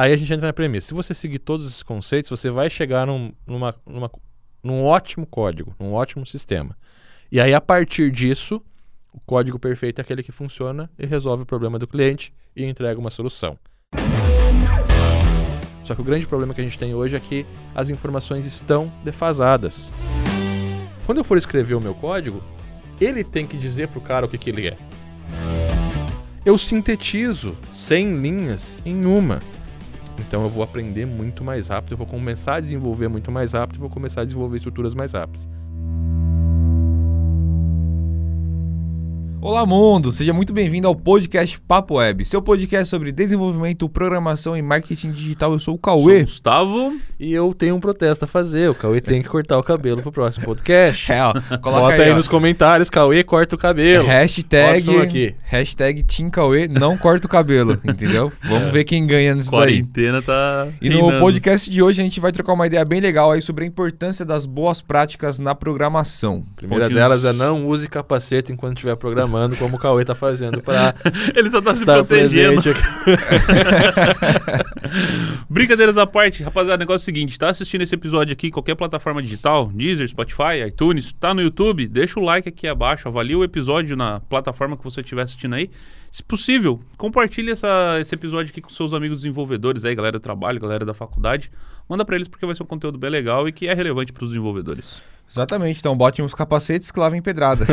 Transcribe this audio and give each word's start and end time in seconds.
Aí 0.00 0.14
a 0.14 0.16
gente 0.16 0.32
entra 0.32 0.46
na 0.46 0.52
premissa. 0.54 0.86
Se 0.88 0.94
você 0.94 1.12
seguir 1.12 1.40
todos 1.40 1.66
esses 1.66 1.82
conceitos, 1.82 2.30
você 2.30 2.48
vai 2.48 2.70
chegar 2.70 3.06
num, 3.06 3.34
numa, 3.46 3.74
numa, 3.84 4.10
num 4.64 4.82
ótimo 4.82 5.26
código, 5.26 5.76
num 5.78 5.92
ótimo 5.92 6.24
sistema. 6.24 6.74
E 7.30 7.38
aí, 7.38 7.52
a 7.52 7.60
partir 7.60 8.10
disso, 8.10 8.62
o 9.12 9.20
código 9.26 9.58
perfeito 9.58 9.98
é 9.98 10.00
aquele 10.00 10.22
que 10.22 10.32
funciona 10.32 10.90
e 10.98 11.04
resolve 11.04 11.42
o 11.42 11.46
problema 11.46 11.78
do 11.78 11.86
cliente 11.86 12.32
e 12.56 12.64
entrega 12.64 12.98
uma 12.98 13.10
solução. 13.10 13.58
Só 15.84 15.94
que 15.94 16.00
o 16.00 16.04
grande 16.04 16.26
problema 16.26 16.54
que 16.54 16.62
a 16.62 16.64
gente 16.64 16.78
tem 16.78 16.94
hoje 16.94 17.16
é 17.16 17.20
que 17.20 17.44
as 17.74 17.90
informações 17.90 18.46
estão 18.46 18.90
defasadas. 19.04 19.92
Quando 21.04 21.18
eu 21.18 21.24
for 21.24 21.36
escrever 21.36 21.74
o 21.74 21.80
meu 21.80 21.94
código, 21.94 22.42
ele 22.98 23.22
tem 23.22 23.46
que 23.46 23.58
dizer 23.58 23.88
para 23.88 23.98
o 23.98 24.02
cara 24.02 24.24
o 24.24 24.28
que, 24.30 24.38
que 24.38 24.48
ele 24.48 24.66
é. 24.66 24.78
Eu 26.42 26.56
sintetizo 26.56 27.54
100 27.74 28.22
linhas 28.22 28.78
em 28.82 29.04
uma. 29.04 29.40
Então 30.20 30.42
eu 30.42 30.48
vou 30.48 30.62
aprender 30.62 31.06
muito 31.06 31.42
mais 31.42 31.68
rápido, 31.68 31.92
eu 31.92 31.96
vou 31.96 32.06
começar 32.06 32.56
a 32.56 32.60
desenvolver 32.60 33.08
muito 33.08 33.32
mais 33.32 33.52
rápido, 33.52 33.80
vou 33.80 33.90
começar 33.90 34.20
a 34.20 34.24
desenvolver 34.24 34.56
estruturas 34.56 34.94
mais 34.94 35.12
rápidas. 35.12 35.48
Olá, 39.42 39.64
mundo! 39.64 40.12
Seja 40.12 40.34
muito 40.34 40.52
bem-vindo 40.52 40.86
ao 40.86 40.94
podcast 40.94 41.58
Papo 41.60 41.94
Web, 41.94 42.26
seu 42.26 42.42
podcast 42.42 42.90
sobre 42.90 43.10
desenvolvimento, 43.10 43.88
programação 43.88 44.54
e 44.54 44.60
marketing 44.60 45.12
digital. 45.12 45.52
Eu 45.52 45.58
sou 45.58 45.76
o 45.76 45.78
Cauê. 45.78 46.18
Sou 46.18 46.24
Gustavo. 46.26 47.00
E 47.18 47.32
eu 47.32 47.54
tenho 47.54 47.74
um 47.74 47.80
protesto 47.80 48.26
a 48.26 48.28
fazer. 48.28 48.68
O 48.68 48.74
Cauê 48.74 49.00
tem 49.00 49.22
que 49.22 49.30
cortar 49.30 49.56
o 49.58 49.62
cabelo 49.62 50.02
pro 50.02 50.12
próximo 50.12 50.44
podcast. 50.44 51.10
É, 51.10 51.24
ó, 51.24 51.32
coloca 51.62 51.80
Bota 51.80 52.02
aí, 52.02 52.10
ó. 52.12 52.16
nos 52.16 52.28
comentários, 52.28 52.90
Cauê 52.90 53.24
corta 53.24 53.54
o 53.54 53.58
cabelo. 53.58 54.06
Hashtag, 54.06 54.98
aqui. 54.98 55.34
hashtag 55.42 56.02
Team 56.02 56.28
Cauê 56.28 56.68
não 56.68 56.96
corta 56.98 57.26
o 57.26 57.30
cabelo, 57.30 57.80
entendeu? 57.84 58.30
Vamos 58.42 58.70
ver 58.72 58.84
quem 58.84 59.06
ganha 59.06 59.34
nisso 59.34 59.50
daí. 59.50 59.82
Quarentena 59.82 60.20
tá. 60.20 60.68
E 60.82 60.90
no 60.90 61.00
reinando. 61.00 61.18
podcast 61.20 61.70
de 61.70 61.82
hoje 61.82 62.00
a 62.00 62.04
gente 62.04 62.20
vai 62.20 62.30
trocar 62.30 62.52
uma 62.52 62.66
ideia 62.66 62.84
bem 62.84 63.00
legal 63.00 63.32
aí 63.32 63.40
sobre 63.40 63.64
a 63.64 63.66
importância 63.66 64.24
das 64.24 64.44
boas 64.44 64.82
práticas 64.82 65.38
na 65.38 65.54
programação. 65.54 66.44
A 66.52 66.56
primeira 66.56 66.84
Pontinhos. 66.84 67.02
delas 67.02 67.24
é 67.24 67.32
não 67.32 67.66
use 67.66 67.88
capacete 67.88 68.52
enquanto 68.52 68.76
estiver 68.76 68.96
programando, 68.96 69.29
como 69.58 69.76
o 69.76 69.78
Cauê 69.78 70.04
tá 70.04 70.14
fazendo 70.14 70.60
para 70.62 70.94
Ele 71.34 71.50
só 71.50 71.60
tá 71.60 71.74
se 71.76 71.84
protegendo. 71.84 72.62
Brincadeiras 75.48 75.96
à 75.96 76.06
parte, 76.06 76.42
rapaziada, 76.42 76.76
o 76.76 76.78
negócio 76.80 77.02
é 77.02 77.04
o 77.04 77.04
seguinte: 77.04 77.38
tá 77.38 77.50
assistindo 77.50 77.82
esse 77.82 77.94
episódio 77.94 78.32
aqui, 78.32 78.50
qualquer 78.50 78.74
plataforma 78.74 79.22
digital, 79.22 79.70
Deezer, 79.72 80.08
Spotify, 80.08 80.66
iTunes, 80.66 81.12
tá 81.12 81.32
no 81.32 81.40
YouTube, 81.42 81.86
deixa 81.86 82.18
o 82.18 82.22
like 82.22 82.48
aqui 82.48 82.66
abaixo, 82.66 83.08
avalia 83.08 83.38
o 83.38 83.44
episódio 83.44 83.96
na 83.96 84.20
plataforma 84.20 84.76
que 84.76 84.84
você 84.84 85.00
estiver 85.00 85.22
assistindo 85.22 85.54
aí. 85.54 85.70
Se 86.10 86.24
possível, 86.24 86.80
compartilhe 86.96 87.52
essa, 87.52 87.98
esse 88.00 88.12
episódio 88.14 88.50
aqui 88.50 88.60
com 88.60 88.70
seus 88.70 88.92
amigos 88.92 89.20
desenvolvedores 89.20 89.84
aí, 89.84 89.94
galera 89.94 90.18
do 90.18 90.22
trabalho, 90.22 90.58
galera 90.58 90.84
da 90.84 90.92
faculdade. 90.92 91.50
Manda 91.88 92.04
pra 92.04 92.16
eles 92.16 92.26
porque 92.26 92.44
vai 92.44 92.54
ser 92.54 92.64
um 92.64 92.66
conteúdo 92.66 92.98
bem 92.98 93.10
legal 93.10 93.46
e 93.48 93.52
que 93.52 93.68
é 93.68 93.74
relevante 93.74 94.12
pros 94.12 94.30
desenvolvedores. 94.30 95.00
Exatamente, 95.30 95.78
então 95.78 95.96
botem 95.96 96.24
os 96.24 96.34
capacetes 96.34 96.90
que 96.90 96.98
lá 96.98 97.08
vem 97.08 97.22
pedrada. 97.22 97.64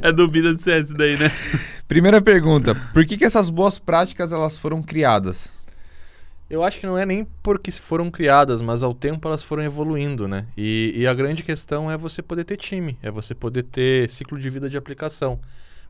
é 0.00 0.12
dúvida 0.12 0.54
de 0.54 0.62
ser 0.62 0.84
esse 0.84 0.94
daí, 0.94 1.18
né? 1.18 1.28
Primeira 1.88 2.22
pergunta, 2.22 2.76
por 2.92 3.04
que, 3.04 3.16
que 3.16 3.24
essas 3.24 3.50
boas 3.50 3.78
práticas 3.78 4.30
elas 4.30 4.56
foram 4.56 4.82
criadas? 4.82 5.50
Eu 6.48 6.62
acho 6.62 6.78
que 6.78 6.86
não 6.86 6.96
é 6.96 7.04
nem 7.04 7.26
porque 7.42 7.72
foram 7.72 8.08
criadas, 8.08 8.62
mas 8.62 8.84
ao 8.84 8.94
tempo 8.94 9.26
elas 9.26 9.42
foram 9.42 9.64
evoluindo, 9.64 10.28
né? 10.28 10.46
E, 10.56 10.92
e 10.94 11.04
a 11.04 11.12
grande 11.12 11.42
questão 11.42 11.90
é 11.90 11.98
você 11.98 12.22
poder 12.22 12.44
ter 12.44 12.56
time, 12.56 12.96
é 13.02 13.10
você 13.10 13.34
poder 13.34 13.64
ter 13.64 14.08
ciclo 14.08 14.38
de 14.38 14.48
vida 14.48 14.70
de 14.70 14.76
aplicação. 14.76 15.40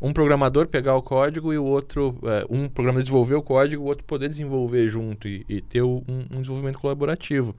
Um 0.00 0.14
programador 0.14 0.66
pegar 0.66 0.94
o 0.94 1.02
código 1.02 1.52
e 1.52 1.58
o 1.58 1.64
outro, 1.64 2.18
é, 2.22 2.46
um 2.48 2.68
programador 2.68 3.02
desenvolver 3.02 3.34
o 3.34 3.42
código, 3.42 3.82
o 3.82 3.86
outro 3.86 4.04
poder 4.04 4.30
desenvolver 4.30 4.88
junto 4.88 5.28
e, 5.28 5.44
e 5.46 5.60
ter 5.60 5.82
um, 5.82 6.02
um 6.30 6.40
desenvolvimento 6.40 6.78
colaborativo. 6.78 7.54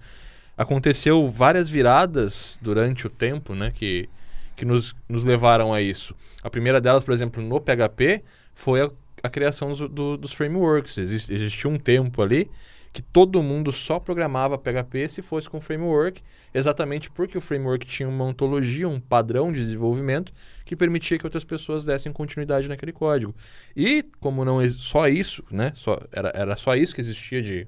Aconteceu 0.58 1.28
várias 1.30 1.70
viradas 1.70 2.58
durante 2.62 3.06
o 3.06 3.10
tempo, 3.10 3.54
né? 3.54 3.72
Que, 3.74 4.10
que 4.56 4.66
nos, 4.66 4.96
nos 5.08 5.24
levaram 5.24 5.74
a 5.74 5.82
isso. 5.82 6.16
A 6.42 6.50
primeira 6.50 6.82
delas, 6.82 7.04
por 7.04 7.14
exemplo, 7.14 7.44
no 7.44 7.60
PHP, 7.62 8.24
foi 8.56 8.82
a, 8.82 8.90
a 9.22 9.30
criação 9.30 9.70
dos, 9.70 9.80
do- 9.90 10.18
dos 10.18 10.34
frameworks. 10.34 10.98
Exis- 10.98 11.30
existia 11.30 11.70
um 11.70 11.78
tempo 11.78 12.22
ali 12.22 12.50
que 12.92 13.02
todo 13.04 13.44
mundo 13.44 13.72
só 13.72 14.00
programava 14.00 14.58
PHP 14.58 15.08
se 15.08 15.22
fosse 15.22 15.48
com 15.48 15.62
framework, 15.62 16.20
exatamente 16.52 17.12
porque 17.12 17.38
o 17.38 17.42
framework 17.42 17.86
tinha 17.86 18.10
uma 18.10 18.24
ontologia, 18.26 18.90
um 18.90 19.00
padrão 19.00 19.52
de 19.54 19.60
desenvolvimento 19.60 20.34
que 20.66 20.76
permitia 20.76 21.20
que 21.20 21.26
outras 21.26 21.44
pessoas 21.44 21.86
dessem 21.86 22.12
continuidade 22.12 22.68
naquele 22.68 22.92
código. 22.92 23.36
E 23.76 24.04
como 24.20 24.44
não 24.44 24.68
só 24.70 25.08
isso, 25.08 25.44
né? 25.52 25.74
Só, 25.76 26.00
era, 26.12 26.32
era 26.34 26.56
só 26.58 26.76
isso 26.76 26.96
que 26.96 27.02
existia 27.02 27.40
de, 27.40 27.68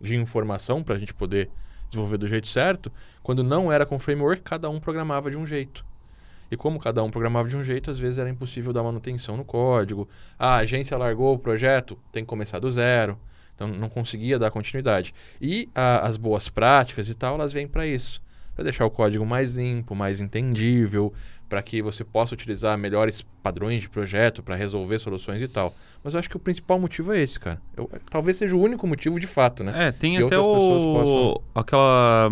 de 0.00 0.16
informação 0.16 0.82
para 0.82 0.94
a 0.94 0.98
gente 0.98 1.12
poder 1.12 1.50
desenvolver 1.90 2.16
do 2.16 2.26
jeito 2.26 2.48
certo. 2.48 2.90
Quando 3.22 3.44
não 3.44 3.70
era 3.70 3.84
com 3.84 3.98
framework, 3.98 4.42
cada 4.42 4.70
um 4.70 4.80
programava 4.80 5.30
de 5.30 5.36
um 5.36 5.46
jeito. 5.46 5.84
E 6.50 6.56
como 6.56 6.80
cada 6.80 7.02
um 7.02 7.10
programava 7.10 7.48
de 7.48 7.56
um 7.56 7.62
jeito, 7.62 7.90
às 7.90 7.98
vezes 7.98 8.18
era 8.18 8.28
impossível 8.28 8.72
dar 8.72 8.82
manutenção 8.82 9.36
no 9.36 9.44
código. 9.44 10.08
Ah, 10.38 10.54
a 10.54 10.56
agência 10.56 10.96
largou 10.96 11.34
o 11.34 11.38
projeto, 11.38 11.96
tem 12.10 12.24
que 12.24 12.28
começar 12.28 12.58
do 12.58 12.70
zero. 12.70 13.16
Então 13.54 13.68
não 13.68 13.88
conseguia 13.88 14.38
dar 14.38 14.50
continuidade. 14.50 15.14
E 15.40 15.68
a- 15.74 16.06
as 16.06 16.16
boas 16.16 16.48
práticas 16.48 17.08
e 17.08 17.14
tal, 17.14 17.34
elas 17.34 17.52
vêm 17.52 17.68
para 17.68 17.86
isso. 17.86 18.20
Para 18.60 18.64
deixar 18.64 18.84
o 18.84 18.90
código 18.90 19.24
mais 19.24 19.56
limpo, 19.56 19.94
mais 19.94 20.20
entendível, 20.20 21.14
para 21.48 21.62
que 21.62 21.80
você 21.80 22.04
possa 22.04 22.34
utilizar 22.34 22.76
melhores 22.76 23.22
padrões 23.42 23.80
de 23.80 23.88
projeto 23.88 24.42
para 24.42 24.54
resolver 24.54 24.98
soluções 24.98 25.40
e 25.40 25.48
tal. 25.48 25.74
Mas 26.04 26.12
eu 26.12 26.20
acho 26.20 26.28
que 26.28 26.36
o 26.36 26.38
principal 26.38 26.78
motivo 26.78 27.10
é 27.14 27.22
esse, 27.22 27.40
cara. 27.40 27.58
Eu- 27.74 27.90
talvez 28.10 28.36
seja 28.36 28.54
o 28.54 28.60
único 28.60 28.86
motivo 28.86 29.18
de 29.18 29.26
fato, 29.26 29.64
né? 29.64 29.88
É, 29.88 29.92
tem 29.92 30.14
Que 30.18 30.24
até 30.24 30.38
o. 30.38 30.42
possam- 30.44 31.42
Aquela. 31.54 32.28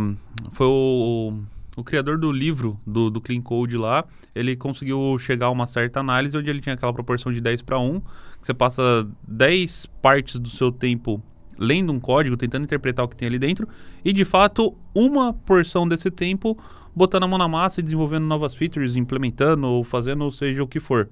Foi 0.52 0.66
o. 0.66 1.32
O 1.78 1.82
criador 1.82 2.18
do 2.18 2.30
livro, 2.30 2.78
do, 2.86 3.08
do 3.08 3.22
Clean 3.22 3.40
Code 3.40 3.78
lá, 3.78 4.04
ele 4.34 4.54
conseguiu 4.54 5.16
chegar 5.18 5.46
a 5.46 5.50
uma 5.50 5.66
certa 5.66 6.00
análise 6.00 6.36
onde 6.36 6.50
ele 6.50 6.60
tinha 6.60 6.74
aquela 6.74 6.92
proporção 6.92 7.32
de 7.32 7.40
10 7.40 7.62
para 7.62 7.78
1, 7.78 8.00
que 8.00 8.06
você 8.42 8.52
passa 8.52 9.08
10 9.26 9.86
partes 10.02 10.38
do 10.38 10.50
seu 10.50 10.70
tempo 10.70 11.22
lendo 11.58 11.92
um 11.92 12.00
código, 12.00 12.36
tentando 12.36 12.64
interpretar 12.64 13.04
o 13.04 13.08
que 13.08 13.16
tem 13.16 13.28
ali 13.28 13.38
dentro, 13.38 13.68
e 14.04 14.12
de 14.12 14.24
fato, 14.24 14.74
uma 14.94 15.32
porção 15.32 15.86
desse 15.86 16.10
tempo 16.10 16.58
botando 16.94 17.24
a 17.24 17.28
mão 17.28 17.38
na 17.38 17.48
massa 17.48 17.80
e 17.80 17.82
desenvolvendo 17.82 18.24
novas 18.24 18.54
features, 18.54 18.96
implementando 18.96 19.66
ou 19.66 19.84
fazendo 19.84 20.30
seja 20.30 20.62
o 20.62 20.66
que 20.66 20.80
for. 20.80 21.08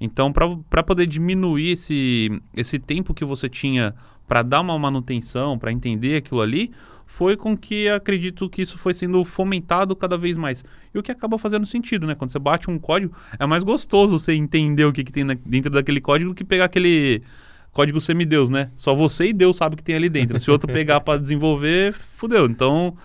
Então, 0.00 0.32
para 0.32 0.82
poder 0.82 1.06
diminuir 1.06 1.70
esse, 1.72 2.30
esse 2.54 2.78
tempo 2.78 3.14
que 3.14 3.24
você 3.24 3.48
tinha 3.48 3.94
para 4.28 4.42
dar 4.42 4.60
uma 4.60 4.78
manutenção, 4.78 5.58
para 5.58 5.72
entender 5.72 6.16
aquilo 6.16 6.40
ali, 6.42 6.70
foi 7.06 7.36
com 7.36 7.56
que 7.56 7.88
acredito 7.88 8.48
que 8.50 8.62
isso 8.62 8.76
foi 8.76 8.92
sendo 8.92 9.24
fomentado 9.24 9.94
cada 9.94 10.18
vez 10.18 10.36
mais. 10.36 10.64
E 10.92 10.98
o 10.98 11.02
que 11.02 11.10
acaba 11.10 11.38
fazendo 11.38 11.64
sentido, 11.64 12.06
né? 12.06 12.14
Quando 12.14 12.30
você 12.30 12.38
bate 12.38 12.68
um 12.70 12.78
código, 12.78 13.16
é 13.38 13.46
mais 13.46 13.62
gostoso 13.62 14.18
você 14.18 14.34
entender 14.34 14.84
o 14.84 14.92
que, 14.92 15.04
que 15.04 15.12
tem 15.12 15.24
na- 15.24 15.36
dentro 15.46 15.70
daquele 15.70 16.00
código 16.00 16.30
do 16.30 16.34
que 16.34 16.44
pegar 16.44 16.64
aquele 16.64 17.22
código 17.76 18.00
semideus, 18.00 18.48
né? 18.50 18.70
Só 18.76 18.94
você 18.94 19.26
e 19.28 19.32
Deus 19.32 19.56
sabe 19.56 19.74
o 19.74 19.76
que 19.76 19.84
tem 19.84 19.94
ali 19.94 20.08
dentro. 20.08 20.40
Se 20.40 20.48
o 20.50 20.52
outro 20.52 20.72
pegar 20.72 21.00
para 21.00 21.18
desenvolver, 21.20 21.92
fudeu. 22.16 22.46
Então, 22.46 22.96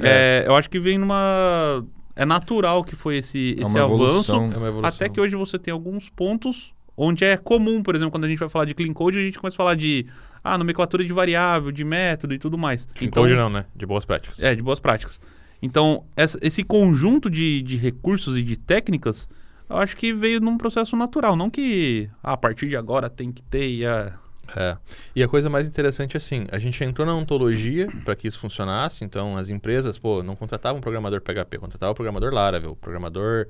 é, 0.00 0.44
eu 0.46 0.54
acho 0.56 0.68
que 0.68 0.78
vem 0.78 0.98
numa. 0.98 1.84
É 2.16 2.24
natural 2.24 2.84
que 2.84 2.94
foi 2.96 3.18
esse, 3.18 3.56
É 3.58 3.62
esse 3.62 3.70
uma 3.70 3.80
avanço. 3.84 3.94
evolução. 3.94 4.44
É 4.52 4.56
uma 4.56 4.68
evolução. 4.68 4.84
Até 4.84 5.08
que 5.08 5.20
hoje 5.20 5.36
você 5.36 5.58
tem 5.58 5.72
alguns 5.72 6.08
pontos 6.10 6.72
onde 6.96 7.24
é 7.24 7.36
comum, 7.36 7.82
por 7.82 7.94
exemplo, 7.94 8.10
quando 8.10 8.24
a 8.24 8.28
gente 8.28 8.38
vai 8.38 8.48
falar 8.48 8.64
de 8.66 8.74
clean 8.74 8.92
code, 8.92 9.18
a 9.18 9.22
gente 9.22 9.38
começa 9.38 9.54
a 9.56 9.58
falar 9.58 9.74
de 9.74 10.04
ah, 10.44 10.58
nomenclatura 10.58 11.02
de 11.04 11.12
variável, 11.12 11.70
de 11.72 11.84
método 11.84 12.34
e 12.34 12.38
tudo 12.38 12.58
mais. 12.58 12.86
Então, 13.00 13.22
hoje 13.22 13.34
não, 13.34 13.48
né? 13.48 13.64
De 13.74 13.86
boas 13.86 14.04
práticas. 14.04 14.38
É, 14.42 14.54
de 14.54 14.60
boas 14.62 14.80
práticas. 14.80 15.18
Então, 15.62 16.04
essa- 16.16 16.38
esse 16.42 16.62
conjunto 16.64 17.30
de, 17.30 17.62
de 17.62 17.76
recursos 17.76 18.36
e 18.36 18.42
de 18.42 18.56
técnicas, 18.56 19.28
eu 19.70 19.76
acho 19.76 19.96
que 19.96 20.12
veio 20.12 20.40
num 20.40 20.58
processo 20.58 20.96
natural, 20.96 21.36
não 21.36 21.48
que 21.48 22.10
ah, 22.22 22.32
a 22.32 22.36
partir 22.36 22.68
de 22.68 22.76
agora 22.76 23.08
tem 23.08 23.30
que 23.32 23.42
ter 23.42 23.68
e 23.68 23.86
ah, 23.86 24.12
É. 24.56 24.76
E 25.14 25.22
a 25.22 25.28
coisa 25.28 25.48
mais 25.48 25.68
interessante 25.68 26.16
é 26.16 26.18
assim, 26.18 26.46
a 26.50 26.58
gente 26.58 26.82
entrou 26.82 27.06
na 27.06 27.14
ontologia 27.14 27.88
para 28.04 28.16
que 28.16 28.26
isso 28.26 28.38
funcionasse, 28.38 29.04
então 29.04 29.36
as 29.36 29.48
empresas, 29.48 29.96
pô, 29.96 30.22
não 30.22 30.34
contratavam 30.34 30.78
um 30.78 30.80
programador 30.82 31.20
PHP, 31.20 31.58
contratavam 31.58 31.92
um 31.92 31.94
programador 31.94 32.32
Laravel, 32.34 32.74
programador 32.76 33.46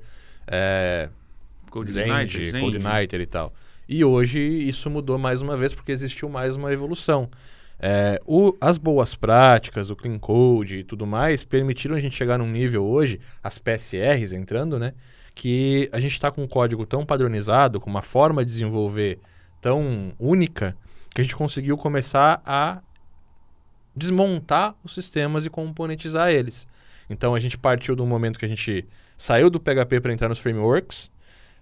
é, 0.47 1.09
CodeIgniter 2.61 3.21
e 3.21 3.25
tal. 3.25 3.53
E 3.89 4.05
hoje 4.05 4.39
isso 4.39 4.89
mudou 4.89 5.17
mais 5.17 5.41
uma 5.41 5.57
vez 5.57 5.73
porque 5.73 5.91
existiu 5.91 6.29
mais 6.29 6.55
uma 6.55 6.71
evolução. 6.71 7.29
É, 7.79 8.19
o- 8.27 8.55
as 8.61 8.77
boas 8.77 9.15
práticas, 9.15 9.89
o 9.89 9.95
clean 9.95 10.19
code 10.19 10.77
e 10.79 10.83
tudo 10.83 11.05
mais 11.07 11.43
permitiram 11.43 11.95
a 11.95 11.99
gente 11.99 12.15
chegar 12.15 12.37
num 12.37 12.47
nível 12.49 12.83
hoje, 12.85 13.19
as 13.43 13.57
PSRs 13.57 14.33
entrando, 14.33 14.77
né? 14.77 14.93
Que 15.41 15.89
a 15.91 15.99
gente 15.99 16.11
está 16.11 16.29
com 16.29 16.43
um 16.43 16.47
código 16.47 16.85
tão 16.85 17.03
padronizado, 17.03 17.81
com 17.81 17.89
uma 17.89 18.03
forma 18.03 18.45
de 18.45 18.51
desenvolver 18.51 19.17
tão 19.59 20.13
única, 20.19 20.77
que 21.15 21.19
a 21.19 21.23
gente 21.23 21.35
conseguiu 21.35 21.75
começar 21.75 22.43
a 22.45 22.79
desmontar 23.95 24.75
os 24.83 24.93
sistemas 24.93 25.43
e 25.43 25.49
componentizar 25.49 26.29
eles. 26.29 26.67
Então 27.09 27.33
a 27.33 27.39
gente 27.39 27.57
partiu 27.57 27.95
um 27.99 28.05
momento 28.05 28.37
que 28.37 28.45
a 28.45 28.47
gente 28.47 28.85
saiu 29.17 29.49
do 29.49 29.59
PHP 29.59 29.99
para 29.99 30.13
entrar 30.13 30.29
nos 30.29 30.37
frameworks. 30.37 31.09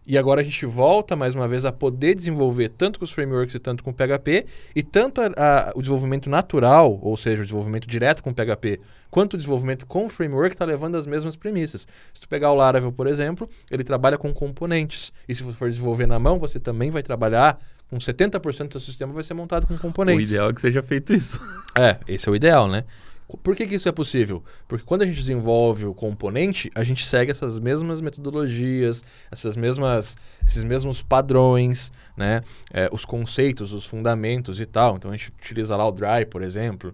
E 0.06 0.18
agora 0.18 0.42
a 0.42 0.44
gente 0.44 0.66
volta 0.66 1.16
mais 1.16 1.36
uma 1.36 1.48
vez 1.48 1.66
a 1.66 1.72
poder 1.72 2.16
desenvolver 2.16 2.70
tanto 2.70 2.98
com 2.98 3.06
os 3.06 3.12
frameworks 3.12 3.54
e 3.54 3.60
tanto 3.60 3.84
com 3.84 3.92
o 3.92 3.94
PHP, 3.94 4.46
e 4.76 4.82
tanto 4.82 5.22
a, 5.22 5.28
a, 5.38 5.72
o 5.76 5.82
desenvolvimento 5.82 6.30
natural, 6.30 7.00
ou 7.02 7.16
seja, 7.16 7.42
o 7.42 7.46
desenvolvimento 7.46 7.88
direto 7.88 8.24
com 8.24 8.32
o 8.32 8.34
PHP, 8.34 8.80
quanto 9.12 9.36
o 9.36 9.38
desenvolvimento 9.38 9.86
com 9.86 10.06
o 10.06 10.10
framework 10.10 10.56
está 10.56 10.66
levando 10.66 10.96
as 10.96 11.06
mesmas 11.06 11.36
premissas. 11.36 11.88
Se 12.14 12.22
tu 12.22 12.28
pegar 12.28 12.52
o 12.52 12.56
Laravel, 12.56 12.92
por 12.92 13.06
exemplo, 13.06 13.48
ele 13.70 13.84
trabalha 13.84 14.18
com 14.18 14.34
componentes. 14.34 15.14
E 15.28 15.36
se 15.36 15.44
você 15.44 15.58
for 15.58 15.70
desenvolver 15.70 16.08
na 16.08 16.18
mão, 16.18 16.40
você 16.40 16.60
também 16.60 16.90
vai 16.90 17.04
trabalhar 17.04 17.60
com 17.90 17.98
70% 17.98 18.70
do 18.70 18.80
sistema 18.80 19.12
vai 19.12 19.24
ser 19.24 19.34
montado 19.34 19.66
com 19.66 19.78
componentes. 19.78 20.30
O 20.30 20.34
ideal 20.34 20.50
é 20.50 20.54
que 20.54 20.62
seja 20.62 20.84
feito 20.84 21.14
isso. 21.14 21.42
É, 21.76 21.98
esse 22.08 22.28
é 22.30 22.32
o 22.32 22.36
ideal, 22.36 22.68
né? 22.68 22.84
Por 23.38 23.56
que, 23.56 23.68
que, 23.68 23.76
isso 23.76 23.88
é 23.88 23.92
possível? 23.92 24.44
Porque 24.68 24.84
quando 24.84 25.04
a 25.04 25.06
gente 25.06 25.18
desenvolve 25.18 25.86
o 25.86 25.94
componente, 25.94 26.72
a 26.74 26.84
gente 26.84 27.06
segue 27.06 27.30
essas 27.30 27.60
mesmas 27.60 28.02
metodologias, 28.02 29.04
essas 29.32 29.56
mesmas, 29.56 30.18
esses 30.46 30.64
mesmos 30.64 31.04
padrões, 31.04 31.92
né? 32.18 32.42
É, 32.74 32.90
os 32.92 33.06
conceitos, 33.06 33.72
os 33.72 33.86
fundamentos 33.86 34.60
e 34.60 34.66
tal. 34.66 34.96
Então 34.96 35.12
a 35.12 35.16
gente 35.16 35.30
utiliza 35.30 35.76
lá 35.76 35.88
o 35.88 35.92
Dry, 35.92 36.26
por 36.30 36.42
exemplo, 36.42 36.94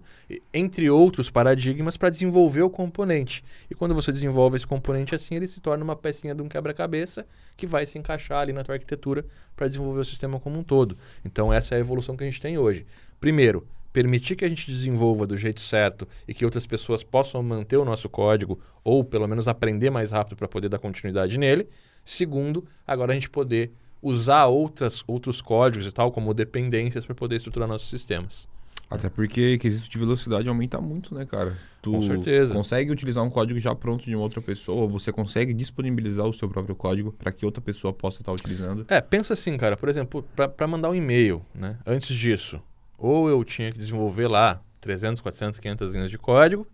entre 0.52 0.90
outros 0.90 1.30
paradigmas 1.30 1.96
para 1.96 2.10
desenvolver 2.10 2.62
o 2.62 2.70
componente. 2.70 3.42
E 3.70 3.74
quando 3.74 3.94
você 3.94 4.12
desenvolve 4.12 4.56
esse 4.56 4.66
componente 4.66 5.14
assim, 5.14 5.36
ele 5.36 5.46
se 5.46 5.60
torna 5.60 5.82
uma 5.82 5.96
pecinha 5.96 6.34
de 6.34 6.42
um 6.42 6.48
quebra-cabeça 6.48 7.26
que 7.56 7.66
vai 7.66 7.86
se 7.86 7.98
encaixar 7.98 8.40
ali 8.40 8.52
na 8.52 8.62
tua 8.62 8.74
arquitetura 8.74 9.24
para 9.56 9.66
desenvolver 9.66 10.00
o 10.00 10.04
sistema 10.04 10.38
como 10.38 10.58
um 10.58 10.62
todo. 10.62 10.98
Então 11.24 11.50
essa 11.50 11.74
é 11.74 11.78
a 11.78 11.80
evolução 11.80 12.14
que 12.14 12.24
a 12.24 12.26
gente 12.26 12.40
tem 12.40 12.58
hoje. 12.58 12.84
Primeiro, 13.18 13.66
permitir 13.96 14.36
que 14.36 14.44
a 14.44 14.48
gente 14.48 14.70
desenvolva 14.70 15.26
do 15.26 15.38
jeito 15.38 15.58
certo 15.58 16.06
e 16.28 16.34
que 16.34 16.44
outras 16.44 16.66
pessoas 16.66 17.02
possam 17.02 17.42
manter 17.42 17.78
o 17.78 17.84
nosso 17.84 18.10
código 18.10 18.60
ou 18.84 19.02
pelo 19.02 19.26
menos 19.26 19.48
aprender 19.48 19.88
mais 19.88 20.10
rápido 20.10 20.36
para 20.36 20.46
poder 20.46 20.68
dar 20.68 20.78
continuidade 20.78 21.38
nele. 21.38 21.66
Segundo, 22.04 22.62
agora 22.86 23.12
a 23.12 23.14
gente 23.14 23.30
poder 23.30 23.72
usar 24.02 24.44
outras, 24.48 25.02
outros 25.06 25.40
códigos 25.40 25.86
e 25.86 25.92
tal, 25.92 26.12
como 26.12 26.34
dependências, 26.34 27.06
para 27.06 27.14
poder 27.14 27.36
estruturar 27.36 27.66
nossos 27.66 27.88
sistemas. 27.88 28.46
Até 28.90 29.08
porque 29.08 29.56
quesito 29.56 29.88
de 29.88 29.98
velocidade 29.98 30.46
aumenta 30.46 30.78
muito, 30.78 31.14
né, 31.14 31.24
cara? 31.24 31.56
Tu 31.80 31.90
Com 31.90 32.02
certeza. 32.02 32.52
consegue 32.52 32.92
utilizar 32.92 33.24
um 33.24 33.30
código 33.30 33.58
já 33.58 33.74
pronto 33.74 34.04
de 34.04 34.14
uma 34.14 34.24
outra 34.24 34.42
pessoa, 34.42 34.86
você 34.86 35.10
consegue 35.10 35.54
disponibilizar 35.54 36.26
o 36.26 36.34
seu 36.34 36.50
próprio 36.50 36.76
código 36.76 37.12
para 37.12 37.32
que 37.32 37.46
outra 37.46 37.62
pessoa 37.62 37.94
possa 37.94 38.20
estar 38.20 38.30
utilizando. 38.30 38.84
É, 38.88 39.00
pensa 39.00 39.32
assim, 39.32 39.56
cara, 39.56 39.74
por 39.74 39.88
exemplo, 39.88 40.22
para 40.34 40.66
mandar 40.68 40.90
um 40.90 40.94
e-mail, 40.94 41.40
né? 41.54 41.78
Antes 41.86 42.14
disso, 42.14 42.60
ou 42.98 43.28
eu 43.28 43.42
tinha 43.44 43.70
que 43.70 43.78
desenvolver 43.78 44.28
lá 44.28 44.60
300, 44.80 45.20
400, 45.20 45.58
500 45.58 45.94
linhas 45.94 46.10
de 46.10 46.18
código, 46.18 46.66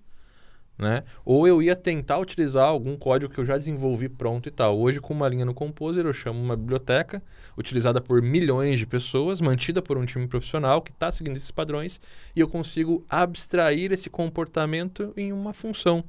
né? 0.79 1.05
Ou 1.25 1.47
eu 1.47 1.63
ia 1.63 1.77
tentar 1.77 2.19
utilizar 2.19 2.67
algum 2.67 2.97
código 2.97 3.33
que 3.33 3.39
eu 3.39 3.45
já 3.45 3.57
desenvolvi 3.57 4.09
pronto 4.09 4.49
e 4.49 4.53
tal. 4.53 4.79
Hoje, 4.79 5.01
com 5.01 5.15
uma 5.15 5.29
linha 5.29 5.45
no 5.45 5.55
Composer, 5.55 6.07
eu 6.07 6.13
chamo 6.13 6.41
uma 6.41 6.57
biblioteca 6.57 7.23
utilizada 7.57 8.01
por 8.01 8.21
milhões 8.23 8.79
de 8.79 8.87
pessoas, 8.87 9.41
mantida 9.41 9.83
por 9.83 9.97
um 9.97 10.05
time 10.05 10.27
profissional 10.27 10.83
que 10.83 10.91
está 10.91 11.11
seguindo 11.11 11.37
esses 11.37 11.51
padrões, 11.51 12.01
e 12.35 12.41
eu 12.41 12.49
consigo 12.49 13.05
abstrair 13.09 13.93
esse 13.93 14.11
comportamento 14.11 15.13
em 15.17 15.33
uma 15.33 15.53
função. 15.53 16.05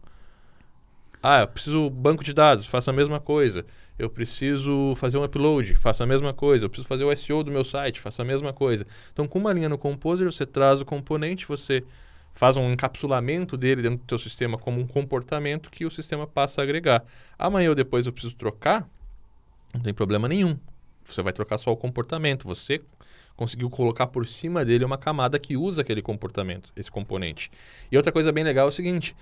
Ah, 1.22 1.42
eu 1.42 1.48
preciso 1.48 1.90
banco 1.90 2.24
de 2.24 2.34
dados, 2.34 2.66
faço 2.66 2.90
a 2.90 2.94
mesma 2.94 3.20
coisa 3.20 3.66
eu 3.98 4.10
preciso 4.10 4.94
fazer 4.96 5.18
um 5.18 5.24
upload, 5.24 5.76
faço 5.76 6.04
a 6.04 6.06
mesma 6.06 6.34
coisa. 6.34 6.66
Eu 6.66 6.70
preciso 6.70 6.88
fazer 6.88 7.04
o 7.04 7.16
SEO 7.16 7.44
do 7.44 7.52
meu 7.52 7.64
site, 7.64 8.00
faço 8.00 8.22
a 8.22 8.26
mesma 8.26 8.52
coisa. 8.52 8.86
Então, 9.12 9.28
com 9.28 9.40
uma 9.40 9.54
linha 9.54 9.70
no 9.70 9.78
Composer, 9.78 10.32
você 10.32 10.46
traz 10.46 10.82
o 10.82 10.86
componente, 10.86 11.48
você 11.48 11.84
faz 12.34 12.58
um 12.58 12.72
encapsulamento 12.72 13.56
dele 13.56 13.84
dentro 13.84 13.98
do 14.00 14.06
teu 14.06 14.18
sistema 14.18 14.58
como 14.58 14.82
um 14.82 14.88
comportamento 14.88 15.70
que 15.70 15.86
o 15.86 15.92
sistema 15.92 16.26
passa 16.26 16.62
a 16.62 16.64
agregar. 16.64 17.04
Amanhã 17.38 17.70
ou 17.70 17.76
depois 17.76 18.06
eu 18.08 18.12
preciso 18.12 18.36
trocar, 18.36 18.90
não 19.74 19.82
tem 19.82 19.94
problema 19.94 20.28
nenhum. 20.28 20.58
Você 21.06 21.22
vai 21.22 21.34
trocar 21.34 21.58
só 21.58 21.72
o 21.72 21.78
comportamento. 21.78 22.48
Você 22.48 22.82
conseguiu 23.36 23.70
colocar 23.70 24.08
por 24.08 24.26
cima 24.26 24.64
dele 24.64 24.86
uma 24.86 24.98
camada 24.98 25.38
que 25.38 25.58
usa 25.58 25.82
aquele 25.82 26.02
comportamento, 26.02 26.72
esse 26.76 26.90
componente. 26.90 27.52
E 27.92 27.98
outra 27.98 28.12
coisa 28.12 28.32
bem 28.32 28.44
legal 28.44 28.68
é 28.68 28.70
o 28.70 28.72
seguinte: 28.72 29.16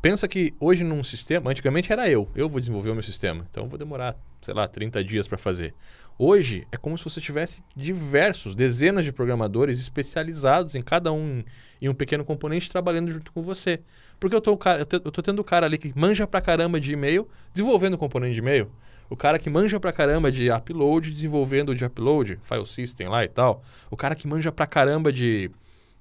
Pensa 0.00 0.28
que 0.28 0.54
hoje 0.60 0.84
num 0.84 1.02
sistema, 1.02 1.50
antigamente 1.50 1.92
era 1.92 2.08
eu, 2.08 2.28
eu 2.34 2.48
vou 2.48 2.60
desenvolver 2.60 2.90
o 2.90 2.94
meu 2.94 3.02
sistema, 3.02 3.46
então 3.50 3.68
vou 3.68 3.78
demorar, 3.78 4.16
sei 4.42 4.54
lá, 4.54 4.68
30 4.68 5.02
dias 5.02 5.26
para 5.26 5.38
fazer. 5.38 5.74
Hoje 6.18 6.66
é 6.70 6.76
como 6.76 6.96
se 6.96 7.04
você 7.04 7.20
tivesse 7.20 7.62
diversos, 7.74 8.54
dezenas 8.54 9.04
de 9.04 9.12
programadores 9.12 9.78
especializados 9.80 10.74
em 10.74 10.82
cada 10.82 11.12
um 11.12 11.42
em 11.80 11.88
um 11.88 11.94
pequeno 11.94 12.24
componente 12.24 12.70
trabalhando 12.70 13.10
junto 13.10 13.32
com 13.32 13.42
você. 13.42 13.80
Porque 14.18 14.34
eu 14.34 14.40
tô, 14.40 14.58
eu 14.92 15.12
tô 15.12 15.22
tendo 15.22 15.40
o 15.40 15.44
cara 15.44 15.66
ali 15.66 15.76
que 15.76 15.92
manja 15.94 16.26
pra 16.26 16.40
caramba 16.40 16.80
de 16.80 16.92
e-mail, 16.92 17.28
desenvolvendo 17.52 17.94
o 17.94 17.98
componente 17.98 18.34
de 18.34 18.40
e-mail. 18.40 18.70
O 19.10 19.16
cara 19.16 19.38
que 19.38 19.50
manja 19.50 19.78
pra 19.78 19.92
caramba 19.92 20.32
de 20.32 20.50
upload, 20.50 21.10
desenvolvendo 21.10 21.74
de 21.74 21.84
upload, 21.84 22.38
file 22.42 22.66
system 22.66 23.08
lá 23.08 23.24
e 23.24 23.28
tal. 23.28 23.62
O 23.90 23.96
cara 23.96 24.14
que 24.14 24.26
manja 24.26 24.50
pra 24.50 24.66
caramba 24.66 25.12
de 25.12 25.50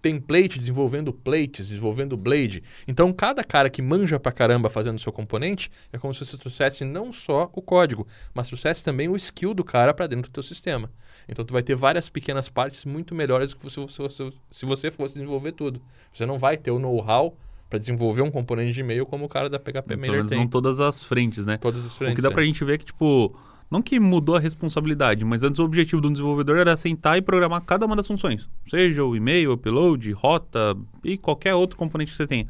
template 0.05 0.59
desenvolvendo 0.59 1.11
plates, 1.11 1.69
desenvolvendo 1.69 2.15
blade. 2.15 2.61
Então, 2.87 3.11
cada 3.11 3.43
cara 3.43 3.71
que 3.71 3.81
manja 3.81 4.19
pra 4.19 4.31
caramba 4.31 4.69
fazendo 4.69 4.99
seu 4.99 5.11
componente, 5.11 5.71
é 5.91 5.97
como 5.97 6.13
se 6.13 6.23
você 6.23 6.37
trouxesse 6.37 6.85
não 6.85 7.11
só 7.11 7.49
o 7.51 7.59
código, 7.59 8.05
mas 8.31 8.47
trouxesse 8.47 8.83
também 8.83 9.09
o 9.09 9.15
skill 9.15 9.55
do 9.55 9.63
cara 9.63 9.95
para 9.95 10.05
dentro 10.05 10.29
do 10.29 10.33
teu 10.33 10.43
sistema. 10.43 10.91
Então, 11.27 11.43
tu 11.43 11.53
vai 11.53 11.63
ter 11.63 11.73
várias 11.73 12.07
pequenas 12.07 12.47
partes 12.47 12.85
muito 12.85 13.15
melhores 13.15 13.49
do 13.49 13.55
que 13.55 13.67
se 13.67 13.79
você, 13.79 14.29
se 14.51 14.63
você 14.63 14.91
fosse 14.91 15.15
desenvolver 15.15 15.53
tudo. 15.53 15.81
Você 16.13 16.23
não 16.23 16.37
vai 16.37 16.55
ter 16.55 16.69
o 16.69 16.77
know-how 16.77 17.35
para 17.67 17.79
desenvolver 17.79 18.21
um 18.21 18.29
componente 18.29 18.73
de 18.73 18.81
e-mail 18.81 19.07
como 19.07 19.25
o 19.25 19.29
cara 19.29 19.49
da 19.49 19.57
PHP 19.57 19.95
Mailer 19.95 20.27
tem. 20.27 20.37
não 20.37 20.47
todas 20.47 20.79
as 20.79 21.01
frentes, 21.01 21.47
né? 21.47 21.57
Todas 21.57 21.83
as 21.83 21.95
frentes. 21.95 22.13
O 22.13 22.15
que 22.17 22.21
dá 22.21 22.29
é. 22.29 22.31
pra 22.31 22.43
gente 22.43 22.63
ver 22.63 22.75
é 22.75 22.77
que, 22.77 22.85
tipo 22.85 23.35
não 23.69 23.81
que 23.81 23.99
mudou 23.99 24.35
a 24.35 24.39
responsabilidade, 24.39 25.25
mas 25.25 25.43
antes 25.43 25.59
o 25.59 25.63
objetivo 25.63 26.01
do 26.01 26.11
desenvolvedor 26.11 26.57
era 26.57 26.77
sentar 26.77 27.17
e 27.17 27.21
programar 27.21 27.61
cada 27.61 27.85
uma 27.85 27.95
das 27.95 28.07
funções. 28.07 28.47
Seja 28.69 29.03
o 29.03 29.15
e-mail, 29.15 29.53
upload, 29.53 30.11
rota 30.11 30.77
e 31.03 31.17
qualquer 31.17 31.55
outro 31.55 31.77
componente 31.77 32.11
que 32.11 32.17
você 32.17 32.27
tenha. 32.27 32.47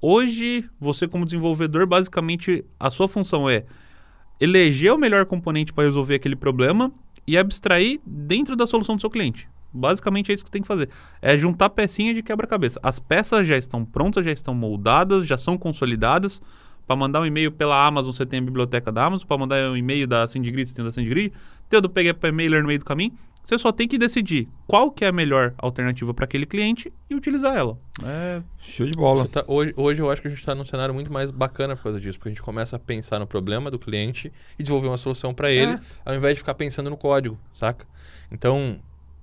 Hoje, 0.00 0.68
você 0.78 1.08
como 1.08 1.24
desenvolvedor, 1.24 1.86
basicamente, 1.86 2.64
a 2.78 2.90
sua 2.90 3.08
função 3.08 3.48
é 3.48 3.64
eleger 4.40 4.92
o 4.92 4.98
melhor 4.98 5.24
componente 5.26 5.72
para 5.72 5.84
resolver 5.84 6.14
aquele 6.14 6.36
problema 6.36 6.92
e 7.26 7.36
abstrair 7.36 8.00
dentro 8.06 8.54
da 8.54 8.66
solução 8.66 8.96
do 8.96 9.00
seu 9.00 9.10
cliente. 9.10 9.48
Basicamente 9.72 10.30
é 10.30 10.34
isso 10.34 10.44
que 10.44 10.50
tem 10.50 10.62
que 10.62 10.68
fazer. 10.68 10.88
É 11.20 11.38
juntar 11.38 11.70
pecinha 11.70 12.14
de 12.14 12.22
quebra-cabeça. 12.22 12.80
As 12.82 12.98
peças 12.98 13.46
já 13.46 13.56
estão 13.56 13.84
prontas, 13.84 14.24
já 14.24 14.32
estão 14.32 14.54
moldadas, 14.54 15.26
já 15.26 15.36
são 15.36 15.58
consolidadas. 15.58 16.40
Para 16.86 16.96
mandar 16.96 17.20
um 17.20 17.26
e-mail 17.26 17.50
pela 17.50 17.86
Amazon, 17.86 18.12
você 18.12 18.24
tem 18.24 18.38
a 18.38 18.42
biblioteca 18.42 18.92
da 18.92 19.04
Amazon. 19.04 19.26
Para 19.26 19.38
mandar 19.38 19.70
um 19.70 19.76
e-mail 19.76 20.06
da 20.06 20.26
SendGrid, 20.28 20.68
você 20.68 20.74
tem 20.74 20.84
da 20.84 20.92
SendGrid. 20.92 21.32
Tem 21.68 21.78
o 21.78 21.80
do 21.80 21.90
PGP 21.90 22.30
Mailer 22.30 22.62
no 22.62 22.68
meio 22.68 22.78
do 22.78 22.84
caminho. 22.84 23.12
Você 23.46 23.56
só 23.58 23.70
tem 23.70 23.86
que 23.86 23.96
decidir 23.96 24.48
qual 24.66 24.90
que 24.90 25.04
é 25.04 25.08
a 25.08 25.12
melhor 25.12 25.54
alternativa 25.58 26.12
para 26.12 26.24
aquele 26.24 26.44
cliente 26.44 26.92
e 27.08 27.14
utilizar 27.14 27.56
ela. 27.56 27.78
É, 28.04 28.42
show 28.58 28.84
de 28.84 28.92
bola. 28.92 29.28
Tá, 29.28 29.44
hoje, 29.46 29.72
hoje 29.76 30.02
eu 30.02 30.10
acho 30.10 30.20
que 30.20 30.26
a 30.26 30.30
gente 30.30 30.40
está 30.40 30.52
num 30.52 30.64
cenário 30.64 30.92
muito 30.92 31.12
mais 31.12 31.30
bacana 31.30 31.76
por 31.76 31.84
causa 31.84 32.00
disso, 32.00 32.18
porque 32.18 32.30
a 32.30 32.32
gente 32.32 32.42
começa 32.42 32.74
a 32.74 32.78
pensar 32.78 33.20
no 33.20 33.26
problema 33.26 33.70
do 33.70 33.78
cliente 33.78 34.32
e 34.58 34.62
desenvolver 34.64 34.88
uma 34.88 34.98
solução 34.98 35.32
para 35.32 35.52
ele, 35.52 35.74
é. 35.74 35.80
ao 36.04 36.16
invés 36.16 36.34
de 36.34 36.40
ficar 36.40 36.54
pensando 36.54 36.90
no 36.90 36.96
código, 36.96 37.38
saca? 37.54 37.86
Então, 38.32 38.80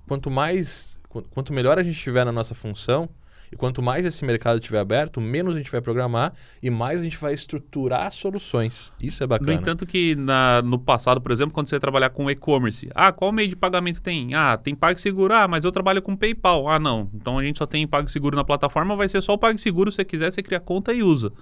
quanto 0.08 0.30
mais, 0.30 0.98
quanto 1.30 1.52
melhor 1.52 1.78
a 1.78 1.82
gente 1.82 1.96
estiver 1.96 2.24
na 2.24 2.32
nossa 2.32 2.54
função, 2.54 3.10
e 3.54 3.56
quanto 3.56 3.80
mais 3.80 4.04
esse 4.04 4.24
mercado 4.24 4.58
estiver 4.58 4.80
aberto, 4.80 5.20
menos 5.20 5.54
a 5.54 5.58
gente 5.58 5.70
vai 5.70 5.80
programar 5.80 6.32
e 6.60 6.68
mais 6.68 7.00
a 7.00 7.04
gente 7.04 7.16
vai 7.16 7.32
estruturar 7.32 8.10
soluções. 8.10 8.92
Isso 9.00 9.22
é 9.22 9.26
bacana. 9.28 9.52
No 9.52 9.56
entanto 9.56 9.86
que 9.86 10.16
na, 10.16 10.60
no 10.60 10.76
passado, 10.76 11.20
por 11.20 11.30
exemplo, 11.30 11.54
quando 11.54 11.68
você 11.68 11.78
trabalhar 11.78 12.10
com 12.10 12.28
e-commerce, 12.28 12.90
ah, 12.96 13.12
qual 13.12 13.30
meio 13.30 13.48
de 13.48 13.54
pagamento 13.54 14.02
tem? 14.02 14.34
Ah, 14.34 14.56
tem 14.56 14.74
PagSeguro. 14.74 15.32
Ah, 15.32 15.46
mas 15.46 15.64
eu 15.64 15.70
trabalho 15.70 16.02
com 16.02 16.16
PayPal. 16.16 16.68
Ah, 16.68 16.80
não. 16.80 17.08
Então 17.14 17.38
a 17.38 17.44
gente 17.44 17.58
só 17.58 17.66
tem 17.66 17.86
PagSeguro 17.86 18.36
na 18.36 18.42
plataforma, 18.42 18.96
vai 18.96 19.08
ser 19.08 19.22
só 19.22 19.34
o 19.34 19.38
PagSeguro. 19.38 19.92
Se 19.92 19.96
você 19.96 20.04
quiser, 20.04 20.32
você 20.32 20.42
cria 20.42 20.58
conta 20.58 20.92
e 20.92 21.00
usa. 21.00 21.32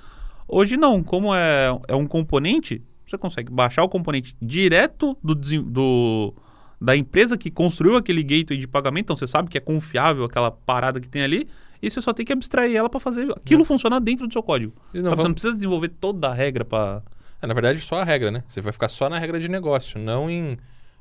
Hoje 0.47 0.77
não. 0.77 1.03
Como 1.03 1.35
é, 1.35 1.71
é 1.89 1.95
um 1.95 2.07
componente, 2.07 2.83
você 3.07 3.17
consegue 3.17 3.51
baixar 3.51 3.83
o 3.83 3.89
componente 3.89 4.37
direto 4.39 5.17
do, 5.25 5.35
do 5.35 6.35
da 6.83 6.97
empresa 6.97 7.39
que 7.39 7.49
construiu 7.49 7.97
aquele 7.97 8.25
gateway 8.25 8.59
de 8.59 8.67
pagamento, 8.67 9.05
então 9.05 9.15
você 9.15 9.27
sabe 9.29 9.49
que 9.49 9.57
é 9.57 9.61
confiável 9.61 10.25
aquela 10.25 10.51
parada 10.51 10.99
que 10.99 11.09
tem 11.09 11.23
ali, 11.23 11.47
e 11.83 11.91
você 11.91 12.01
só 12.01 12.13
tem 12.13 12.25
que 12.25 12.33
abstrair 12.33 12.77
ela 12.77 12.89
para 12.89 13.01
fazer 13.01 13.31
aquilo 13.33 13.63
é. 13.63 13.65
funcionar 13.65 13.99
dentro 13.99 14.27
do 14.27 14.33
seu 14.33 14.43
código. 14.43 14.73
Não 14.95 15.03
vamos... 15.03 15.17
Você 15.17 15.23
não 15.25 15.35
precisa 15.35 15.55
desenvolver 15.55 15.89
toda 15.89 16.29
a 16.29 16.33
regra 16.33 16.65
para. 16.65 17.03
É, 17.41 17.47
na 17.47 17.53
verdade, 17.53 17.81
só 17.81 17.97
a 17.97 18.05
regra, 18.05 18.31
né? 18.31 18.45
Você 18.47 18.61
vai 18.61 18.73
ficar 18.73 18.89
só 18.89 19.09
na 19.09 19.19
regra 19.19 19.41
de 19.41 19.49
negócio, 19.49 19.99
não 19.99 20.31
em, 20.31 20.57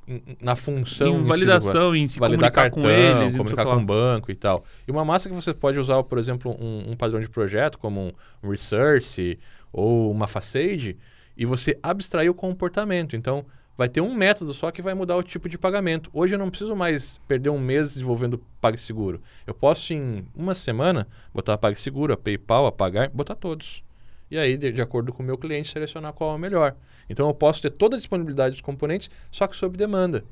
em 0.08 0.38
na 0.42 0.56
função. 0.56 1.20
Em 1.20 1.24
validação, 1.24 1.96
em 1.96 2.08
se 2.08 2.20
validar 2.20 2.52
cartão, 2.52 2.82
com 2.82 2.90
eles, 2.90 3.36
comunicar 3.36 3.64
com 3.64 3.76
o 3.76 3.86
banco 3.86 4.32
e 4.32 4.36
tal. 4.36 4.66
E 4.88 4.92
uma 4.92 5.06
massa 5.06 5.30
que 5.30 5.36
você 5.36 5.54
pode 5.54 5.80
usar, 5.80 6.02
por 6.04 6.18
exemplo, 6.18 6.58
um, 6.60 6.92
um 6.92 6.96
padrão 6.96 7.20
de 7.20 7.30
projeto, 7.30 7.78
como 7.78 8.12
um 8.42 8.50
Resource 8.50 9.38
ou 9.72 10.12
uma 10.12 10.28
Facade, 10.28 10.98
e 11.38 11.46
você 11.46 11.78
abstrair 11.84 12.30
o 12.30 12.34
comportamento. 12.34 13.16
Então, 13.16 13.46
vai 13.78 13.90
ter 13.90 14.02
um 14.02 14.14
método 14.14 14.54
só 14.54 14.72
que 14.72 14.82
vai 14.82 14.94
mudar 14.94 15.18
o 15.18 15.24
tipo 15.24 15.50
de 15.50 15.58
pagamento. 15.58 16.10
Hoje 16.14 16.36
eu 16.36 16.40
não 16.40 16.50
preciso 16.50 16.76
mais 16.76 17.18
perder 17.28 17.50
um 17.50 17.60
mês 17.60 17.94
desenvolvendo 17.94 18.44
PagSeguro. 18.60 19.22
Eu 19.46 19.54
posso, 19.54 19.94
em 19.94 20.26
uma 20.36 20.54
semana, 20.54 21.08
botar 21.34 21.54
a 21.54 21.58
PagSeguro, 21.58 22.14
a 22.14 22.18
PayPal, 22.18 22.66
a 22.66 22.72
Pagar, 22.72 23.10
botar 23.10 23.36
todos. 23.36 23.84
e 24.30 24.38
aí, 24.38 24.56
de, 24.56 24.72
de 24.72 24.82
acordo 24.82 25.12
com 25.12 25.24
o 25.24 25.26
meu 25.26 25.38
cliente, 25.38 25.70
selecionar 25.70 26.14
qual 26.14 26.32
é 26.32 26.36
o 26.36 26.40
melhor. 26.40 26.76
Então 27.10 27.28
eu 27.28 27.34
posso 27.34 27.62
ter 27.62 27.72
toda 27.72 27.96
a 27.96 28.00
disponibilidade 28.00 28.54
dos 28.54 28.62
componentes, 28.62 29.10
só 29.30 29.48
que 29.48 29.56
sob 29.56 29.78
demanda. 29.78 30.24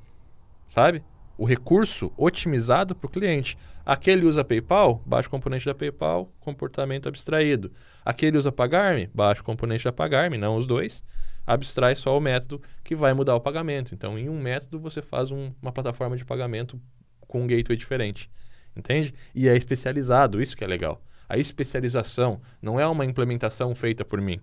Sabe? 0.68 1.04
O 1.38 1.46
recurso 1.46 2.12
otimizado 2.18 2.94
para 2.94 3.08
o 3.08 3.10
cliente. 3.10 3.58
Aquele 3.86 4.26
usa 4.26 4.44
PayPal, 4.44 5.02
baixa 5.06 5.28
o 5.28 5.32
componente 5.32 5.66
da 5.66 5.74
PayPal, 5.74 6.30
comportamento 6.40 7.10
abstraído. 7.10 7.72
Aquele 8.06 8.38
usa 8.38 8.52
Pagar.me, 8.52 9.10
baixa 9.14 9.42
o 9.42 9.44
componente 9.44 9.84
da 9.84 9.92
Pagar.me, 9.92 10.38
não 10.38 10.56
os 10.56 10.68
dois, 10.68 11.04
abstrai 11.46 11.96
só 11.96 12.18
o 12.18 12.22
método 12.22 12.62
que 12.84 12.96
vai 12.96 13.14
mudar 13.14 13.36
o 13.36 13.42
pagamento. 13.42 13.94
Então, 13.94 14.18
em 14.18 14.30
um 14.30 14.40
método, 14.40 14.80
você 14.80 15.02
faz 15.02 15.32
um, 15.32 15.52
uma 15.62 15.72
plataforma 15.72 16.16
de 16.16 16.26
pagamento 16.26 16.80
com 17.28 17.42
um 17.42 17.48
gateway 17.48 17.78
diferente. 17.78 18.30
Entende? 18.76 19.14
E 19.34 19.48
é 19.48 19.56
especializado, 19.56 20.42
isso 20.42 20.56
que 20.56 20.64
é 20.64 20.68
legal. 20.68 21.02
A 21.28 21.38
especialização 21.38 22.42
não 22.62 22.80
é 22.80 22.88
uma 22.88 23.06
implementação 23.06 23.76
feita 23.76 24.04
por 24.04 24.20
mim. 24.22 24.40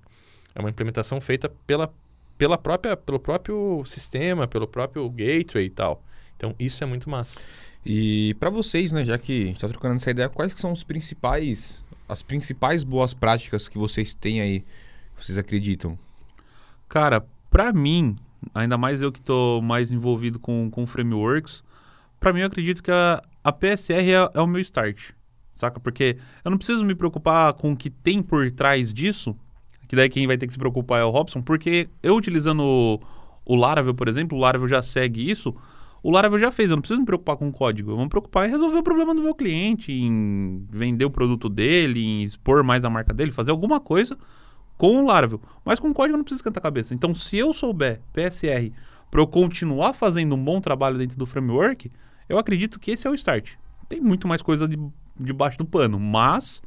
É 0.55 0.61
uma 0.61 0.71
implementação 0.71 1.21
feita 1.21 1.49
pela, 1.67 1.93
pela 2.39 2.57
própria, 2.57 2.97
pelo 2.97 3.19
próprio 3.19 3.83
sistema, 3.87 4.47
pelo 4.47 4.67
próprio 4.67 5.09
gateway 5.11 5.67
e 5.67 5.71
tal. 5.71 6.03
Então, 6.37 6.55
isso 6.59 6.83
é 6.85 6.87
muito 6.87 7.09
massa. 7.09 7.41
E 7.85 8.35
para 8.35 8.51
vocês, 8.51 8.93
né, 8.93 9.05
já 9.05 9.17
que 9.17 9.51
está 9.51 9.69
trocando 9.69 9.97
essa 9.97 10.11
ideia, 10.11 10.29
quais 10.29 10.53
são 10.55 10.73
os 10.73 10.83
principais, 10.83 11.83
as 12.09 12.23
principais 12.23 12.83
boas 12.83 13.15
práticas 13.15 13.69
que 13.69 13.79
vocês 13.79 14.13
têm 14.13 14.41
aí, 14.41 14.65
vocês 15.17 15.39
acreditam? 15.39 15.99
Cara, 16.89 17.27
para 17.51 17.73
mim, 17.73 18.17
ainda 18.55 18.79
mais 18.79 19.03
eu 19.03 19.11
que 19.11 19.19
estou 19.19 19.61
mais 19.61 19.91
envolvido 19.91 20.39
com, 20.39 20.71
com 20.71 20.87
frameworks, 20.87 21.63
para 22.21 22.33
mim 22.33 22.41
eu 22.41 22.47
acredito 22.47 22.83
que 22.83 22.91
a, 22.91 23.23
a 23.43 23.53
PSR 23.53 24.13
é, 24.13 24.31
é 24.35 24.41
o 24.41 24.47
meu 24.47 24.61
start, 24.61 25.11
saca? 25.57 25.81
Porque 25.81 26.17
eu 26.45 26.51
não 26.51 26.59
preciso 26.59 26.85
me 26.85 26.95
preocupar 26.95 27.53
com 27.55 27.73
o 27.73 27.77
que 27.77 27.91
tem 27.91 28.23
por 28.23 28.51
trás 28.51 28.93
disso, 28.93 29.37
que 29.89 29.97
daí 29.97 30.09
quem 30.09 30.27
vai 30.27 30.37
ter 30.37 30.47
que 30.47 30.53
se 30.53 30.59
preocupar 30.59 31.01
é 31.01 31.05
o 31.05 31.11
Robson, 31.11 31.43
porque 31.43 31.89
eu 32.03 32.17
utilizando 32.17 32.61
o, 32.63 33.01
o 33.45 33.57
Laravel, 33.57 33.95
por 33.95 34.09
exemplo, 34.09 34.37
o 34.37 34.41
Laravel 34.41 34.69
já 34.69 34.83
segue 34.83 35.29
isso, 35.29 35.55
o 36.03 36.11
Laravel 36.11 36.39
já 36.39 36.53
fez, 36.53 36.71
eu 36.71 36.77
não 36.77 36.83
preciso 36.83 37.01
me 37.01 37.07
preocupar 37.07 37.37
com 37.37 37.49
o 37.49 37.53
código, 37.53 37.91
eu 37.91 37.97
vou 37.97 38.05
me 38.05 38.11
preocupar 38.11 38.49
em 38.49 38.51
resolver 38.51 38.79
o 38.79 38.83
problema 38.83 39.15
do 39.15 39.23
meu 39.23 39.35
cliente, 39.35 39.93
em 39.93 40.65
vender 40.71 41.05
o 41.05 41.11
produto 41.11 41.49
dele, 41.49 42.05
em 42.05 42.23
expor 42.23 42.63
mais 42.63 42.85
a 42.85 42.91
marca 42.91 43.13
dele, 43.13 43.33
fazer 43.33 43.51
alguma 43.51 43.81
coisa 43.81 44.17
com 44.77 45.03
o 45.03 45.07
Laravel. 45.07 45.41
Mas 45.65 45.79
com 45.79 45.89
o 45.89 45.95
código 45.95 46.15
eu 46.15 46.19
não 46.19 46.25
preciso 46.25 46.41
esquentar 46.41 46.61
a 46.61 46.63
cabeça. 46.63 46.95
Então, 46.95 47.15
se 47.15 47.37
eu 47.37 47.53
souber 47.53 48.01
PSR 48.13 48.73
para 49.11 49.21
eu 49.21 49.27
continuar 49.27 49.93
fazendo 49.93 50.35
um 50.35 50.43
bom 50.43 50.61
trabalho 50.61 50.99
dentro 50.99 51.17
do 51.17 51.27
framework, 51.27 51.91
eu 52.29 52.39
acredito 52.39 52.79
que 52.79 52.91
esse 52.91 53.07
é 53.07 53.11
o 53.11 53.15
start. 53.15 53.55
Tem 53.89 54.01
muito 54.01 54.27
mais 54.27 54.43
coisa 54.43 54.67
de, 54.67 54.79
debaixo 55.19 55.59
do 55.59 55.65
pano, 55.65 55.99
mas 55.99 56.63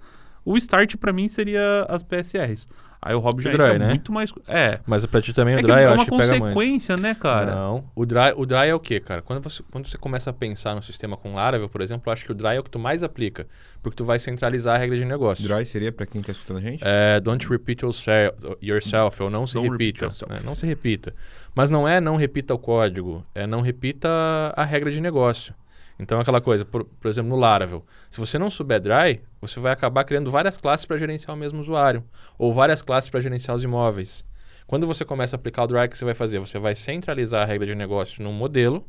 o 0.46 0.58
start 0.58 0.96
para 0.96 1.14
mim 1.14 1.28
seria 1.28 1.86
as 1.90 2.02
PSRs. 2.02 2.68
Aí 3.02 3.16
o 3.16 3.20
Rob 3.20 3.42
já 3.42 3.52
dry, 3.52 3.62
entra 3.64 3.80
né? 3.80 3.88
muito 3.88 4.12
mais. 4.12 4.34
É. 4.48 4.80
Mas 4.86 5.06
pra 5.06 5.22
ti 5.22 5.32
também 5.34 5.56
É 5.56 5.60
o 5.60 5.62
dry 5.62 5.72
é 5.72 5.84
eu 5.86 5.88
uma 5.90 5.96
acho 5.96 6.06
que 6.06 6.12
pega 6.12 6.28
muito. 6.32 6.42
consequência, 6.42 6.98
né, 6.98 7.16
cara? 7.16 7.56
Não. 7.56 7.86
O 7.96 8.06
dry, 8.06 8.34
o 8.36 8.46
dry 8.46 8.68
é 8.68 8.76
o 8.76 8.80
quê, 8.80 9.00
cara? 9.00 9.22
Quando 9.22 9.42
você, 9.42 9.64
quando 9.72 9.88
você 9.88 9.98
começa 9.98 10.30
a 10.30 10.34
pensar 10.34 10.76
no 10.76 10.84
sistema 10.84 11.16
com 11.16 11.34
Laravel, 11.34 11.70
por 11.70 11.80
exemplo, 11.82 12.04
eu 12.10 12.14
acho 12.14 12.26
que 12.26 12.32
o 12.34 12.36
dry 12.36 12.56
é 12.56 12.60
o 12.60 12.64
que 12.64 12.70
tu 12.70 12.78
mais 12.78 13.02
aplica. 13.02 13.48
Porque 13.82 13.96
tu 13.96 14.04
vai 14.04 14.20
centralizar 14.20 14.76
a 14.76 14.78
regra 14.78 14.98
de 14.98 15.06
negócio. 15.06 15.48
Dry 15.48 15.66
seria 15.66 15.94
para 15.94 16.06
quem 16.06 16.20
está 16.20 16.34
escutando 16.34 16.58
a 16.58 16.62
gente? 16.62 16.84
É, 16.86 17.22
don't 17.22 17.48
repeat 17.48 17.84
yourself, 17.84 18.36
yourself 18.62 19.24
ou 19.24 19.30
não 19.30 19.48
se 19.48 19.54
Don't 19.54 19.70
repita. 19.70 20.10
né? 20.28 20.40
Não 20.44 20.54
se 20.54 20.66
repita. 20.66 21.14
Mas 21.56 21.72
não 21.72 21.88
é 21.88 22.02
não 22.02 22.18
repita 22.18 22.54
o 22.54 22.60
código, 22.60 23.26
é 23.34 23.48
não 23.48 23.62
repita 23.62 24.10
a 24.56 24.64
regra 24.66 24.92
de 24.92 25.00
negócio. 25.00 25.54
Então, 26.00 26.18
é 26.18 26.22
aquela 26.22 26.40
coisa, 26.40 26.64
por, 26.64 26.86
por 26.86 27.10
exemplo, 27.10 27.30
no 27.30 27.36
Laravel, 27.36 27.86
se 28.10 28.20
você 28.20 28.40
não 28.40 28.50
souber 28.50 28.80
dry, 28.80 29.22
você 29.42 29.60
vai 29.60 29.74
acabar 29.74 30.06
criando 30.06 30.32
várias 30.32 30.58
classes 30.58 30.86
para 30.86 30.98
gerenciar 30.98 31.36
o 31.36 31.40
mesmo 31.40 31.60
usuário, 31.60 32.04
ou 32.38 32.54
várias 32.54 32.82
classes 32.82 33.10
para 33.10 33.20
gerenciar 33.20 33.58
os 33.58 33.64
imóveis. 33.64 34.24
Quando 34.66 34.88
você 34.88 35.04
começa 35.04 35.36
a 35.36 35.38
aplicar 35.38 35.64
o 35.64 35.68
dry, 35.68 35.86
o 35.86 35.90
que 35.90 35.98
você 35.98 36.06
vai 36.06 36.14
fazer? 36.14 36.40
Você 36.40 36.58
vai 36.58 36.74
centralizar 36.74 37.42
a 37.42 37.46
regra 37.46 37.68
de 37.68 37.76
negócio 37.76 38.24
num 38.24 38.32
modelo 38.32 38.86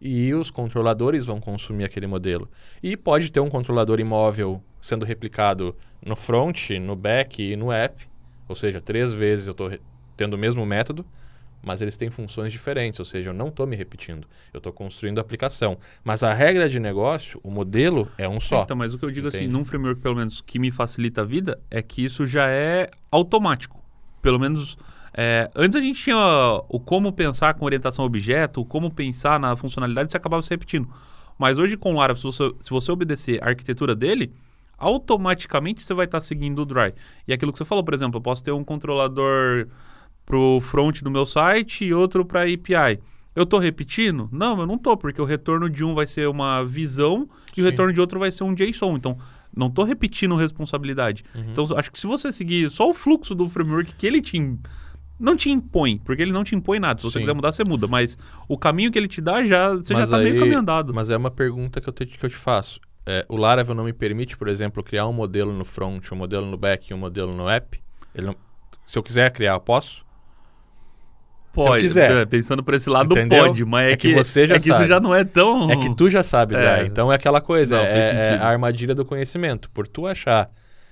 e 0.00 0.34
os 0.34 0.50
controladores 0.50 1.26
vão 1.26 1.40
consumir 1.40 1.84
aquele 1.84 2.06
modelo. 2.06 2.48
E 2.82 2.96
pode 2.96 3.32
ter 3.32 3.40
um 3.40 3.48
controlador 3.48 3.98
imóvel 3.98 4.62
sendo 4.80 5.04
replicado 5.04 5.74
no 6.04 6.14
front, 6.14 6.70
no 6.72 6.94
back 6.94 7.42
e 7.42 7.56
no 7.56 7.72
app, 7.72 8.06
ou 8.46 8.54
seja, 8.54 8.80
três 8.80 9.14
vezes 9.14 9.46
eu 9.46 9.52
estou 9.52 9.70
tendo 10.16 10.34
o 10.34 10.38
mesmo 10.38 10.64
método, 10.66 11.04
mas 11.64 11.80
eles 11.82 11.96
têm 11.96 12.10
funções 12.10 12.52
diferentes, 12.52 12.98
ou 12.98 13.04
seja, 13.04 13.30
eu 13.30 13.34
não 13.34 13.48
estou 13.48 13.66
me 13.66 13.76
repetindo, 13.76 14.26
eu 14.52 14.58
estou 14.58 14.72
construindo 14.72 15.18
a 15.18 15.20
aplicação. 15.20 15.78
Mas 16.02 16.22
a 16.22 16.32
regra 16.32 16.68
de 16.68 16.78
negócio, 16.78 17.40
o 17.42 17.50
modelo 17.50 18.08
é 18.18 18.28
um 18.28 18.40
só. 18.40 18.62
Então, 18.62 18.76
mas 18.76 18.94
o 18.94 18.98
que 18.98 19.04
eu 19.04 19.10
digo 19.10 19.28
assim, 19.28 19.38
Entende? 19.38 19.52
num 19.52 19.64
framework, 19.64 20.00
pelo 20.00 20.16
menos, 20.16 20.40
que 20.40 20.58
me 20.58 20.70
facilita 20.70 21.22
a 21.22 21.24
vida, 21.24 21.60
é 21.70 21.82
que 21.82 22.04
isso 22.04 22.26
já 22.26 22.48
é 22.48 22.90
automático. 23.10 23.82
Pelo 24.20 24.38
menos. 24.38 24.76
é, 25.16 25.50
antes 25.54 25.76
a 25.76 25.80
gente 25.80 26.02
tinha 26.02 26.16
o 26.68 26.80
como 26.80 27.12
pensar 27.12 27.54
com 27.54 27.64
orientação 27.64 28.04
a 28.04 28.06
objeto, 28.06 28.60
o 28.60 28.64
como 28.64 28.92
pensar 28.92 29.38
na 29.38 29.56
funcionalidade, 29.56 30.10
você 30.10 30.16
acabava 30.16 30.42
se 30.42 30.50
repetindo. 30.50 30.88
Mas 31.38 31.58
hoje 31.58 31.76
com 31.76 31.94
o 31.94 31.96
Laravel, 31.96 32.16
se 32.16 32.24
você, 32.24 32.54
se 32.60 32.70
você 32.70 32.92
obedecer 32.92 33.42
a 33.42 33.48
arquitetura 33.48 33.94
dele, 33.94 34.32
automaticamente 34.78 35.82
você 35.82 35.94
vai 35.94 36.04
estar 36.04 36.20
seguindo 36.20 36.62
o 36.62 36.64
Dry. 36.64 36.94
E 37.26 37.32
aquilo 37.32 37.52
que 37.52 37.58
você 37.58 37.64
falou, 37.64 37.84
por 37.84 37.94
exemplo, 37.94 38.18
eu 38.18 38.22
posso 38.22 38.42
ter 38.42 38.52
um 38.52 38.64
controlador 38.64 39.66
pro 40.24 40.60
front 40.60 41.02
do 41.02 41.10
meu 41.10 41.26
site 41.26 41.84
e 41.84 41.94
outro 41.94 42.24
para 42.24 42.42
API. 42.42 43.00
Eu 43.34 43.42
estou 43.42 43.58
repetindo? 43.58 44.28
Não, 44.30 44.60
eu 44.60 44.66
não 44.66 44.76
estou, 44.76 44.96
porque 44.96 45.20
o 45.20 45.24
retorno 45.24 45.68
de 45.68 45.84
um 45.84 45.94
vai 45.94 46.06
ser 46.06 46.28
uma 46.28 46.64
visão 46.64 47.28
e 47.56 47.60
o 47.60 47.64
retorno 47.64 47.92
de 47.92 48.00
outro 48.00 48.18
vai 48.18 48.30
ser 48.30 48.44
um 48.44 48.54
JSON. 48.54 48.96
Então, 48.96 49.18
não 49.56 49.66
estou 49.66 49.84
repetindo 49.84 50.36
responsabilidade. 50.36 51.24
Uhum. 51.34 51.44
Então, 51.50 51.66
acho 51.76 51.90
que 51.90 51.98
se 51.98 52.06
você 52.06 52.32
seguir 52.32 52.70
só 52.70 52.88
o 52.88 52.94
fluxo 52.94 53.34
do 53.34 53.48
framework 53.48 53.92
que 53.96 54.06
ele 54.06 54.20
te 54.20 54.38
não 55.18 55.36
te 55.36 55.48
impõe, 55.48 55.98
porque 55.98 56.22
ele 56.22 56.32
não 56.32 56.42
te 56.42 56.54
impõe 56.56 56.78
nada. 56.80 56.98
Se 56.98 57.04
você 57.04 57.14
Sim. 57.18 57.20
quiser 57.20 57.34
mudar, 57.34 57.52
você 57.52 57.64
muda. 57.64 57.86
Mas 57.86 58.18
o 58.48 58.58
caminho 58.58 58.90
que 58.90 58.98
ele 58.98 59.06
te 59.08 59.20
dá, 59.20 59.44
já, 59.44 59.70
você 59.74 59.92
já 59.94 60.00
Mas 60.00 60.08
está 60.10 60.18
meio 60.18 60.38
caminho 60.38 60.58
andado. 60.58 60.92
Mas 60.92 61.08
é 61.10 61.16
uma 61.16 61.30
pergunta 61.30 61.80
que 61.80 61.88
eu 61.88 61.92
te, 61.92 62.06
que 62.06 62.24
eu 62.24 62.28
te 62.30 62.36
faço. 62.36 62.80
É, 63.06 63.24
o 63.28 63.36
Laravel 63.36 63.74
não 63.74 63.84
me 63.84 63.92
permite, 63.92 64.36
por 64.36 64.48
exemplo, 64.48 64.82
criar 64.82 65.06
um 65.06 65.12
modelo 65.12 65.52
no 65.52 65.64
front, 65.64 66.10
um 66.10 66.16
modelo 66.16 66.46
no 66.46 66.56
back 66.56 66.90
e 66.90 66.94
um 66.94 66.98
modelo 66.98 67.32
no 67.34 67.48
app? 67.48 67.80
Ele 68.14 68.26
não- 68.26 68.36
se 68.86 68.98
eu 68.98 69.02
quiser 69.02 69.30
criar, 69.32 69.52
eu 69.54 69.60
posso? 69.60 70.03
Pode, 71.54 71.82
quiser. 71.84 72.10
é, 72.10 72.24
pensando 72.26 72.62
por 72.62 72.74
esse 72.74 72.90
lado, 72.90 73.12
Entendeu? 73.12 73.46
pode, 73.46 73.64
mas 73.64 73.86
é, 73.86 73.92
É 73.92 73.96
que 73.96 74.08
que, 74.08 74.14
você 74.14 74.46
já 74.46 74.56
é 74.56 74.58
que 74.58 74.64
isso 74.64 74.72
sabe. 74.76 74.88
já 74.88 74.98
não 75.00 75.14
é 75.14 75.24
tão. 75.24 75.70
É 75.70 75.76
que 75.76 75.94
tu 75.94 76.10
já 76.10 76.22
sabe, 76.22 76.54
É. 76.56 76.76
Dry. 76.78 76.86
Então 76.88 77.12
é 77.12 77.16
aquela 77.16 77.40
coisa, 77.40 77.76
Não, 77.76 77.84
é, 77.84 77.98
é 77.98 78.04
sentido. 78.28 78.42
a 78.42 78.46
armadilha 78.48 78.94
do 78.94 79.04
conhecimento. 79.04 79.70
Por 79.70 79.86
tu 79.86 80.06
achar 80.06 80.50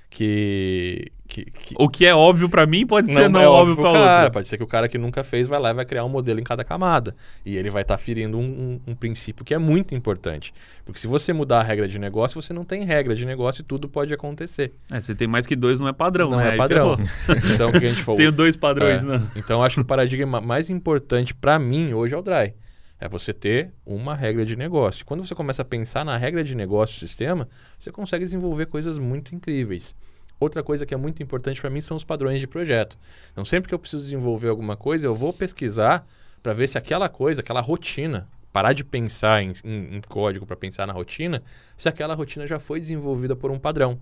que... 0.09 1.11
que, 1.33 1.45
que 1.51 1.75
O 1.79 1.89
que 1.89 2.05
é 2.05 2.15
óbvio 2.15 2.49
pra 2.49 2.67
mim 2.67 2.87
pode 2.87 3.11
ser 3.11 3.29
não 3.29 3.41
é 3.41 3.49
óbvio 3.49 3.75
pra 3.77 3.93
cara. 3.93 4.17
outro. 4.25 4.33
Pode 4.33 4.49
ser 4.49 4.59
que 4.59 4.63
o 4.63 4.67
cara 4.67 4.87
que 4.89 4.99
nunca 4.99 5.25
fez 5.25 5.49
vai 5.49 5.59
lá 5.59 5.71
e 5.71 5.75
vai 5.75 5.85
criar 5.87 6.05
um 6.05 6.09
modelo 6.09 6.39
em 6.39 6.45
cada 6.45 6.63
camada. 6.63 7.17
E 7.47 7.57
ele 7.57 7.71
vai 7.71 7.83
estar 7.83 7.97
ferindo 7.97 8.37
um, 8.39 8.43
um- 8.43 8.81
um 8.89 8.95
princípio 8.95 9.45
que 9.45 9.55
é 9.55 9.59
muito 9.59 9.95
importante. 9.95 10.53
Porque 10.85 11.01
se 11.01 11.07
você 11.07 11.33
mudar 11.33 11.61
a 11.61 11.63
regra 11.63 11.89
de 11.89 11.99
negócio, 11.99 12.41
você 12.41 12.53
não 12.53 12.65
tem 12.65 12.85
regra 12.85 13.15
de 13.15 13.25
negócio 13.25 13.63
e 13.63 13.65
tudo 13.65 13.89
pode 13.89 14.13
acontecer. 14.13 14.73
É, 14.91 15.01
se 15.01 15.15
tem 15.15 15.27
mais 15.27 15.47
que 15.47 15.57
dois, 15.57 15.81
não 15.81 15.89
é 15.89 15.93
padrão, 15.93 16.31
não 16.31 16.37
né? 16.39 16.49
é 16.49 16.51
Aí 16.53 16.57
padrão. 16.59 16.99
então, 17.55 17.71
o 17.71 17.73
que 17.73 17.87
a 17.87 17.89
gente 17.89 18.03
falou... 18.03 18.19
Tenho 18.19 18.33
dois 18.33 18.57
padrões, 18.57 19.03
É. 19.03 19.07
né? 19.07 19.23
Então, 19.37 19.63
acho 19.63 19.77
que 19.77 19.81
o 19.81 19.85
paradigma 19.85 20.41
mais 20.41 20.69
importante 20.71 21.35
para 21.35 21.59
mim 21.59 21.95
hoje 21.95 22.15
é 22.15 22.19
o 22.19 22.23
Dry. 22.23 22.53
É 23.01 23.09
você 23.09 23.33
ter 23.33 23.73
uma 23.85 24.15
regra 24.15 24.45
de 24.45 24.55
negócio. 24.55 25.05
Quando 25.05 25.27
você 25.27 25.35
começa 25.35 25.63
a 25.63 25.65
pensar 25.65 26.05
na 26.05 26.17
regra 26.17 26.45
de 26.45 26.55
negócio 26.55 26.95
do 26.97 27.09
sistema, 27.09 27.49
você 27.77 27.91
consegue 27.91 28.23
desenvolver 28.25 28.67
coisas 28.67 28.97
muito 28.99 29.35
incríveis. 29.35 29.97
Outra 30.43 30.61
coisa 30.61 30.85
que 30.85 30.93
é 30.93 30.97
muito 30.97 31.23
importante 31.23 31.61
para 31.61 31.71
mim 31.71 31.81
são 31.81 31.97
os 31.97 32.03
padrões 32.03 32.41
de 32.41 32.49
projeto. 32.49 32.99
Então, 33.31 33.45
sempre 33.45 33.69
que 33.69 33.75
eu 33.75 33.79
preciso 33.79 34.03
desenvolver 34.03 34.49
alguma 34.49 34.77
coisa, 34.77 35.07
eu 35.07 35.15
vou 35.15 35.33
pesquisar 35.33 36.05
para 36.43 36.53
ver 36.53 36.67
se 36.69 36.77
aquela 36.77 37.09
coisa, 37.09 37.41
aquela 37.41 37.61
rotina, 37.61 38.29
parar 38.53 38.73
de 38.73 38.83
pensar 38.83 39.41
em, 39.41 39.53
em- 39.65 39.97
em 39.97 40.01
código 40.01 40.45
para 40.45 40.57
pensar 40.57 40.85
na 40.85 40.93
rotina, 40.93 41.45
se 41.77 41.89
aquela 41.89 42.13
rotina 42.15 42.45
já 42.45 42.59
foi 42.59 42.81
desenvolvida 42.81 43.37
por 43.37 43.53
um 43.53 43.59
padrão. 43.59 44.01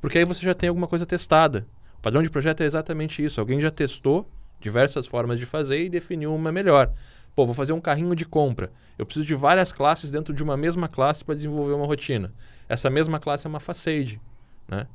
Porque 0.00 0.18
aí 0.18 0.24
você 0.24 0.42
já 0.44 0.52
tem 0.52 0.68
alguma 0.68 0.88
coisa 0.88 1.06
testada. 1.06 1.64
O 1.96 2.02
padrão 2.02 2.24
de 2.24 2.28
projeto 2.30 2.60
é 2.62 2.66
exatamente 2.66 3.24
isso. 3.24 3.38
Alguém 3.40 3.60
já 3.60 3.70
testou 3.70 4.28
diversas 4.60 5.06
formas 5.06 5.38
de 5.38 5.46
fazer 5.46 5.84
e 5.84 5.88
definiu 5.88 6.34
uma 6.34 6.50
melhor. 6.50 6.90
Pô, 7.36 7.46
vou 7.46 7.54
fazer 7.54 7.72
um 7.72 7.80
carrinho 7.80 8.16
de 8.16 8.26
compra. 8.26 8.72
Eu 8.98 9.06
preciso 9.06 9.24
de 9.24 9.34
várias 9.36 9.72
classes 9.72 10.10
dentro 10.10 10.34
de 10.34 10.42
uma 10.42 10.56
mesma 10.56 10.88
classe 10.88 11.24
para 11.24 11.36
desenvolver 11.36 11.72
uma 11.72 11.86
rotina. 11.86 12.32
Essa 12.68 12.90
mesma 12.90 13.20
classe 13.20 13.46
é 13.46 13.48
uma 13.48 13.60
facade, 13.60 14.20
né? 14.66 14.88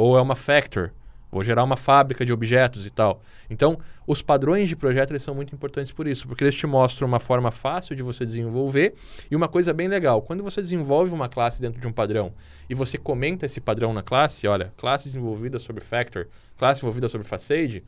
Ou 0.00 0.16
é 0.16 0.22
uma 0.22 0.36
factor. 0.36 0.92
Vou 1.28 1.42
gerar 1.42 1.64
uma 1.64 1.76
fábrica 1.76 2.24
de 2.24 2.32
objetos 2.32 2.86
e 2.86 2.90
tal. 2.90 3.20
Então, 3.50 3.80
os 4.06 4.22
padrões 4.22 4.68
de 4.68 4.76
projeto 4.76 5.10
eles 5.10 5.24
são 5.24 5.34
muito 5.34 5.52
importantes 5.52 5.90
por 5.90 6.06
isso, 6.06 6.28
porque 6.28 6.44
eles 6.44 6.54
te 6.54 6.68
mostram 6.68 7.08
uma 7.08 7.18
forma 7.18 7.50
fácil 7.50 7.96
de 7.96 8.02
você 8.04 8.24
desenvolver 8.24 8.94
e 9.28 9.34
uma 9.34 9.48
coisa 9.48 9.72
bem 9.72 9.88
legal. 9.88 10.22
Quando 10.22 10.44
você 10.44 10.62
desenvolve 10.62 11.12
uma 11.12 11.28
classe 11.28 11.60
dentro 11.60 11.80
de 11.80 11.86
um 11.88 11.92
padrão 11.92 12.32
e 12.70 12.76
você 12.76 12.96
comenta 12.96 13.44
esse 13.44 13.60
padrão 13.60 13.92
na 13.92 14.00
classe, 14.00 14.46
olha, 14.46 14.72
classe 14.76 15.06
desenvolvida 15.06 15.58
sobre 15.58 15.82
factor, 15.82 16.28
classe 16.56 16.76
desenvolvida 16.76 17.08
sobre 17.08 17.26
facade, 17.26 17.82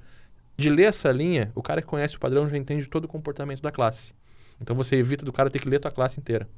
de 0.57 0.69
ler 0.69 0.89
essa 0.89 1.13
linha, 1.13 1.53
o 1.55 1.63
cara 1.63 1.81
que 1.81 1.87
conhece 1.87 2.17
o 2.17 2.21
padrão 2.21 2.49
já 2.49 2.57
entende 2.57 2.89
todo 2.89 3.05
o 3.05 3.09
comportamento 3.09 3.63
da 3.63 3.71
classe. 3.71 4.13
Então 4.61 4.75
você 4.75 4.97
evita 4.97 5.25
do 5.25 5.33
cara 5.33 5.49
ter 5.49 5.61
que 5.61 5.69
ler 5.69 5.79
tua 5.79 5.93
classe 5.93 6.19
inteira. 6.19 6.49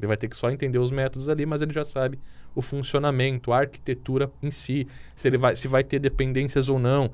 Ele 0.00 0.06
vai 0.08 0.16
ter 0.16 0.26
que 0.28 0.34
só 0.36 0.50
entender 0.50 0.78
os 0.78 0.90
métodos 0.90 1.28
ali, 1.28 1.44
mas 1.46 1.60
ele 1.62 1.72
já 1.72 1.84
sabe 1.84 2.18
o 2.54 2.62
funcionamento, 2.62 3.52
a 3.52 3.58
arquitetura 3.58 4.30
em 4.42 4.50
si, 4.50 4.86
se 5.14 5.28
ele 5.28 5.36
vai, 5.38 5.54
se 5.54 5.68
vai 5.68 5.84
ter 5.84 5.98
dependências 6.00 6.68
ou 6.68 6.78
não. 6.78 7.10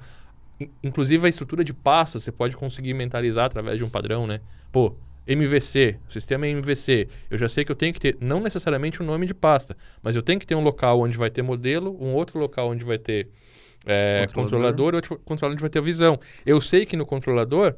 in- 0.61 0.71
inclusive 0.83 1.27
a 1.27 1.29
estrutura 1.29 1.63
de 1.65 1.75
pastas 1.75 2.23
você 2.23 2.33
pode 2.33 2.57
conseguir 2.57 2.95
mentalizar 2.95 3.45
através 3.47 3.77
de 3.79 3.85
um 3.85 3.89
padrão, 3.91 4.27
né? 4.27 4.41
Pô, 4.73 4.95
MVC, 5.27 5.99
o 6.09 6.13
sistema 6.13 6.47
é 6.47 6.51
MVC. 6.51 7.09
Eu 7.29 7.37
já 7.37 7.49
sei 7.49 7.65
que 7.65 7.73
eu 7.73 7.77
tenho 7.77 7.93
que 7.93 7.99
ter, 8.01 8.17
não 8.21 8.39
necessariamente 8.41 9.03
um 9.03 9.07
nome 9.07 9.27
de 9.27 9.35
pasta, 9.35 9.77
mas 10.03 10.15
eu 10.15 10.23
tenho 10.23 10.39
que 10.39 10.47
ter 10.47 10.55
um 10.55 10.63
local 10.63 11.01
onde 11.01 11.19
vai 11.19 11.29
ter 11.29 11.43
modelo, 11.43 11.97
um 12.01 12.15
outro 12.15 12.39
local 12.39 12.71
onde 12.71 12.85
vai 12.85 12.97
ter 12.99 13.29
é, 13.85 14.27
Controlador. 14.33 14.43
controlador 14.45 14.93
e 14.95 14.97
outro 14.97 15.19
controlador 15.25 15.53
onde 15.55 15.61
vai 15.61 15.71
ter 15.71 15.81
visão. 15.83 16.19
Eu 16.45 16.61
sei 16.61 16.87
que 16.87 16.97
no 16.97 17.05
controlador 17.05 17.75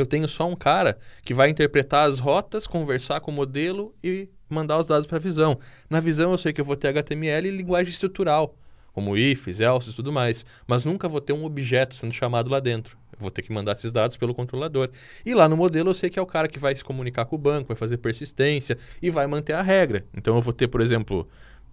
eu 0.00 0.06
tenho 0.06 0.28
só 0.28 0.48
um 0.48 0.56
cara 0.56 0.98
que 1.22 1.34
vai 1.34 1.48
interpretar 1.50 2.08
as 2.08 2.18
rotas, 2.18 2.66
conversar 2.66 3.20
com 3.20 3.30
o 3.30 3.34
modelo 3.34 3.94
e 4.02 4.28
mandar 4.48 4.78
os 4.78 4.86
dados 4.86 5.06
para 5.06 5.16
a 5.16 5.20
visão. 5.20 5.58
Na 5.88 6.00
visão 6.00 6.32
eu 6.32 6.38
sei 6.38 6.52
que 6.52 6.60
eu 6.60 6.64
vou 6.64 6.76
ter 6.76 6.88
HTML 6.88 7.48
e 7.48 7.50
linguagem 7.50 7.92
estrutural, 7.92 8.54
como 8.92 9.16
ifs, 9.16 9.60
else 9.60 9.90
e 9.90 9.92
tudo 9.92 10.12
mais, 10.12 10.46
mas 10.66 10.84
nunca 10.84 11.08
vou 11.08 11.20
ter 11.20 11.32
um 11.32 11.44
objeto 11.44 11.94
sendo 11.94 12.12
chamado 12.12 12.50
lá 12.50 12.60
dentro. 12.60 12.96
Eu 13.12 13.20
vou 13.20 13.30
ter 13.30 13.42
que 13.42 13.52
mandar 13.52 13.72
esses 13.72 13.90
dados 13.90 14.16
pelo 14.16 14.34
controlador. 14.34 14.90
E 15.24 15.34
lá 15.34 15.48
no 15.48 15.56
modelo 15.56 15.90
eu 15.90 15.94
sei 15.94 16.10
que 16.10 16.18
é 16.18 16.22
o 16.22 16.26
cara 16.26 16.48
que 16.48 16.58
vai 16.58 16.74
se 16.74 16.84
comunicar 16.84 17.24
com 17.24 17.36
o 17.36 17.38
banco, 17.38 17.68
vai 17.68 17.76
fazer 17.76 17.96
persistência 17.96 18.76
e 19.00 19.10
vai 19.10 19.26
manter 19.26 19.54
a 19.54 19.62
regra. 19.62 20.04
Então 20.14 20.36
eu 20.36 20.42
vou 20.42 20.52
ter, 20.52 20.68
por 20.68 20.80
exemplo, 20.80 21.26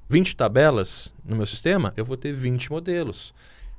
20 0.10 0.36
tabelas 0.36 1.14
no 1.24 1.36
meu 1.36 1.46
sistema, 1.46 1.94
eu 1.98 2.06
vou 2.06 2.16
ter 2.18 2.34
20 2.34 2.72
modelos. 2.72 3.34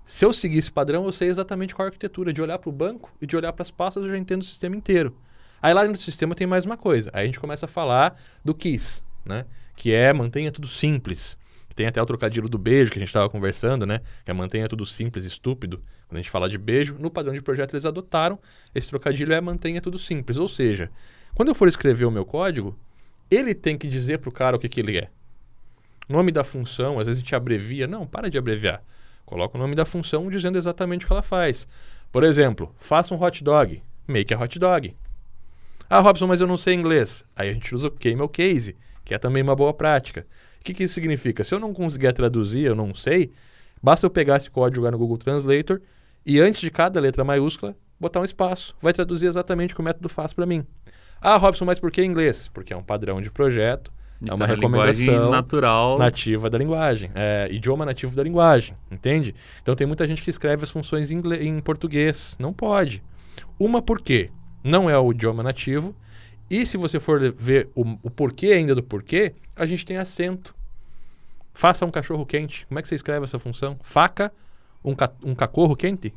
Se 0.06 0.24
eu 0.24 0.32
seguir 0.32 0.58
esse 0.58 0.70
padrão, 0.70 1.04
eu 1.04 1.12
sei 1.12 1.28
exatamente 1.28 1.74
qual 1.74 1.86
é 1.86 1.88
a 1.88 1.90
arquitetura. 1.90 2.32
De 2.32 2.42
olhar 2.42 2.58
para 2.58 2.68
o 2.68 2.72
banco 2.72 3.12
e 3.20 3.26
de 3.26 3.36
olhar 3.36 3.52
para 3.52 3.62
as 3.62 3.70
pastas, 3.70 4.04
eu 4.04 4.10
já 4.10 4.18
entendo 4.18 4.42
o 4.42 4.44
sistema 4.44 4.76
inteiro. 4.76 5.16
Aí 5.62 5.72
lá 5.72 5.82
dentro 5.82 5.96
do 5.96 6.02
sistema 6.02 6.34
tem 6.34 6.46
mais 6.46 6.64
uma 6.64 6.76
coisa. 6.76 7.10
Aí 7.14 7.22
a 7.22 7.26
gente 7.26 7.40
começa 7.40 7.64
a 7.66 7.68
falar 7.68 8.20
do 8.44 8.54
KISS, 8.54 9.02
né? 9.24 9.46
Que 9.74 9.94
é 9.94 10.12
mantenha 10.12 10.52
tudo 10.52 10.68
simples. 10.68 11.38
Tem 11.74 11.86
até 11.86 12.00
o 12.00 12.06
trocadilho 12.06 12.48
do 12.48 12.58
beijo 12.58 12.92
que 12.92 12.98
a 12.98 13.00
gente 13.00 13.08
estava 13.08 13.28
conversando, 13.28 13.84
né? 13.84 14.00
Que 14.24 14.30
é 14.30 14.34
mantenha 14.34 14.68
tudo 14.68 14.86
simples 14.86 15.24
estúpido. 15.24 15.82
Quando 16.06 16.18
a 16.18 16.22
gente 16.22 16.30
fala 16.30 16.48
de 16.48 16.58
beijo, 16.58 16.96
no 17.00 17.10
padrão 17.10 17.34
de 17.34 17.42
projeto 17.42 17.74
eles 17.74 17.84
adotaram. 17.84 18.38
Esse 18.74 18.88
trocadilho 18.88 19.32
é 19.32 19.40
mantenha 19.40 19.80
tudo 19.80 19.98
simples. 19.98 20.36
Ou 20.36 20.46
seja, 20.46 20.90
quando 21.34 21.48
eu 21.48 21.54
for 21.54 21.66
escrever 21.66 22.04
o 22.04 22.10
meu 22.10 22.24
código, 22.24 22.78
ele 23.28 23.54
tem 23.54 23.76
que 23.76 23.88
dizer 23.88 24.18
para 24.18 24.28
o 24.28 24.32
cara 24.32 24.54
o 24.56 24.58
que, 24.58 24.68
que 24.68 24.80
ele 24.80 24.98
é. 24.98 25.08
Nome 26.08 26.30
da 26.30 26.44
função, 26.44 27.00
às 27.00 27.06
vezes 27.06 27.20
a 27.20 27.24
gente 27.24 27.34
abrevia. 27.34 27.86
Não, 27.88 28.06
para 28.06 28.30
de 28.30 28.38
abreviar. 28.38 28.84
Coloca 29.24 29.56
o 29.56 29.60
nome 29.60 29.74
da 29.74 29.84
função 29.84 30.28
dizendo 30.28 30.58
exatamente 30.58 31.04
o 31.04 31.08
que 31.08 31.12
ela 31.12 31.22
faz. 31.22 31.66
Por 32.12 32.22
exemplo, 32.24 32.74
faça 32.78 33.14
um 33.14 33.22
hot 33.22 33.42
dog. 33.42 33.82
Make 34.06 34.32
a 34.34 34.38
hot 34.38 34.58
dog. 34.58 34.94
Ah, 35.88 36.00
Robson, 36.00 36.26
mas 36.26 36.40
eu 36.40 36.46
não 36.46 36.56
sei 36.56 36.74
inglês. 36.74 37.24
Aí 37.34 37.50
a 37.50 37.52
gente 37.52 37.74
usa 37.74 37.88
o 37.88 37.90
camel 37.90 38.28
case, 38.28 38.76
que 39.04 39.14
é 39.14 39.18
também 39.18 39.42
uma 39.42 39.56
boa 39.56 39.72
prática. 39.72 40.26
O 40.60 40.64
que, 40.64 40.74
que 40.74 40.84
isso 40.84 40.94
significa? 40.94 41.44
Se 41.44 41.54
eu 41.54 41.58
não 41.58 41.74
conseguir 41.74 42.12
traduzir, 42.12 42.64
eu 42.64 42.74
não 42.74 42.94
sei, 42.94 43.32
basta 43.82 44.06
eu 44.06 44.10
pegar 44.10 44.36
esse 44.36 44.50
código 44.50 44.84
lá 44.84 44.90
no 44.90 44.98
Google 44.98 45.18
Translator 45.18 45.80
e 46.24 46.40
antes 46.40 46.60
de 46.60 46.70
cada 46.70 46.98
letra 47.00 47.22
maiúscula, 47.22 47.76
botar 48.00 48.20
um 48.20 48.24
espaço. 48.24 48.74
Vai 48.80 48.92
traduzir 48.92 49.26
exatamente 49.26 49.72
o 49.72 49.76
que 49.76 49.82
o 49.82 49.84
método 49.84 50.08
faz 50.08 50.32
para 50.32 50.46
mim. 50.46 50.66
Ah, 51.20 51.36
Robson, 51.36 51.64
mas 51.64 51.78
por 51.78 51.90
que 51.90 52.02
inglês? 52.02 52.48
Porque 52.48 52.72
é 52.72 52.76
um 52.76 52.82
padrão 52.82 53.20
de 53.20 53.30
projeto, 53.30 53.92
é 54.26 54.34
uma 54.34 54.44
Então, 54.44 54.46
a 54.46 54.56
linguagem 54.58 55.04
recomendação 55.06 55.30
natural. 55.30 55.98
nativa 55.98 56.50
da 56.50 56.58
linguagem, 56.58 57.10
é, 57.14 57.48
idioma 57.50 57.84
nativo 57.86 58.14
da 58.16 58.22
linguagem, 58.22 58.76
entende? 58.90 59.34
Então 59.62 59.74
tem 59.74 59.86
muita 59.86 60.06
gente 60.06 60.22
que 60.22 60.30
escreve 60.30 60.62
as 60.64 60.70
funções 60.70 61.10
em, 61.10 61.16
ingle- 61.16 61.42
em 61.42 61.60
português. 61.60 62.36
Não 62.38 62.52
pode. 62.52 63.02
Uma 63.58 63.80
porque 63.82 64.30
não 64.62 64.88
é 64.88 64.98
o 64.98 65.10
idioma 65.12 65.42
nativo. 65.42 65.94
E 66.50 66.66
se 66.66 66.76
você 66.76 67.00
for 67.00 67.32
ver 67.38 67.68
o, 67.74 67.82
o 68.02 68.10
porquê 68.10 68.48
ainda 68.48 68.74
do 68.74 68.82
porquê, 68.82 69.34
a 69.56 69.64
gente 69.66 69.84
tem 69.84 69.96
acento. 69.96 70.54
Faça 71.52 71.86
um 71.86 71.90
cachorro 71.90 72.26
quente. 72.26 72.66
Como 72.66 72.78
é 72.78 72.82
que 72.82 72.88
você 72.88 72.94
escreve 72.94 73.24
essa 73.24 73.38
função? 73.38 73.78
Faca, 73.82 74.32
um, 74.84 74.94
ca 74.94 75.10
um 75.24 75.34
cachorro 75.34 75.74
quente? 75.76 76.12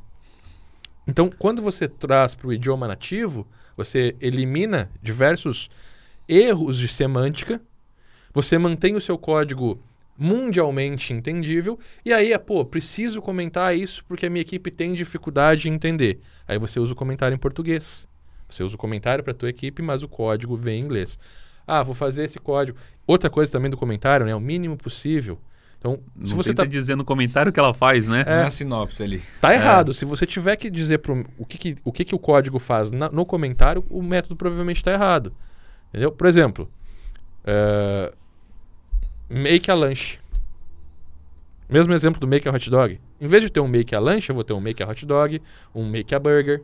Então, 1.08 1.30
quando 1.30 1.62
você 1.62 1.88
traz 1.88 2.36
para 2.36 2.48
o 2.48 2.54
idioma 2.54 2.88
nativo, 2.88 3.48
você 3.78 4.16
elimina 4.20 4.90
diversos 5.02 5.70
erros 6.28 6.78
de 6.78 6.88
semântica 6.90 7.62
você 8.38 8.56
mantém 8.60 8.96
o 8.96 9.02
seu 9.02 9.18
código 9.18 9.80
mundialmente 10.16 11.12
entendível 11.12 11.80
e 12.06 12.14
aí 12.14 12.34
é, 12.34 12.38
pô, 12.38 12.64
preciso 12.64 13.20
comentar 13.20 13.76
isso 13.76 14.04
porque 14.06 14.28
a 14.28 14.30
minha 14.30 14.42
equipe 14.42 14.70
tem 14.70 14.94
dificuldade 14.94 15.68
em 15.70 15.74
entender. 15.74 16.20
Aí 16.48 16.60
você 16.60 16.80
usa 16.80 16.94
o 16.94 16.96
comentário 16.96 17.34
em 17.34 17.40
português. 17.40 18.08
Você 18.48 18.64
usa 18.64 18.76
o 18.76 18.78
comentário 18.78 19.24
para 19.24 19.32
a 19.32 19.36
tua 19.36 19.50
equipe, 19.50 19.82
mas 19.82 20.04
o 20.04 20.08
código 20.08 20.56
vem 20.56 20.80
em 20.82 20.84
inglês. 20.86 21.18
Ah, 21.66 21.82
vou 21.82 21.96
fazer 21.96 22.24
esse 22.26 22.40
código. 22.40 22.78
Outra 23.08 23.28
coisa 23.30 23.52
também 23.52 23.72
do 23.72 23.76
comentário, 23.78 24.26
né, 24.26 24.36
o 24.36 24.40
mínimo 24.40 24.78
possível. 24.78 25.40
Então, 25.80 26.00
se 26.24 26.32
Não 26.32 26.38
você 26.38 26.50
tenta 26.52 26.64
tá 26.64 26.70
dizer 26.70 26.96
no 26.96 27.04
comentário 27.06 27.50
o 27.50 27.54
que 27.54 27.60
ela 27.60 27.74
faz, 27.74 28.08
né? 28.08 28.24
É. 28.26 28.44
Na 28.44 28.52
sinopse 28.52 29.02
ali. 29.04 29.22
Tá 29.42 29.54
errado. 29.54 29.94
Se 29.94 30.06
você 30.06 30.26
tiver 30.28 30.56
que 30.58 30.70
dizer 30.70 31.00
pro, 31.00 31.26
o, 31.40 31.46
que, 31.46 31.58
que- 31.58 31.76
o 31.84 31.92
que, 31.92 32.06
que 32.06 32.16
o 32.16 32.20
código 32.20 32.58
faz 32.60 32.92
na- 32.92 33.10
no 33.10 33.26
comentário, 33.26 33.84
o 33.90 34.02
método 34.04 34.36
provavelmente 34.36 34.78
está 34.78 34.92
errado. 34.92 35.34
Entendeu? 35.90 36.12
Por 36.12 36.26
exemplo, 36.28 36.70
eh, 37.46 38.12
make 39.30 39.70
a 39.70 39.76
lanche. 39.76 40.20
Mesmo 41.70 41.94
exemplo 41.94 42.20
do 42.20 42.28
make 42.28 42.48
a 42.48 42.52
hot 42.52 42.70
dog. 42.70 43.00
Em 43.20 43.28
vez 43.28 43.44
de 43.44 43.50
ter 43.50 43.60
um 43.60 43.68
make 43.68 43.94
a 43.94 44.00
lanche, 44.00 44.32
eu 44.32 44.36
vou 44.36 44.44
ter 44.44 44.54
um 44.54 44.62
make 44.62 44.82
a 44.82 44.88
hot 44.88 45.06
dog, 45.06 45.42
um 45.76 45.90
make 45.90 46.16
a 46.16 46.20
burger. 46.20 46.64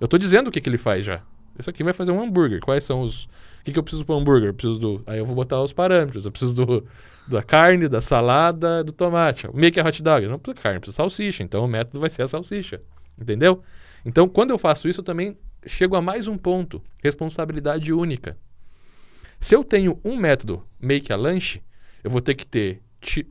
Eu 0.00 0.06
estou 0.06 0.18
dizendo 0.18 0.48
o 0.48 0.50
que, 0.50 0.60
que 0.60 0.68
ele 0.68 0.78
faz 0.78 1.04
já. 1.04 1.22
Isso 1.58 1.70
aqui 1.70 1.82
vai 1.82 1.92
fazer 1.92 2.12
um 2.12 2.22
hambúrguer. 2.22 2.60
Quais 2.60 2.84
são 2.84 3.02
os. 3.02 3.24
O 3.24 3.64
que, 3.64 3.72
que 3.72 3.78
eu 3.78 3.82
preciso 3.82 4.04
para 4.04 4.14
um 4.14 4.18
hambúrguer? 4.18 4.48
Eu 4.48 4.54
preciso 4.54 4.78
do. 4.78 5.02
Aí 5.06 5.18
eu 5.18 5.24
vou 5.24 5.34
botar 5.34 5.60
os 5.60 5.72
parâmetros. 5.72 6.24
Eu 6.24 6.30
preciso 6.30 6.54
do, 6.54 6.86
da 7.26 7.42
carne, 7.42 7.88
da 7.88 8.00
salada, 8.00 8.82
do 8.84 8.92
tomate. 8.92 9.48
Make 9.52 9.78
a 9.78 9.84
hot 9.84 10.02
dog. 10.02 10.24
Eu 10.24 10.30
não 10.30 10.38
preciso 10.38 10.56
de 10.56 10.62
carne, 10.62 10.80
de 10.80 10.92
salsicha. 10.92 11.42
Então 11.42 11.64
o 11.64 11.68
método 11.68 12.00
vai 12.00 12.10
ser 12.10 12.22
a 12.22 12.26
salsicha. 12.26 12.80
Entendeu? 13.20 13.62
Então 14.04 14.28
quando 14.28 14.50
eu 14.50 14.58
faço 14.58 14.88
isso, 14.88 15.00
eu 15.00 15.04
também 15.04 15.36
chego 15.66 15.96
a 15.96 16.02
mais 16.02 16.28
um 16.28 16.36
ponto: 16.36 16.80
responsabilidade 17.02 17.92
única. 17.92 18.36
Se 19.40 19.54
eu 19.54 19.62
tenho 19.62 20.00
um 20.04 20.16
método 20.16 20.64
make 20.80 21.12
a 21.12 21.16
lanche, 21.16 21.62
eu 22.02 22.10
vou 22.10 22.20
ter 22.20 22.34
que 22.34 22.46
ter 22.46 22.82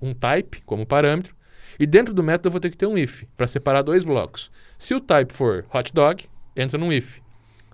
um 0.02 0.14
type 0.14 0.62
como 0.66 0.86
parâmetro. 0.86 1.36
E 1.80 1.86
dentro 1.86 2.14
do 2.14 2.24
método 2.24 2.48
eu 2.48 2.52
vou 2.52 2.62
ter 2.62 2.70
que 2.70 2.78
ter 2.78 2.86
um 2.88 2.98
if 2.98 3.24
para 3.36 3.48
separar 3.48 3.82
dois 3.82 4.04
blocos. 4.04 4.50
Se 4.80 4.96
o 4.96 5.00
type 5.00 5.34
for 5.34 5.66
hot 5.74 5.94
dog, 5.94 6.26
entra 6.56 6.78
num 6.78 6.92
if. 6.92 7.20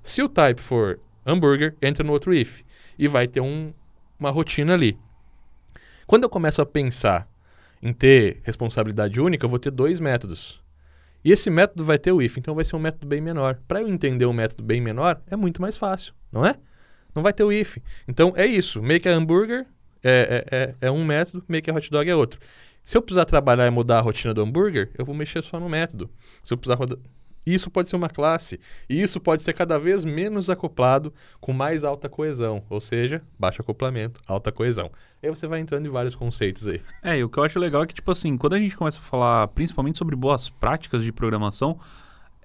Se 0.02 0.22
o 0.22 0.28
type 0.28 0.62
for 0.62 1.00
hambúrguer, 1.26 1.76
entra 1.82 2.04
no 2.04 2.12
outro 2.12 2.34
if. 2.34 2.62
E 3.00 3.08
vai 3.08 3.28
ter 3.28 3.40
um- 3.40 3.74
uma 4.20 4.30
rotina 4.30 4.74
ali. 4.74 4.98
Quando 6.06 6.24
eu 6.24 6.30
começo 6.30 6.62
a 6.62 6.66
pensar 6.66 7.28
em 7.82 7.94
ter 7.94 8.42
responsabilidade 8.44 9.20
única, 9.22 9.46
eu 9.46 9.50
vou 9.50 9.60
ter 9.60 9.72
dois 9.72 10.00
métodos. 10.00 10.62
E 11.24 11.32
esse 11.32 11.50
método 11.50 11.86
vai 11.86 11.98
ter 11.98 12.12
o 12.12 12.22
if, 12.22 12.38
então 12.38 12.54
vai 12.54 12.66
ser 12.66 12.76
um 12.76 12.80
método 12.80 13.08
bem 13.08 13.22
menor. 13.22 13.58
Para 13.68 13.82
eu 13.82 13.88
entender 13.88 14.26
um 14.26 14.34
método 14.34 14.62
bem 14.64 14.82
menor, 14.82 15.22
é 15.28 15.36
muito 15.38 15.62
mais 15.62 15.78
fácil, 15.78 16.14
não 16.30 16.46
é? 16.46 16.56
Não 17.16 17.24
vai 17.24 17.32
ter 17.32 17.44
o 17.44 17.52
if. 17.52 17.78
Então 18.08 18.34
é 18.36 18.46
isso. 18.46 18.82
Make 18.82 19.08
a 19.08 19.14
hambúrguer 19.14 19.66
é, 20.04 20.46
é, 20.52 20.58
é, 20.58 20.76
é 20.88 20.92
um 20.92 21.04
método, 21.06 21.44
make 21.48 21.70
a 21.70 21.74
hot 21.74 21.90
dog 21.90 22.10
é 22.10 22.16
outro. 22.16 22.40
Se 22.86 22.98
eu 22.98 23.02
precisar 23.02 23.26
trabalhar 23.26 23.66
e 23.66 23.70
mudar 23.70 24.00
a 24.00 24.02
rotina 24.02 24.34
do 24.34 24.42
hambúrguer, 24.42 24.92
eu 24.98 25.06
vou 25.06 25.16
mexer 25.16 25.42
só 25.42 25.60
no 25.60 25.70
método. 25.70 26.10
Se 26.44 26.54
eu 26.54 26.58
precisar 26.58 26.76
rodar. 26.76 26.98
Isso 27.46 27.70
pode 27.70 27.90
ser 27.90 27.96
uma 27.96 28.10
classe. 28.10 28.60
E 28.90 29.02
isso 29.02 29.20
pode 29.20 29.44
ser 29.44 29.54
cada 29.54 29.78
vez 29.78 30.06
menos 30.06 30.50
acoplado 30.50 31.14
com 31.42 31.52
mais 31.52 31.84
alta 31.84 32.08
coesão. 32.08 32.64
Ou 32.70 32.80
seja, 32.80 33.22
baixo 33.38 33.62
acoplamento, 33.62 34.20
alta 34.28 34.52
coesão. 34.52 34.90
Aí 35.22 35.30
você 35.30 35.46
vai 35.48 35.60
entrando 35.60 35.86
em 35.86 35.90
vários 35.90 36.16
conceitos 36.16 36.66
aí. 36.68 36.82
É, 37.02 37.18
e 37.18 37.24
o 37.24 37.30
que 37.30 37.38
eu 37.38 37.44
acho 37.44 37.60
legal 37.60 37.84
é 37.84 37.88
que, 37.88 37.94
tipo 37.94 38.12
assim, 38.12 38.38
quando 38.38 38.54
a 38.54 38.60
gente 38.60 38.76
começa 38.78 39.00
a 39.00 39.02
falar 39.02 39.48
principalmente 39.50 39.98
sobre 39.98 40.16
boas 40.16 40.50
práticas 40.50 41.04
de 41.04 41.12
programação, 41.12 41.78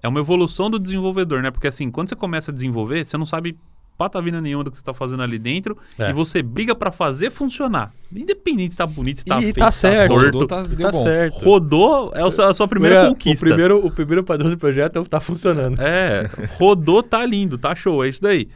é 0.01 0.07
uma 0.07 0.19
evolução 0.19 0.69
do 0.69 0.79
desenvolvedor, 0.79 1.41
né? 1.41 1.51
Porque 1.51 1.67
assim, 1.67 1.89
quando 1.91 2.09
você 2.09 2.15
começa 2.15 2.51
a 2.51 2.53
desenvolver, 2.53 3.05
você 3.05 3.17
não 3.17 3.25
sabe 3.25 3.57
patavina 3.99 4.39
nenhuma 4.39 4.63
do 4.63 4.71
que 4.71 4.77
você 4.77 4.83
tá 4.83 4.93
fazendo 4.93 5.21
ali 5.21 5.37
dentro 5.37 5.77
É. 5.99 6.09
e 6.09 6.13
você 6.13 6.41
briga 6.41 6.73
pra 6.73 6.89
fazer 6.89 7.29
funcionar. 7.29 7.91
Independente 8.15 8.71
se 8.71 8.77
tá 8.77 8.87
bonito, 8.87 9.19
se 9.19 9.25
tá 9.25 9.37
E 9.39 9.41
feio, 9.41 9.53
tá 9.55 9.69
certo. 9.69 10.07
tá 10.09 10.15
Rodou, 10.15 10.31
torto. 10.31 10.47
tá, 10.47 10.63
deu 10.63 10.87
tá 10.87 10.91
bom. 10.91 11.03
certo. 11.03 11.35
Rodou 11.43 12.11
é 12.15 12.23
a 12.25 12.31
sua, 12.31 12.49
a 12.49 12.53
sua 12.53 12.67
primeira 12.67 13.09
conquista. 13.09 13.45
O 13.45 13.49
primeiro, 13.49 13.85
o 13.85 13.91
primeiro 13.91 14.23
padrão 14.23 14.49
do 14.49 14.57
projeto 14.57 14.95
é 14.95 14.99
o 15.01 15.03
tá 15.03 15.19
funcionando. 15.19 15.77
É, 15.81 16.29
rodou, 16.57 17.03
tá 17.03 17.25
lindo, 17.25 17.57
tá 17.57 17.75
show, 17.75 18.03
é 18.05 18.07
isso 18.09 18.21
daí. 18.21 18.47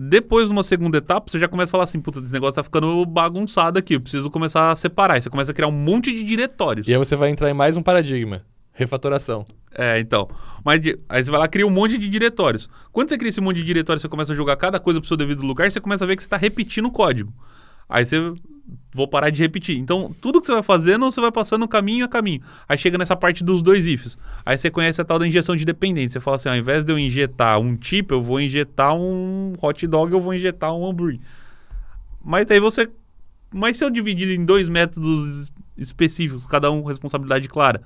Depois 0.00 0.46
de 0.46 0.52
uma 0.52 0.62
segunda 0.62 0.96
etapa, 0.98 1.28
você 1.30 1.38
já 1.38 1.48
começa 1.48 1.70
a 1.70 1.72
falar 1.72 1.84
assim, 1.84 2.00
puta, 2.00 2.20
esse 2.20 2.32
negócio 2.32 2.54
tá 2.54 2.62
ficando 2.62 3.04
bagunçado 3.04 3.78
aqui, 3.78 3.94
eu 3.96 4.00
preciso 4.00 4.30
começar 4.30 4.70
a 4.70 4.76
separar. 4.76 5.14
Aí 5.14 5.22
você 5.22 5.28
começa 5.28 5.50
a 5.50 5.54
criar 5.54 5.68
um 5.68 5.72
monte 5.72 6.12
de 6.12 6.22
diretórios. 6.24 6.86
E 6.88 6.92
aí 6.92 6.98
você 6.98 7.14
vai 7.16 7.30
entrar 7.30 7.50
em 7.50 7.54
mais 7.54 7.76
um 7.76 7.82
paradigma. 7.82 8.42
Refatoração. 8.78 9.44
É, 9.74 9.98
então. 9.98 10.28
Mas 10.64 10.80
aí 11.08 11.24
você 11.24 11.30
vai 11.32 11.40
lá 11.40 11.48
cria 11.48 11.66
um 11.66 11.70
monte 11.70 11.98
de 11.98 12.08
diretórios. 12.08 12.70
Quando 12.92 13.08
você 13.08 13.18
cria 13.18 13.28
esse 13.28 13.40
monte 13.40 13.56
de 13.56 13.64
diretórios, 13.64 14.02
você 14.02 14.08
começa 14.08 14.32
a 14.32 14.36
jogar 14.36 14.54
cada 14.54 14.78
coisa 14.78 15.00
pro 15.00 15.08
seu 15.08 15.16
devido 15.16 15.42
lugar, 15.44 15.70
você 15.70 15.80
começa 15.80 16.04
a 16.04 16.06
ver 16.06 16.14
que 16.14 16.22
você 16.22 16.28
está 16.28 16.36
repetindo 16.36 16.86
o 16.86 16.90
código. 16.92 17.32
Aí 17.88 18.06
você. 18.06 18.32
Vou 18.92 19.08
parar 19.08 19.30
de 19.30 19.42
repetir. 19.42 19.78
Então, 19.78 20.14
tudo 20.20 20.40
que 20.40 20.46
você 20.46 20.52
vai 20.52 20.62
fazendo, 20.62 21.10
você 21.10 21.20
vai 21.20 21.32
passando 21.32 21.66
caminho 21.66 22.04
a 22.04 22.08
caminho. 22.08 22.42
Aí 22.68 22.76
chega 22.76 22.98
nessa 22.98 23.16
parte 23.16 23.42
dos 23.42 23.62
dois 23.62 23.86
ifs. 23.86 24.18
Aí 24.44 24.58
você 24.58 24.70
conhece 24.70 25.00
a 25.00 25.04
tal 25.04 25.18
da 25.18 25.26
injeção 25.26 25.56
de 25.56 25.64
dependência. 25.64 26.20
Você 26.20 26.24
fala 26.24 26.36
assim: 26.36 26.48
ao 26.48 26.56
invés 26.56 26.84
de 26.84 26.92
eu 26.92 26.98
injetar 26.98 27.58
um 27.58 27.74
tipo, 27.74 28.14
eu 28.14 28.22
vou 28.22 28.40
injetar 28.40 28.94
um 28.94 29.54
hot 29.60 29.86
dog, 29.88 30.12
eu 30.12 30.20
vou 30.20 30.32
injetar 30.32 30.72
um 30.72 30.88
hambúrguer. 30.88 31.18
Mas 32.22 32.48
aí 32.48 32.60
você. 32.60 32.86
Mas 33.52 33.76
se 33.76 33.84
eu 33.84 33.90
dividir 33.90 34.28
em 34.38 34.44
dois 34.44 34.68
métodos 34.68 35.50
específicos, 35.76 36.46
cada 36.46 36.70
um 36.70 36.82
com 36.82 36.88
responsabilidade 36.88 37.48
clara, 37.48 37.82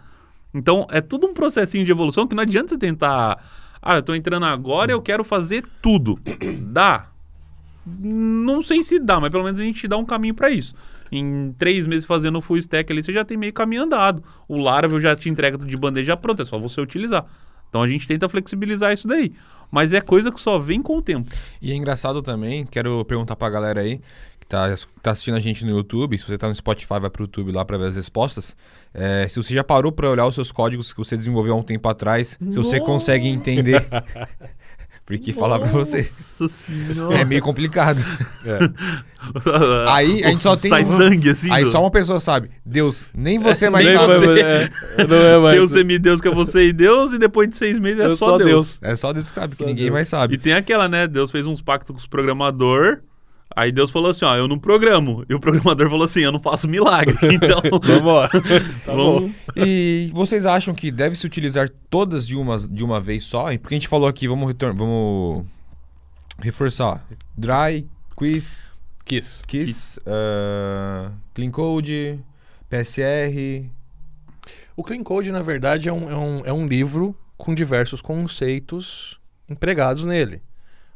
Então, 0.55 0.87
é 0.91 1.01
tudo 1.01 1.27
um 1.27 1.35
processinho 1.35 1.85
de 1.85 1.93
evolução 1.93 2.27
que 2.27 2.35
não 2.35 2.43
adianta 2.43 2.69
você 2.71 2.79
tentar. 2.79 3.43
Ah, 3.81 3.97
eu 3.97 4.03
tô 4.03 4.15
entrando 4.15 4.47
agora 4.47 4.93
e 4.93 4.95
eu 4.95 5.03
quero 5.03 5.25
fazer 5.25 5.65
tudo. 5.81 6.19
Dá. 6.71 7.09
Não 7.85 8.63
sei 8.63 8.83
se 8.85 9.01
dá, 9.01 9.19
mas 9.19 9.31
pelo 9.31 9.43
menos 9.43 9.59
a 9.59 9.65
gente 9.65 9.89
dá 9.89 9.97
um 9.97 10.05
caminho 10.05 10.35
para 10.35 10.51
isso. 10.51 10.73
Em 11.11 11.53
três 11.59 11.85
meses 11.85 12.05
fazendo 12.05 12.39
o 12.39 12.41
full 12.41 12.59
stack 12.59 12.93
ali, 12.93 13.03
você 13.03 13.13
já 13.13 13.25
tem 13.25 13.37
meio 13.37 13.53
caminho 13.53 13.83
andado. 13.83 14.23
O 14.47 14.57
Laravel 14.57 15.01
já 15.01 15.17
te 15.17 15.29
entrega 15.29 15.59
de 15.59 15.77
bandeja 15.77 16.17
pronta, 16.17 16.43
é 16.43 16.47
só 16.47 16.59
você 16.61 16.81
utilizar. 16.81 17.27
Então 17.69 17.83
a 17.83 17.89
gente 17.89 18.07
tenta 18.07 18.29
flexibilizar 18.29 18.93
isso 18.93 19.09
daí. 19.09 19.33
Mas 19.69 19.93
é 19.93 20.01
coisa 20.01 20.31
que 20.31 20.41
só 20.41 20.59
vem 20.59 20.81
com 20.81 20.99
o 20.99 21.03
tempo. 21.03 21.31
E 21.61 21.73
é 21.73 21.75
engraçado 21.75 22.23
também, 22.23 22.65
quero 22.67 23.05
perguntar 23.05 23.35
pra 23.35 23.51
galera 23.51 23.81
aí 23.81 24.01
tá, 24.53 24.75
tá 25.03 25.11
assistindo 25.13 25.35
a 25.37 25.41
gente 25.41 25.65
no 25.65 25.71
YouTube, 25.71 26.17
se 26.19 26.25
você 26.27 26.37
tá 26.37 26.47
no 26.47 26.55
Spotify, 26.55 27.01
vai 27.01 27.09
pro 27.09 27.23
YouTube 27.25 27.51
lá 27.53 27.65
pra 27.65 27.79
ver 27.79 27.89
as 27.89 27.97
respostas. 27.97 28.55
É, 28.93 29.27
se 29.27 29.43
você 29.43 29.55
já 29.55 29.65
parou 29.65 29.91
pra 29.91 30.11
olhar 30.11 30.27
os 30.27 30.35
seus 30.35 30.53
códigos 30.53 30.93
que 30.93 30.99
você 30.99 31.17
desenvolveu 31.17 31.55
há 31.55 31.57
um 31.57 31.63
tempo 31.63 31.89
atrás, 31.89 32.39
se 32.51 32.59
você 32.59 32.79
consegue 32.79 33.27
entender. 33.27 33.85
Porque 35.05 35.33
falar 35.33 35.59
pra 35.59 35.69
você. 35.69 36.03
Nossa 36.03 36.49
senhora. 36.49 37.19
É 37.19 37.25
meio 37.25 37.43
complicado. 37.43 37.99
Aí 39.89 40.23
a 40.25 40.29
gente 40.29 40.41
só 40.43 40.57
tem 40.57 40.71
Sai 40.71 40.83
um- 40.85 40.97
sangue 40.97 41.31
assim. 41.31 41.51
Aí 41.51 41.65
do- 41.65 41.71
só 41.71 41.81
uma 41.81 41.91
pessoa 41.91 42.21
sabe. 42.21 42.51
Deus, 42.65 43.09
nem 43.13 43.39
você 43.39 43.69
mais 43.69 43.85
Nem 43.85 43.97
sabe. 43.97 44.27
vai- 44.27 44.41
é, 44.41 44.69
não 45.09 45.17
é 45.17 45.39
mais. 45.39 45.55
Deus 45.57 45.71
semideus 45.73 46.21
que 46.21 46.29
é 46.29 46.31
você 46.31 46.69
e 46.69 46.73
Deus, 46.73 47.13
e 47.13 47.19
depois 47.19 47.49
de 47.49 47.57
seis 47.57 47.79
meses 47.81 48.01
é, 48.01 48.13
É 48.13 48.17
só, 48.17 48.39
Deus. 48.39 48.79
É 48.81 48.95
só 48.95 49.13
Deus 49.13 49.29
que 49.29 49.35
sabe, 49.35 49.57
que 49.57 49.63
Só 49.63 49.69
ninguém 49.69 49.85
Deus. 49.87 49.95
mais 49.95 50.09
sabe. 50.09 50.35
E 50.35 50.39
tem 50.39 50.53
aquela, 50.53 50.89
né? 50.89 51.07
Deus 51.09 51.31
fez 51.31 51.47
uns 51.47 51.61
pactos 51.61 51.91
com 51.91 51.99
os 51.99 52.07
programador. 52.07 53.01
Aí 53.55 53.71
Deus 53.73 53.91
falou 53.91 54.11
assim, 54.11 54.25
ó, 54.25 54.35
eu 54.37 54.49
não 54.49 54.59
programo. 54.59 55.25
E 55.29 55.35
o 55.35 55.41
programador 55.41 55.89
falou 55.91 56.05
assim, 56.05 56.21
eu 56.21 56.33
não 56.33 56.41
faço 56.41 56.69
milagre. 56.69 57.17
Então, 57.33 57.61
Vambora. 57.83 58.31
Tá 58.85 58.95
bom. 58.95 59.31
E 59.57 60.11
vocês 60.15 60.45
acham 60.47 60.75
que 60.75 60.91
deve 60.91 61.17
se 61.17 61.27
utilizar 61.27 61.69
todas 61.91 62.27
de 62.27 62.37
uma, 62.37 62.59
de 62.59 62.83
uma 62.85 63.01
vez 63.01 63.25
só? 63.25 63.45
Porque 63.59 63.75
a 63.75 63.79
gente 63.79 63.89
falou 63.89 64.09
aqui, 64.09 64.27
vamos, 64.29 64.49
retor- 64.49 64.75
vamos 64.75 65.45
reforçar. 66.39 67.05
Dry, 67.37 67.87
Quiz, 68.17 68.57
Kiss. 69.05 69.43
Kiss, 69.47 70.01
ah, 70.07 71.11
Clean 71.35 71.51
Code, 71.51 72.19
PSR. 72.69 73.71
O 74.77 74.83
Clean 74.83 75.03
Code, 75.03 75.31
na 75.31 75.43
verdade, 75.43 75.89
é 75.89 75.93
um, 75.93 76.11
é, 76.11 76.17
um, 76.17 76.43
é 76.47 76.53
um 76.53 76.67
livro 76.67 77.15
com 77.37 77.55
diversos 77.55 78.01
conceitos 78.01 79.19
empregados 79.49 80.05
nele. 80.05 80.41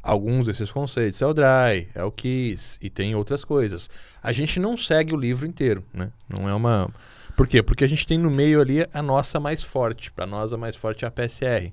Alguns 0.07 0.47
desses 0.47 0.71
conceitos 0.71 1.21
é 1.21 1.25
o 1.25 1.33
Dry, 1.33 1.89
é 1.93 2.03
o 2.03 2.11
Kiss 2.11 2.77
e 2.81 2.89
tem 2.89 3.13
outras 3.13 3.43
coisas. 3.43 3.89
A 4.23 4.31
gente 4.31 4.59
não 4.59 4.77
segue 4.77 5.13
o 5.13 5.17
livro 5.17 5.45
inteiro, 5.45 5.83
né? 5.93 6.09
Não 6.29 6.47
é 6.47 6.53
uma... 6.53 6.89
Por 7.35 7.45
quê? 7.45 7.61
Porque 7.61 7.83
a 7.83 7.87
gente 7.87 8.07
tem 8.07 8.17
no 8.17 8.31
meio 8.31 8.61
ali 8.61 8.85
a 8.93 9.01
nossa 9.01 9.39
mais 9.39 9.61
forte. 9.61 10.11
Para 10.11 10.25
nós, 10.25 10.53
a 10.53 10.57
mais 10.57 10.75
forte 10.75 11.03
é 11.03 11.07
a 11.07 11.11
PSR. 11.11 11.71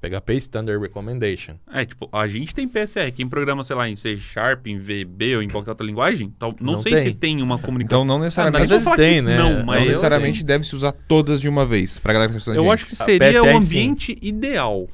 PHP 0.00 0.34
Standard 0.34 0.78
Recommendation. 0.82 1.54
É, 1.72 1.84
tipo, 1.84 2.08
a 2.12 2.26
gente 2.26 2.54
tem 2.54 2.66
PSR. 2.68 3.10
Quem 3.12 3.26
programa, 3.28 3.62
sei 3.64 3.74
lá, 3.76 3.88
em 3.88 3.96
C 3.96 4.16
Sharp, 4.18 4.66
em 4.66 4.78
VB 4.78 5.36
ou 5.36 5.42
em 5.42 5.48
qualquer 5.48 5.70
outra 5.70 5.86
linguagem, 5.86 6.34
tal- 6.38 6.54
não, 6.60 6.74
Não 6.74 6.82
sei 6.82 6.94
tem. 6.94 7.06
se 7.06 7.14
tem 7.14 7.42
uma 7.42 7.58
comunicação. 7.58 8.02
Então 8.02 8.04
não 8.04 8.16
Ah, 8.16 8.24
necessariamente, 8.24 8.62
às 8.64 8.68
vezes 8.70 8.84
vou 8.84 8.94
falar 8.94 9.06
tem, 9.08 9.22
né? 9.22 9.36
Não, 9.38 9.64
mas 9.64 9.80
não 9.80 9.88
necessariamente 9.88 10.44
deve 10.44 10.64
se 10.64 10.74
usar 10.74 10.92
todas 10.92 11.40
de 11.40 11.48
uma 11.48 11.64
vez. 11.64 11.98
Pra 11.98 12.12
galera 12.12 12.30
que 12.32 12.44
tá 12.44 12.50
a 12.50 12.54
Eu 12.54 12.62
gente. 12.64 12.72
acho 12.72 12.86
que 12.86 12.96
seria 12.96 13.18
PSR 13.18 13.56
o 13.56 13.62
sim. 13.62 13.66
ambiente 13.66 14.18
ideal. 14.20 14.88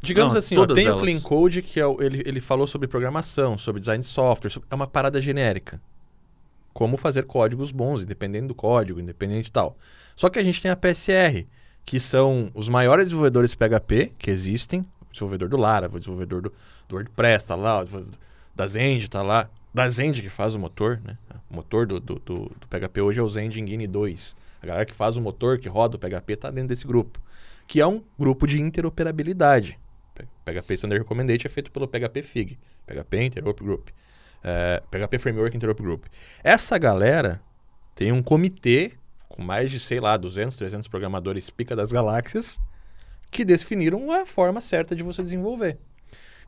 Digamos 0.00 0.34
Não, 0.34 0.38
assim, 0.38 0.56
ó, 0.56 0.66
tem 0.66 0.86
o 0.86 0.90
elas. 0.90 1.02
Clean 1.02 1.20
Code, 1.20 1.62
que 1.62 1.80
é 1.80 1.86
o- 1.86 2.00
ele, 2.00 2.22
ele 2.24 2.40
falou 2.40 2.66
sobre 2.66 2.86
programação, 2.86 3.58
sobre 3.58 3.80
design 3.80 4.00
de 4.00 4.06
software, 4.08 4.50
sobre- 4.50 4.68
é 4.70 4.74
uma 4.74 4.86
parada 4.86 5.20
genérica. 5.20 5.80
Como 6.72 6.96
fazer 6.96 7.24
códigos 7.24 7.72
bons, 7.72 8.02
independente 8.02 8.46
do 8.46 8.54
código, 8.54 9.00
independente 9.00 9.48
e 9.48 9.52
tal. 9.52 9.76
Só 10.14 10.28
que 10.30 10.38
a 10.38 10.42
gente 10.44 10.62
tem 10.62 10.70
a 10.70 10.76
PSR, 10.76 11.46
que 11.84 11.98
são 11.98 12.50
os 12.54 12.68
maiores 12.68 13.06
desenvolvedores 13.06 13.54
PHP 13.54 14.12
que 14.18 14.30
existem. 14.30 14.80
O 14.80 15.12
desenvolvedor 15.12 15.48
do 15.48 15.56
Laravel, 15.56 15.96
o 15.96 15.98
desenvolvedor 15.98 16.42
do, 16.42 16.52
do 16.88 16.94
WordPress, 16.94 17.46
tá 17.48 17.56
lá, 17.56 17.82
o 17.82 18.04
da 18.54 18.66
Zend, 18.68 19.08
tá 19.08 19.22
lá. 19.22 19.48
Da 19.74 19.88
Zend 19.88 20.22
que 20.22 20.28
faz 20.28 20.54
o 20.54 20.58
motor, 20.58 21.00
né? 21.04 21.16
O 21.50 21.56
motor 21.56 21.86
do, 21.86 21.98
do, 21.98 22.14
do, 22.20 22.34
do 22.60 22.66
PHP 22.68 23.00
hoje 23.00 23.18
é 23.18 23.22
o 23.22 23.28
Zend 23.28 23.60
Engine 23.60 23.86
2. 23.86 24.36
A 24.62 24.66
galera 24.66 24.84
que 24.86 24.94
faz 24.94 25.16
o 25.16 25.20
motor, 25.20 25.58
que 25.58 25.68
roda 25.68 25.96
o 25.96 25.98
PHP, 25.98 26.36
tá 26.36 26.50
dentro 26.50 26.68
desse 26.68 26.86
grupo. 26.86 27.20
Que 27.66 27.80
é 27.80 27.86
um 27.86 28.02
grupo 28.18 28.46
de 28.46 28.60
interoperabilidade. 28.60 29.78
PHP 30.52 30.74
Standard 30.74 31.02
Recommendation 31.02 31.46
é 31.46 31.50
feito 31.50 31.70
pelo 31.70 31.86
PHP 31.86 32.22
FIG, 32.22 32.58
PHP 32.86 33.24
Interop 33.24 33.62
Group, 33.62 33.88
é, 34.42 34.82
PHP 34.90 35.18
Framework 35.18 35.56
Interop 35.56 35.82
Group. 35.82 36.06
Essa 36.42 36.78
galera 36.78 37.40
tem 37.94 38.12
um 38.12 38.22
comitê 38.22 38.92
com 39.28 39.42
mais 39.42 39.70
de, 39.70 39.78
sei 39.78 40.00
lá, 40.00 40.16
200, 40.16 40.56
300 40.56 40.88
programadores 40.88 41.50
pica 41.50 41.76
das 41.76 41.92
galáxias 41.92 42.60
que 43.30 43.44
definiram 43.44 44.10
a 44.10 44.24
forma 44.24 44.60
certa 44.60 44.96
de 44.96 45.02
você 45.02 45.22
desenvolver. 45.22 45.78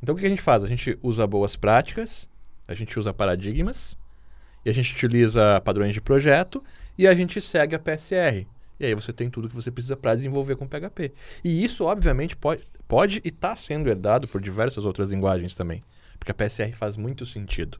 Então 0.02 0.14
o 0.14 0.18
que 0.18 0.26
a 0.26 0.28
gente 0.28 0.42
faz? 0.42 0.64
A 0.64 0.66
gente 0.66 0.98
usa 1.02 1.26
boas 1.26 1.56
práticas, 1.56 2.28
a 2.66 2.74
gente 2.74 2.98
usa 2.98 3.12
paradigmas, 3.12 3.98
e 4.64 4.70
a 4.70 4.72
gente 4.72 4.94
utiliza 4.94 5.60
padrões 5.62 5.94
de 5.94 6.00
projeto 6.00 6.62
e 6.96 7.06
a 7.06 7.14
gente 7.14 7.40
segue 7.40 7.74
a 7.74 7.78
PSR. 7.78 8.46
E 8.78 8.86
aí 8.86 8.94
você 8.94 9.12
tem 9.12 9.28
tudo 9.28 9.48
que 9.48 9.54
você 9.54 9.70
precisa 9.70 9.96
para 9.96 10.14
desenvolver 10.14 10.56
com 10.56 10.66
PHP. 10.66 11.12
E 11.44 11.62
isso, 11.64 11.84
obviamente, 11.84 12.36
pode, 12.36 12.62
pode 12.90 13.22
e 13.24 13.28
está 13.28 13.54
sendo 13.54 13.88
herdado 13.88 14.26
por 14.26 14.40
diversas 14.40 14.84
outras 14.84 15.12
linguagens 15.12 15.54
também. 15.54 15.80
Porque 16.18 16.32
a 16.32 16.34
PSR 16.34 16.72
faz 16.72 16.96
muito 16.96 17.24
sentido. 17.24 17.78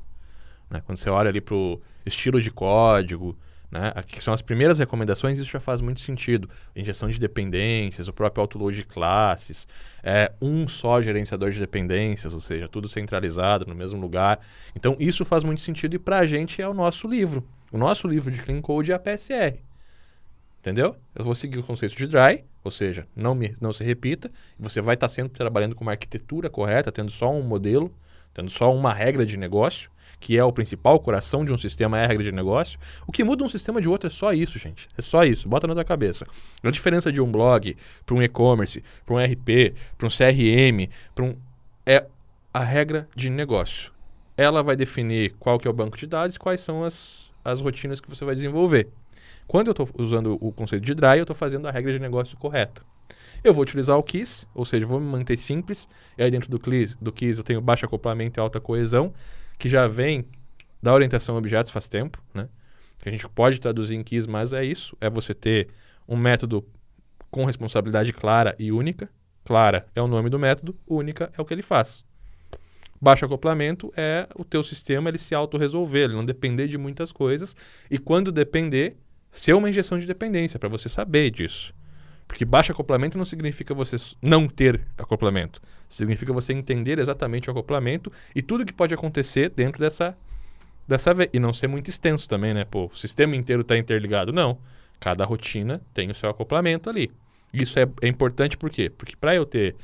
né? 0.71 0.81
Quando 0.87 0.99
você 0.99 1.11
olha 1.11 1.29
ali 1.29 1.41
para 1.41 1.57
o 1.57 1.83
estilo 2.07 2.41
de 2.41 2.49
código, 2.53 3.37
né? 3.73 3.93
que 4.07 4.23
são 4.23 4.33
as 4.33 4.41
primeiras 4.41 4.79
recomendações, 4.79 5.41
isso 5.41 5.51
já 5.51 5.59
faz 5.59 5.81
muito 5.81 5.99
sentido. 5.99 6.49
Injeção 6.77 7.09
de 7.09 7.19
dependências, 7.19 8.07
o 8.07 8.13
próprio 8.13 8.41
autoload 8.41 8.77
de 8.77 8.85
classes, 8.85 9.67
é, 10.01 10.33
um 10.41 10.69
só 10.69 11.03
gerenciador 11.03 11.51
de 11.51 11.59
dependências, 11.59 12.33
ou 12.33 12.41
seja, 12.41 12.69
tudo 12.69 12.89
centralizado 12.89 13.67
no 13.67 13.75
mesmo 13.75 14.01
lugar. 14.01 14.39
Então, 14.77 14.97
isso 15.01 15.25
faz 15.25 15.43
muito 15.43 15.61
sentido 15.61 15.97
e 15.97 15.99
para 15.99 16.21
a 16.21 16.25
gente 16.25 16.63
é 16.63 16.69
o 16.69 16.73
nosso 16.73 17.09
livro. 17.09 17.45
O 17.73 17.79
nosso 17.79 18.07
livro 18.07 18.31
de 18.31 18.41
Clean 18.41 18.61
Code 18.61 18.93
é 18.93 18.95
a 18.95 18.99
PSR. 18.99 19.61
Entendeu? 20.61 20.95
Eu 21.17 21.25
vou 21.25 21.35
seguir 21.35 21.59
o 21.59 21.65
conceito 21.65 21.97
de 21.97 22.07
dry, 22.07 22.45
ou 22.63 22.71
seja, 22.71 23.07
não, 23.17 23.35
me, 23.35 23.55
não 23.61 23.73
se 23.73 23.83
repita. 23.83 24.31
Você 24.59 24.81
vai 24.81 24.95
estar 24.95 25.09
sempre 25.09 25.33
trabalhando 25.33 25.75
com 25.75 25.83
uma 25.83 25.93
arquitetura 25.93 26.51
correta, 26.51 26.93
tendo 26.93 27.11
só 27.11 27.33
um 27.33 27.43
modelo, 27.43 27.93
tendo 28.35 28.51
só 28.51 28.75
uma 28.75 28.93
regra 28.93 29.25
de 29.25 29.37
negócio, 29.37 29.91
que 30.19 30.37
é 30.37 30.45
o 30.45 30.53
principal 30.53 31.01
coração 31.01 31.45
de 31.45 31.53
um 31.53 31.57
sistema, 31.57 31.99
é 31.99 32.05
a 32.05 32.07
regra 32.07 32.23
de 32.23 32.33
negócio. 32.33 32.79
O 33.07 33.13
que 33.13 33.25
muda 33.25 33.43
um 33.43 33.49
sistema 33.49 33.81
de 33.81 33.89
outro 33.89 34.07
é 34.07 34.11
só 34.11 34.33
isso, 34.33 34.59
gente. 34.59 34.87
É 34.97 35.01
só 35.01 35.25
isso. 35.25 35.49
Bota 35.49 35.67
na 35.67 35.75
tua 35.75 35.85
cabeça. 35.85 36.27
A 36.63 36.71
diferença 36.71 37.11
de 37.11 37.21
um 37.21 37.33
blog 37.33 37.75
para 38.05 38.15
um 38.15 38.23
e-commerce, 38.23 38.85
para 39.07 39.15
um 39.15 39.19
RP, 39.19 39.75
para 39.97 40.07
um 40.07 40.11
CRM, 40.11 40.91
para 41.15 41.25
um 41.25 41.37
é 41.87 42.07
a 42.53 42.63
regra 42.63 43.09
de 43.17 43.31
negócio. 43.31 43.93
Ela 44.37 44.63
vai 44.63 44.77
definir 44.77 45.33
qual 45.39 45.59
que 45.59 45.67
é 45.67 45.71
o 45.71 45.75
banco 45.75 45.97
de 45.97 46.07
dados, 46.07 46.37
quais 46.37 46.61
são 46.61 46.85
as, 46.85 47.31
as 47.45 47.61
rotinas 47.61 48.01
que 48.01 48.11
você 48.11 48.25
vai 48.25 48.35
desenvolver. 48.35 48.89
Quando 49.51 49.67
eu 49.67 49.73
estou 49.73 49.89
usando 49.99 50.39
o 50.41 50.53
conceito 50.53 50.85
de 50.85 50.95
dry, 50.95 51.17
eu 51.17 51.23
estou 51.23 51.35
fazendo 51.35 51.67
a 51.67 51.73
regra 51.73 51.93
de 51.93 51.99
negócio 51.99 52.39
correta. 52.39 52.83
Eu 53.43 53.53
vou 53.53 53.63
utilizar 53.63 53.99
o 53.99 54.03
KISS, 54.05 54.47
ou 54.55 54.65
seja, 54.65 54.87
vou 54.87 55.01
me 55.01 55.07
manter 55.07 55.37
simples. 55.37 55.89
E 56.17 56.23
aí 56.23 56.31
dentro 56.31 56.49
do 56.49 56.57
KISS, 56.57 56.95
do 56.95 57.11
KISS 57.11 57.39
eu 57.39 57.43
tenho 57.43 57.61
baixo 57.61 57.85
acoplamento 57.85 58.39
e 58.39 58.41
alta 58.41 58.61
coesão, 58.61 59.13
que 59.59 59.69
já 59.69 59.89
vem 59.89 60.25
da 60.81 60.95
orientação 60.95 61.35
a 61.35 61.39
objetos 61.39 61.73
faz 61.73 61.89
tempo, 61.89 62.23
né? 62.33 62.49
Que 63.03 63.09
a 63.09 63.13
gente 63.13 63.29
pode 63.29 63.61
traduzir 63.61 63.97
em 63.97 64.05
KISS, 64.05 64.29
mas 64.29 64.53
é 64.53 64.65
isso. 64.65 64.97
É 65.01 65.11
você 65.11 65.35
ter 65.35 65.67
um 66.09 66.17
método 66.17 66.65
com 67.29 67.45
responsabilidade 67.45 68.13
clara 68.13 68.55
e 68.57 68.71
única. 68.71 69.11
Clara 69.45 69.85
é 69.97 70.01
o 70.01 70.07
nome 70.07 70.31
do 70.31 70.39
método, 70.39 70.77
única 70.87 71.29
é 71.37 71.43
o 71.43 71.45
que 71.45 71.53
ele 71.53 71.63
faz. 71.63 72.05
Baixo 73.01 73.25
acoplamento 73.25 73.93
é 73.97 74.29
o 74.37 74.45
teu 74.45 74.63
sistema 74.63 75.09
ele 75.09 75.19
se 75.19 75.35
autorresolver, 75.35 76.05
ele 76.05 76.15
não 76.15 76.25
depender 76.25 76.69
de 76.69 76.79
muitas 76.79 77.11
coisas. 77.11 77.57
E 77.91 77.99
quando 77.99 78.31
depender, 78.31 78.97
ser 79.31 79.55
uma 79.55 79.69
injeção 79.69 79.99
de 79.99 80.07
dependência, 80.07 80.59
para 80.59 80.69
você 80.69 80.89
saber 80.89 81.31
disso. 81.31 81.75
Porque 82.27 82.45
baixo 82.45 82.71
acoplamento 82.71 83.19
não 83.19 83.25
significa 83.25 83.75
você 83.75 83.97
não 84.23 84.49
ter 84.49 84.81
acoplamento. 84.97 85.61
Significa 85.89 86.33
você 86.33 86.53
entender 86.53 87.01
exatamente 87.01 87.49
o 87.49 87.51
acoplamento 87.51 88.13
e 88.35 88.41
tudo 88.41 88.65
que 88.65 88.73
pode 88.73 88.95
acontecer 88.95 89.51
dentro 89.51 89.81
dessa, 89.81 90.17
dessa. 90.87 91.13
E 91.33 91.41
não 91.41 91.53
ser 91.53 91.67
muito 91.67 91.89
extenso 91.89 92.29
também, 92.29 92.55
né? 92.55 92.65
Pô, 92.65 92.87
o 92.87 92.97
sistema 92.97 93.35
inteiro 93.35 93.63
está 93.63 93.77
interligado. 93.77 94.33
Não. 94.33 94.59
Cada 95.01 95.25
rotina 95.25 95.81
tem 95.93 96.09
o 96.09 96.15
seu 96.15 96.31
acoplamento 96.31 96.89
ali. 96.89 97.11
Isso 97.53 97.79
é, 97.81 97.89
é 98.01 98.07
importante 98.07 98.57
por 98.57 98.71
quê? 98.71 98.89
Porque 98.91 99.17
para 99.17 99.35
eu 99.35 99.45
ter 99.45 99.75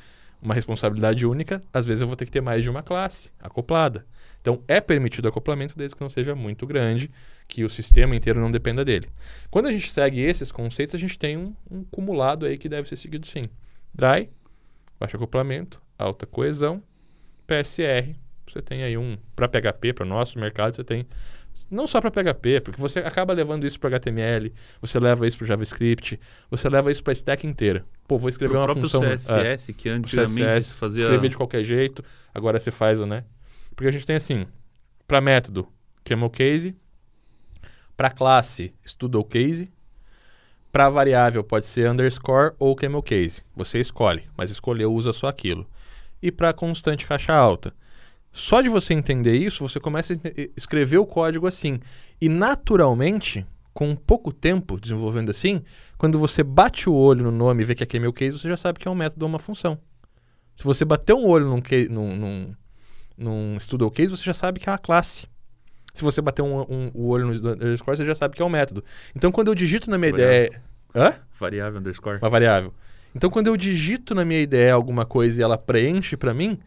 uma 0.40 0.54
responsabilidade 0.54 1.26
única, 1.26 1.60
às 1.72 1.84
vezes 1.84 2.02
eu 2.02 2.06
vou 2.06 2.16
ter 2.16 2.26
que 2.26 2.30
ter 2.30 2.40
mais 2.40 2.62
de 2.62 2.70
uma 2.70 2.82
classe 2.82 3.32
acoplada. 3.40 4.06
Então 4.46 4.62
é 4.68 4.80
permitido 4.80 5.26
acoplamento 5.26 5.76
desde 5.76 5.96
que 5.96 6.00
não 6.00 6.08
seja 6.08 6.32
muito 6.32 6.68
grande, 6.68 7.10
que 7.48 7.64
o 7.64 7.68
sistema 7.68 8.14
inteiro 8.14 8.38
não 8.38 8.48
dependa 8.48 8.84
dele. 8.84 9.08
Quando 9.50 9.66
a 9.66 9.72
gente 9.72 9.90
segue 9.90 10.20
esses 10.20 10.52
conceitos, 10.52 10.94
a 10.94 10.98
gente 10.98 11.18
tem 11.18 11.36
um, 11.36 11.52
um 11.68 11.82
cumulado 11.82 12.46
aí 12.46 12.56
que 12.56 12.68
deve 12.68 12.88
ser 12.88 12.94
seguido 12.94 13.26
sim. 13.26 13.48
Dry, 13.92 14.30
baixo 15.00 15.16
acoplamento, 15.16 15.82
alta 15.98 16.26
coesão, 16.26 16.80
PSR. 17.44 18.14
Você 18.46 18.62
tem 18.62 18.84
aí 18.84 18.96
um, 18.96 19.18
para 19.34 19.48
PHP, 19.48 19.92
para 19.92 20.06
o 20.06 20.08
nosso 20.08 20.38
mercado, 20.38 20.76
você 20.76 20.84
tem 20.84 21.08
Não 21.68 21.88
só 21.88 22.00
para 22.00 22.12
PHP, 22.12 22.60
porque 22.60 22.80
você 22.80 23.00
acaba 23.00 23.32
levando 23.32 23.66
isso 23.66 23.80
para 23.80 23.96
HTML, 23.96 24.54
você 24.80 25.00
leva 25.00 25.26
isso 25.26 25.38
para 25.38 25.48
JavaScript, 25.48 26.20
você 26.48 26.68
leva 26.68 26.92
isso 26.92 27.02
para 27.02 27.12
stack 27.12 27.44
inteira. 27.44 27.84
Pô, 28.06 28.16
vou 28.16 28.28
escrever 28.28 28.52
Pro 28.52 28.60
uma 28.60 28.74
função. 28.74 29.02
é, 29.02 29.16
CSS, 29.16 29.72
que 29.72 29.88
o 29.88 29.92
antigamente 29.94 30.40
CSS, 30.40 30.78
fazia... 30.78 31.02
escrever 31.02 31.30
de 31.30 31.36
qualquer 31.36 31.64
jeito, 31.64 32.04
agora 32.32 32.60
você 32.60 32.70
faz 32.70 33.00
o, 33.00 33.06
né? 33.06 33.24
Porque 33.76 33.88
a 33.88 33.92
gente 33.92 34.06
tem 34.06 34.16
assim, 34.16 34.46
para 35.06 35.20
método, 35.20 35.68
camel 36.02 36.30
case, 36.30 36.74
para 37.96 38.10
classe, 38.10 38.74
estudo 38.84 39.22
case, 39.22 39.70
para 40.72 40.90
variável 40.90 41.44
pode 41.44 41.66
ser 41.66 41.90
underscore 41.90 42.54
ou 42.58 42.74
camel 42.74 43.02
case. 43.02 43.42
Você 43.54 43.78
escolhe, 43.78 44.24
mas 44.36 44.50
escolheu 44.50 44.92
usa 44.92 45.12
só 45.12 45.28
aquilo. 45.28 45.66
E 46.20 46.32
para 46.32 46.52
constante 46.52 47.06
caixa 47.06 47.34
alta. 47.34 47.72
Só 48.30 48.60
de 48.60 48.68
você 48.68 48.92
entender 48.92 49.36
isso, 49.36 49.66
você 49.66 49.80
começa 49.80 50.12
a 50.12 50.16
escrever 50.56 50.98
o 50.98 51.06
código 51.06 51.46
assim. 51.46 51.80
E 52.20 52.28
naturalmente, 52.28 53.46
com 53.72 53.96
pouco 53.96 54.30
tempo 54.32 54.78
desenvolvendo 54.78 55.30
assim, 55.30 55.62
quando 55.96 56.18
você 56.18 56.42
bate 56.42 56.88
o 56.90 56.94
olho 56.94 57.24
no 57.24 57.30
nome 57.30 57.62
e 57.62 57.64
vê 57.64 57.74
que 57.74 57.82
é 57.82 57.86
camel 57.86 58.12
case, 58.12 58.38
você 58.38 58.48
já 58.48 58.56
sabe 58.56 58.78
que 58.78 58.86
é 58.86 58.90
um 58.90 58.94
método 58.94 59.24
ou 59.24 59.28
uma 59.30 59.38
função. 59.38 59.78
Se 60.54 60.64
você 60.64 60.84
bater 60.84 61.14
um 61.14 61.26
olho 61.26 61.46
num, 61.46 61.62
num, 61.88 62.16
num, 62.16 62.54
num 63.16 63.56
estudo 63.56 63.90
case, 63.90 64.16
você 64.16 64.22
já 64.24 64.34
sabe 64.34 64.60
que 64.60 64.68
é 64.68 64.72
uma 64.72 64.78
classe. 64.78 65.26
Se 65.94 66.04
você 66.04 66.20
bater 66.20 66.42
um, 66.42 66.60
um- 66.60 66.90
o 66.94 67.08
olho 67.08 67.26
no 67.26 67.32
underscore, 67.52 67.96
você 67.96 68.04
já 68.04 68.14
sabe 68.14 68.36
que 68.36 68.42
é 68.42 68.44
um 68.44 68.48
método. 68.50 68.84
Então, 69.14 69.32
quando 69.32 69.48
eu 69.48 69.54
digito 69.54 69.90
na 69.90 69.96
minha 69.96 70.10
Variável. 70.12 70.44
ideia... 70.46 70.62
Hã? 70.94 71.14
Variável 71.38 71.80
underscore. 71.80 72.18
Uma 72.20 72.28
variável. 72.30 72.72
Então, 73.14 73.30
quando 73.30 73.46
eu 73.46 73.56
digito 73.56 74.14
na 74.14 74.24
minha 74.24 74.40
ideia 74.40 74.74
alguma 74.74 75.06
coisa 75.06 75.40
e 75.40 75.42
ela 75.44 75.56
preenche 75.56 76.16
para 76.16 76.34
mim, 76.34 76.58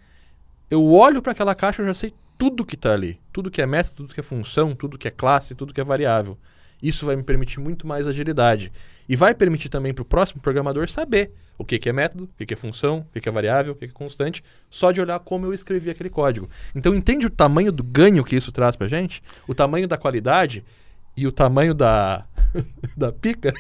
eu 0.70 0.84
olho 0.86 1.22
para 1.22 1.32
aquela 1.32 1.54
caixa 1.54 1.84
e 1.84 1.86
já 1.86 1.94
sei 1.94 2.14
tudo 2.38 2.66
que 2.66 2.74
está 2.76 2.94
ali. 2.94 3.20
Tudo 3.32 3.52
que 3.52 3.62
é 3.62 3.66
método, 3.68 3.96
tudo 3.98 4.14
que 4.14 4.20
é 4.20 4.24
função, 4.24 4.74
tudo 4.74 4.98
que 4.98 5.08
é 5.08 5.12
classe, 5.12 5.54
tudo 5.54 5.74
que 5.74 5.82
é 5.82 5.84
variável. 5.84 6.38
Isso 6.82 7.06
vai 7.06 7.15
me 7.15 7.24
permitir 7.24 7.60
muito 7.60 7.86
mais 7.86 8.08
agilidade. 8.08 8.72
E 9.08 9.15
vai 9.15 9.34
permitir 9.34 9.70
também 9.70 9.94
para 9.94 10.02
o 10.02 10.06
próximo 10.06 10.42
programador 10.42 10.89
saber 10.89 11.32
o 11.58 11.65
que, 11.65 11.78
que 11.78 11.89
é 11.89 11.94
método, 11.94 12.26
o 12.26 12.38
que, 12.38 12.46
que 12.46 12.54
é 12.54 12.58
função, 12.58 13.00
o 13.00 13.13
que, 13.13 13.20
que 13.20 13.28
é 13.28 13.32
variável, 13.32 13.74
o 13.74 13.76
que, 13.76 13.88
que 13.88 13.92
é 13.92 13.94
constante, 13.94 14.44
só 14.70 14.92
de 14.92 15.02
olhar 15.02 15.20
como 15.20 15.46
eu 15.46 15.54
escrevi 15.54 15.89
aquele 15.89 16.10
código. 16.10 16.50
Então, 16.74 16.96
entende 16.96 17.26
o 17.26 17.30
tamanho 17.30 17.72
do 17.72 17.84
ganho 17.84 18.24
que 18.24 18.36
isso 18.36 18.52
traz 18.52 18.76
para 18.76 18.88
gente? 18.88 19.22
O 19.48 19.54
tamanho 19.54 19.88
da 19.88 19.98
qualidade 19.98 20.63
e 21.20 21.28
o 21.28 21.32
tamanho 21.32 21.74
da, 21.74 22.26
da 22.96 23.12
pica? 23.12 23.54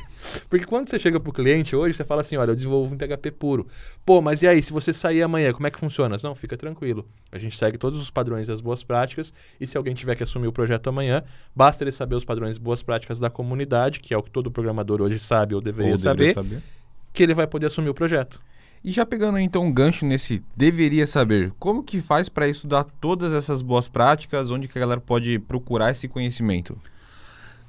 Porque 0.49 0.65
quando 0.65 0.87
você 0.87 0.97
chega 0.97 1.19
pro 1.19 1.33
cliente 1.33 1.75
hoje, 1.75 1.95
você 1.95 2.03
fala 2.03 2.21
assim, 2.21 2.37
olha, 2.37 2.51
eu 2.51 2.55
desenvolvo 2.55 2.93
em 2.93 2.97
PHP 2.97 3.31
puro. 3.31 3.67
Pô, 4.05 4.21
mas 4.21 4.41
e 4.41 4.47
aí, 4.47 4.63
se 4.63 4.71
você 4.71 4.93
sair 4.93 5.21
amanhã, 5.21 5.51
como 5.51 5.67
é 5.67 5.71
que 5.71 5.79
funciona? 5.79 6.15
Não, 6.23 6.33
fica 6.33 6.55
tranquilo. 6.55 7.05
A 7.31 7.37
gente 7.37 7.57
segue 7.57 7.77
todos 7.77 8.01
os 8.01 8.09
padrões 8.09 8.47
e 8.47 8.51
as 8.51 8.61
boas 8.61 8.83
práticas, 8.83 9.33
e 9.59 9.67
se 9.67 9.77
alguém 9.77 9.93
tiver 9.93 10.15
que 10.15 10.23
assumir 10.23 10.47
o 10.47 10.53
projeto 10.53 10.87
amanhã, 10.87 11.23
basta 11.55 11.83
ele 11.83 11.91
saber 11.91 12.15
os 12.15 12.23
padrões 12.23 12.57
e 12.57 12.59
boas 12.59 12.81
práticas 12.81 13.19
da 13.19 13.29
comunidade, 13.29 13.99
que 13.99 14.13
é 14.13 14.17
o 14.17 14.23
que 14.23 14.31
todo 14.31 14.49
programador 14.49 15.01
hoje 15.01 15.19
sabe 15.19 15.53
ou 15.53 15.61
deveria 15.61 15.91
Ou 15.91 15.97
saber, 15.97 16.33
deveria 16.33 16.33
saber. 16.33 16.63
que 17.11 17.23
ele 17.23 17.33
vai 17.33 17.47
poder 17.47 17.67
assumir 17.67 17.89
o 17.89 17.93
projeto. 17.93 18.41
E 18.81 18.93
já 18.93 19.05
pegando 19.05 19.35
aí, 19.37 19.43
então 19.43 19.63
um 19.63 19.73
gancho 19.73 20.05
nesse 20.05 20.41
deveria 20.55 21.05
saber, 21.05 21.51
como 21.59 21.83
que 21.83 22.01
faz 22.01 22.29
para 22.29 22.47
estudar 22.47 22.85
todas 23.01 23.33
essas 23.33 23.61
boas 23.61 23.89
práticas, 23.89 24.49
onde 24.49 24.69
que 24.69 24.77
a 24.77 24.81
galera 24.81 25.01
pode 25.01 25.37
procurar 25.37 25.91
esse 25.91 26.07
conhecimento? 26.07 26.79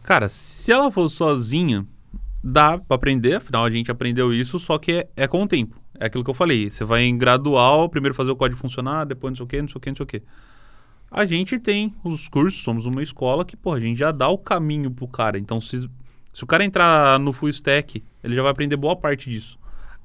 Cara, 0.02 0.28
se 0.28 0.72
ela 0.72 0.90
for 0.90 1.08
sozinha, 1.08 1.86
dá 2.42 2.78
pra 2.78 2.96
aprender, 2.96 3.34
afinal 3.34 3.64
a 3.64 3.70
gente 3.70 3.90
aprendeu 3.90 4.32
isso, 4.32 4.58
só 4.58 4.78
que 4.78 4.92
é, 4.92 5.08
é 5.16 5.28
com 5.28 5.42
o 5.42 5.46
tempo. 5.46 5.80
É 5.98 6.06
aquilo 6.06 6.24
que 6.24 6.30
eu 6.30 6.34
falei. 6.34 6.70
Você 6.70 6.84
vai 6.84 7.02
em 7.02 7.16
gradual, 7.16 7.88
primeiro 7.88 8.14
fazer 8.14 8.30
o 8.30 8.36
código 8.36 8.58
funcionar, 8.58 9.04
depois 9.04 9.32
não 9.32 9.36
sei 9.36 9.44
o 9.44 9.48
que, 9.48 9.62
não 9.62 9.68
sei 9.68 9.76
o 9.76 9.80
que, 9.80 9.90
não 9.90 9.96
sei 9.96 10.04
o 10.04 10.06
que. 10.06 10.22
A 11.10 11.26
gente 11.26 11.58
tem 11.58 11.94
os 12.04 12.28
cursos, 12.28 12.62
somos 12.62 12.86
uma 12.86 13.02
escola 13.02 13.44
que, 13.44 13.56
pô, 13.56 13.74
a 13.74 13.80
gente 13.80 13.98
já 13.98 14.12
dá 14.12 14.28
o 14.28 14.38
caminho 14.38 14.90
pro 14.90 15.08
cara. 15.08 15.38
Então, 15.38 15.60
se, 15.60 15.90
se 16.32 16.44
o 16.44 16.46
cara 16.46 16.64
entrar 16.64 17.18
no 17.18 17.32
full 17.32 17.48
stack, 17.50 18.02
ele 18.22 18.34
já 18.34 18.42
vai 18.42 18.52
aprender 18.52 18.76
boa 18.76 18.96
parte 18.96 19.28
disso. 19.28 19.58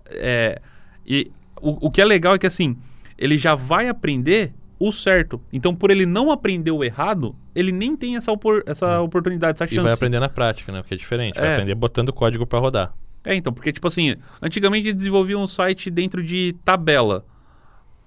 É, 0.07 0.59
e 1.05 1.31
o, 1.61 1.87
o 1.87 1.91
que 1.91 2.01
é 2.01 2.05
legal 2.05 2.35
é 2.35 2.39
que, 2.39 2.47
assim, 2.47 2.75
ele 3.17 3.37
já 3.37 3.55
vai 3.55 3.87
aprender 3.87 4.53
o 4.79 4.91
certo. 4.91 5.41
Então, 5.53 5.73
por 5.75 5.89
ele 5.91 6.05
não 6.05 6.31
aprender 6.31 6.71
o 6.71 6.83
errado, 6.83 7.35
ele 7.55 7.71
nem 7.71 7.95
tem 7.95 8.15
essa, 8.17 8.31
opor- 8.31 8.63
essa 8.65 9.01
oportunidade, 9.01 9.55
essa 9.55 9.65
E 9.65 9.69
chance. 9.69 9.83
vai 9.83 9.93
aprender 9.93 10.19
na 10.19 10.29
prática, 10.29 10.71
né? 10.71 10.81
Porque 10.81 10.93
é 10.95 10.97
diferente. 10.97 11.39
Vai 11.39 11.47
É. 11.49 11.53
aprender 11.53 11.75
botando 11.75 12.11
código 12.11 12.45
para 12.45 12.59
rodar. 12.59 12.93
É, 13.23 13.33
então, 13.33 13.51
porque, 13.53 13.71
tipo 13.73 13.87
assim, 13.87 14.15
antigamente 14.41 14.93
desenvolvia 14.93 15.37
um 15.37 15.47
site 15.47 15.89
dentro 15.89 16.21
de 16.21 16.53
tabela. 16.63 17.25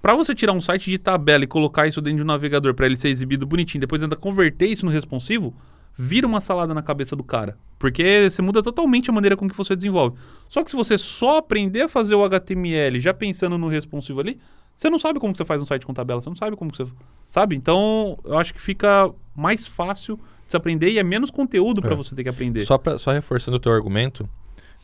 Pra 0.00 0.14
você 0.14 0.32
tirar 0.34 0.52
um 0.52 0.60
site 0.60 0.90
de 0.90 0.98
tabela 0.98 1.42
e 1.42 1.46
colocar 1.46 1.88
isso 1.88 2.00
dentro 2.00 2.18
de 2.18 2.22
um 2.22 2.26
navegador 2.26 2.72
pra 2.74 2.86
ele 2.86 2.96
ser 2.96 3.08
exibido 3.08 3.44
bonitinho, 3.46 3.80
depois 3.80 4.02
ainda 4.02 4.14
converter 4.14 4.66
isso 4.66 4.86
no 4.86 4.92
responsivo, 4.92 5.52
vira 5.96 6.24
uma 6.24 6.40
salada 6.40 6.72
na 6.72 6.82
cabeça 6.82 7.16
do 7.16 7.24
cara. 7.24 7.58
Porque 7.80 8.28
você 8.30 8.40
muda 8.40 8.62
totalmente 8.62 9.10
a 9.10 9.12
maneira 9.12 9.36
com 9.36 9.48
que 9.48 9.56
você 9.56 9.74
desenvolve. 9.74 10.16
Só 10.48 10.62
que 10.62 10.70
se 10.70 10.76
você 10.76 10.96
só 10.96 11.38
aprender 11.38 11.82
a 11.82 11.88
fazer 11.88 12.14
o 12.14 12.22
HTML 12.24 13.00
já 13.00 13.12
pensando 13.12 13.58
no 13.58 13.66
responsivo 13.66 14.20
ali, 14.20 14.38
você 14.78 14.88
não 14.88 14.98
sabe 14.98 15.18
como 15.18 15.34
você 15.36 15.44
faz 15.44 15.60
um 15.60 15.64
site 15.64 15.84
com 15.84 15.92
tabela, 15.92 16.20
você 16.20 16.28
não 16.30 16.36
sabe 16.36 16.54
como 16.56 16.72
você. 16.74 16.86
Sabe? 17.28 17.56
Então, 17.56 18.16
eu 18.24 18.38
acho 18.38 18.54
que 18.54 18.60
fica 18.60 19.12
mais 19.34 19.66
fácil 19.66 20.16
de 20.16 20.52
se 20.52 20.56
aprender 20.56 20.90
e 20.92 20.98
é 20.98 21.02
menos 21.02 21.30
conteúdo 21.32 21.82
pra 21.82 21.92
É. 21.92 21.96
você 21.96 22.14
ter 22.14 22.22
que 22.22 22.28
aprender. 22.28 22.64
Só, 22.64 22.78
pra, 22.78 22.96
só 22.96 23.10
reforçando 23.10 23.56
o 23.56 23.60
teu 23.60 23.72
argumento, 23.72 24.28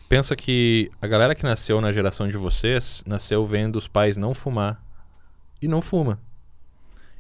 pensa 0.09 0.35
que 0.35 0.91
a 1.01 1.07
galera 1.07 1.33
que 1.35 1.45
nasceu 1.45 1.81
na 1.81 1.93
geração 1.93 2.27
de 2.29 2.37
vocês 2.37 3.05
nasceu 3.07 3.47
vendo 3.47 3.77
os 3.77 3.87
pais 3.87 4.17
não 4.17 4.35
fumar 4.35 4.83
e 5.63 5.69
não 5.69 5.81
fuma. 5.81 6.19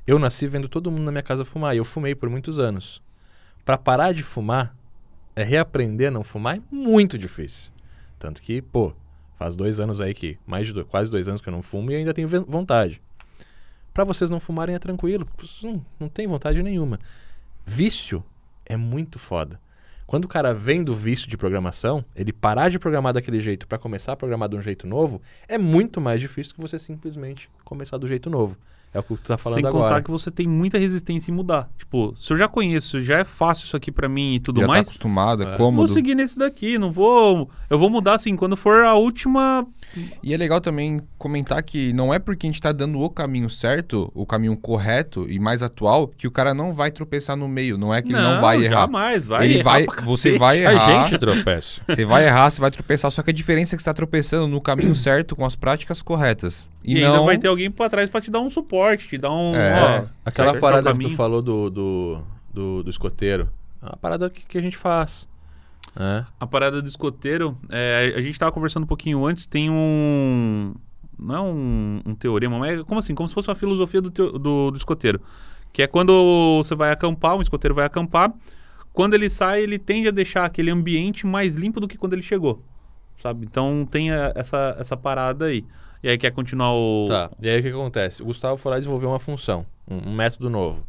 Eu 0.07 0.19
nasci 0.19 0.47
vendo 0.49 0.69
todo 0.69 0.91
mundo 0.91 1.05
na 1.05 1.13
minha 1.13 1.23
casa 1.23 1.45
fumar 1.45 1.75
e 1.75 1.79
eu 1.79 1.85
fumei 1.85 2.15
por 2.15 2.29
muitos 2.29 2.59
anos. 2.59 3.01
Pra 3.65 3.79
parar 3.79 4.13
de 4.13 4.23
fumar, 4.25 4.77
é 5.37 5.43
reaprender 5.45 6.09
a 6.09 6.11
não 6.11 6.25
fumar 6.25 6.57
é 6.59 6.61
muito 6.71 7.17
difícil. 7.17 7.73
Tanto 8.19 8.43
que, 8.43 8.61
pô, 8.61 8.93
faz 9.45 9.57
dois 9.57 9.79
anos 9.79 10.01
aí 10.01 10.15
que, 10.15 10.39
mais 10.47 10.67
de 10.67 10.73
dois, 10.73 10.87
quase 10.87 11.11
dois 11.11 11.29
anos 11.29 11.41
que 11.43 11.49
eu 11.49 11.53
não 11.53 11.61
fumo 11.61 11.91
e 11.91 11.97
ainda 11.97 12.15
tenho 12.15 12.27
vontade. 12.47 13.01
Pra 13.93 14.03
vocês 14.03 14.31
não 14.31 14.41
fumarem 14.41 14.75
é 14.75 14.79
tranquilo, 14.79 15.29
não, 15.63 15.85
não 16.01 16.09
tem 16.09 16.27
vontade 16.27 16.63
nenhuma. 16.63 16.99
Vício 17.65 18.25
é 18.65 18.75
muito 18.77 19.19
foda. 19.19 19.61
Quando 20.07 20.25
o 20.25 20.29
cara 20.29 20.55
vem 20.55 20.83
do 20.83 20.95
vício 20.95 21.29
de 21.29 21.37
programação, 21.37 22.05
ele 22.17 22.33
parar 22.33 22.71
de 22.71 22.79
programar 22.79 23.13
daquele 23.13 23.39
jeito 23.39 23.67
para 23.67 23.79
começar 23.79 24.13
a 24.13 24.17
programar 24.17 24.49
de 24.49 24.57
um 24.57 24.63
jeito 24.63 24.87
novo, 24.87 25.21
é 25.47 25.59
muito 25.59 26.01
mais 26.01 26.21
difícil 26.21 26.55
que 26.55 26.61
você 26.61 26.79
simplesmente 26.79 27.51
começar 27.65 27.99
do 27.99 28.09
jeito 28.09 28.31
novo. 28.31 28.57
É 28.95 29.01
o 29.01 29.03
que 29.03 29.15
tu 29.17 29.23
tá 29.23 29.37
falando 29.37 29.59
Sem 29.59 29.67
agora. 29.67 29.85
contar 29.89 30.03
que 30.03 30.11
você 30.11 30.31
tem 30.31 30.47
muita 30.47 30.79
resistência 30.79 31.31
em 31.31 31.35
mudar. 31.35 31.69
Tipo, 31.77 32.15
se 32.17 32.33
eu 32.33 32.37
já 32.37 32.47
conheço, 32.47 33.03
já 33.03 33.19
é 33.19 33.25
fácil 33.25 33.65
isso 33.67 33.77
aqui 33.77 33.91
pra 33.91 34.09
mim 34.09 34.35
e 34.37 34.41
tudo 34.41 34.61
Já 34.61 34.67
tá 34.67 34.73
mais, 34.73 34.87
acostumado, 34.87 35.43
é 35.43 35.55
É. 35.55 35.57
cômodo. 35.57 35.87
vou 35.87 35.87
seguir 35.93 36.15
nesse 36.15 36.39
daqui, 36.39 36.79
não 36.79 36.93
vou... 36.93 37.51
Eu 37.69 37.77
vou 37.79 37.91
mudar 37.91 38.15
assim, 38.15 38.37
quando 38.37 38.57
for 38.57 38.85
a 38.85 38.95
última... 38.95 39.67
E 40.23 40.33
é 40.33 40.37
legal 40.37 40.61
também 40.61 41.01
comentar 41.19 41.63
que 41.63 41.93
não 41.93 42.13
é 42.15 42.19
porque 42.19 42.47
a 42.47 42.51
gente 42.51 42.61
tá 42.61 42.73
dando 42.73 43.01
o 43.01 43.09
caminho 43.11 43.49
certo, 43.51 44.11
o 44.15 44.25
caminho 44.27 44.57
correto 44.57 45.27
e 45.29 45.39
mais 45.39 45.63
atual, 45.63 46.09
que 46.09 46.27
o 46.27 46.31
cara 46.31 46.53
não 46.55 46.73
vai 46.73 46.91
tropeçar 46.91 47.37
no 47.37 47.47
meio. 47.49 47.77
Não 47.79 47.93
é 47.95 48.01
que 48.03 48.09
ele 48.13 48.21
não 48.21 48.41
vai 48.41 48.65
errar. 48.65 48.81
jamais, 48.83 49.27
vai 49.27 49.45
Ele 49.45 49.55
errar 49.59 49.65
vai- 49.65 49.87
você 50.05 50.31
cacete. 50.33 50.39
vai 50.39 50.67
A 50.67 50.73
errar. 50.73 51.05
gente 51.09 51.19
tropeça. 51.19 51.81
Você 51.89 52.05
vai 52.07 52.27
errar, 52.27 52.51
você 52.51 52.61
vai 52.61 52.71
tropeçar, 52.71 53.11
só 53.11 53.23
que 53.23 53.31
a 53.31 53.33
diferença 53.33 53.75
é 53.75 53.77
que 53.77 53.83
você 53.83 53.89
tá 53.89 53.95
tropeçando 53.95 54.47
no 54.49 54.61
caminho 54.61 54.95
certo, 54.97 55.35
com 55.37 55.45
as 55.45 55.55
práticas 55.57 56.03
corretas. 56.03 56.69
E, 56.85 56.95
E, 56.95 56.97
ainda 57.05 57.17
não... 57.17 57.25
vai 57.25 57.39
ter 57.39 57.49
alguém 57.49 57.71
pra 57.71 57.89
trás 57.89 58.11
pra 58.11 58.21
te 58.21 58.31
dar 58.31 58.41
um 58.41 58.51
suporte, 58.51 58.75
te 58.97 59.19
dar 59.19 59.33
um... 59.33 59.55
É. 59.55 59.73
ó, 59.73 60.05
Aquela 60.25 60.51
acertar 60.51 60.57
o 60.57 60.61
parada 60.61 60.93
que 60.93 61.05
tu 61.09 61.17
falou 61.17 61.41
do, 61.43 61.71
do, 61.71 62.23
do, 62.53 62.83
do 62.83 62.91
escoteiro, 62.91 63.49
é 63.83 63.87
uma 63.87 63.97
parada 63.97 64.31
que, 64.31 64.47
que 64.47 64.57
a 64.59 64.61
gente 64.63 64.77
faz. 64.77 65.29
né? 65.95 66.27
A 66.41 66.47
parada 66.47 66.81
do 66.81 66.89
escoteiro, 66.89 67.57
é, 67.69 68.13
a 68.17 68.21
gente 68.23 68.39
tava 68.39 68.51
conversando 68.53 68.85
um 68.85 68.87
pouquinho 68.87 69.25
antes, 69.27 69.47
tem 69.47 69.69
um. 69.71 70.75
Não 71.19 71.35
é 71.35 71.41
um, 71.41 72.01
um 72.07 72.15
teorema, 72.15 72.59
mas 72.59 72.81
é 72.81 72.83
como 72.83 72.99
assim? 72.99 73.15
Como 73.15 73.29
se 73.29 73.35
fosse 73.35 73.49
uma 73.49 73.55
filosofia 73.55 74.01
do, 74.03 74.11
teo- 74.11 74.33
do, 74.39 74.71
do 74.71 74.77
escoteiro. 74.77 75.21
Que 75.73 75.83
é 75.83 75.87
quando 75.87 76.61
você 76.63 76.75
vai 76.75 76.91
acampar, 76.91 77.37
um 77.37 77.41
escoteiro 77.43 77.75
vai 77.75 77.85
acampar, 77.85 78.33
quando 78.93 79.15
ele 79.15 79.29
sai, 79.31 79.63
ele 79.63 79.79
tende 79.79 80.09
a 80.09 80.11
deixar 80.11 80.45
aquele 80.45 80.71
ambiente 80.71 81.27
mais 81.27 81.55
limpo 81.55 81.79
do 81.81 81.87
que 81.89 81.97
quando 81.99 82.13
ele 82.15 82.23
chegou. 82.23 82.63
Sabe? 83.23 83.47
Então 83.47 83.87
tem 83.91 84.11
a- 84.11 84.33
essa, 84.35 84.77
essa 84.79 84.97
parada 84.97 85.47
aí. 85.47 85.65
E 86.05 86.09
aí 86.11 86.19
quer 86.19 86.33
continuar 86.33 86.75
o. 86.75 87.07
Tá, 87.09 87.31
e 87.41 87.49
aí 87.49 87.61
o 87.61 87.63
que 87.63 87.71
acontece? 87.71 88.21
O 88.21 88.27
Gustavo 88.27 88.59
foi 88.59 88.73
lá 88.73 88.77
desenvolver 88.77 89.07
uma 89.07 89.19
função, 89.19 89.65
um, 89.89 90.11
um 90.11 90.15
método 90.15 90.51
novo. 90.51 90.87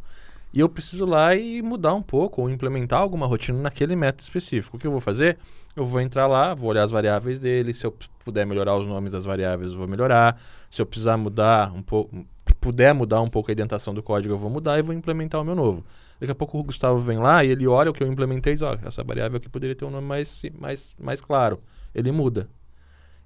E 0.52 0.60
eu 0.60 0.68
preciso 0.68 1.06
lá 1.06 1.34
e 1.34 1.62
mudar 1.62 1.94
um 1.94 2.02
pouco, 2.02 2.42
ou 2.42 2.50
implementar 2.50 3.00
alguma 3.00 3.26
rotina 3.26 3.58
naquele 3.58 3.96
método 3.96 4.24
específico. 4.24 4.76
O 4.76 4.78
que 4.78 4.86
eu 4.86 4.90
vou 4.90 5.00
fazer? 5.00 5.38
Eu 5.74 5.86
vou 5.86 6.02
entrar 6.02 6.26
lá, 6.26 6.52
vou 6.52 6.68
olhar 6.68 6.82
as 6.82 6.90
variáveis 6.90 7.40
dele, 7.40 7.72
se 7.72 7.86
eu 7.86 7.96
puder 8.26 8.44
melhorar 8.44 8.76
os 8.76 8.86
nomes 8.86 9.12
das 9.12 9.24
variáveis, 9.24 9.72
eu 9.72 9.78
vou 9.78 9.88
melhorar. 9.88 10.38
Se 10.68 10.82
eu 10.82 10.86
precisar 10.86 11.16
mudar 11.16 11.72
um 11.74 11.80
pouco, 11.80 12.26
puder 12.60 12.92
mudar 12.92 13.22
um 13.22 13.30
pouco 13.30 13.50
a 13.50 13.54
indentação 13.54 13.94
do 13.94 14.02
código, 14.02 14.34
eu 14.34 14.38
vou 14.38 14.50
mudar 14.50 14.78
e 14.78 14.82
vou 14.82 14.94
implementar 14.94 15.40
o 15.40 15.44
meu 15.44 15.54
novo. 15.54 15.82
Daqui 16.20 16.32
a 16.32 16.34
pouco 16.34 16.58
o 16.58 16.62
Gustavo 16.62 16.98
vem 16.98 17.16
lá 17.16 17.42
e 17.42 17.52
ele 17.52 17.66
olha 17.66 17.90
o 17.90 17.94
que 17.94 18.02
eu 18.02 18.06
implementei 18.06 18.52
e 18.52 18.56
diz, 18.56 18.62
ó, 18.62 18.76
essa 18.84 19.02
variável 19.02 19.38
aqui 19.38 19.48
poderia 19.48 19.74
ter 19.74 19.86
um 19.86 19.90
nome 19.90 20.06
mais, 20.06 20.42
mais, 20.60 20.94
mais 21.00 21.22
claro. 21.22 21.58
Ele 21.94 22.12
muda. 22.12 22.50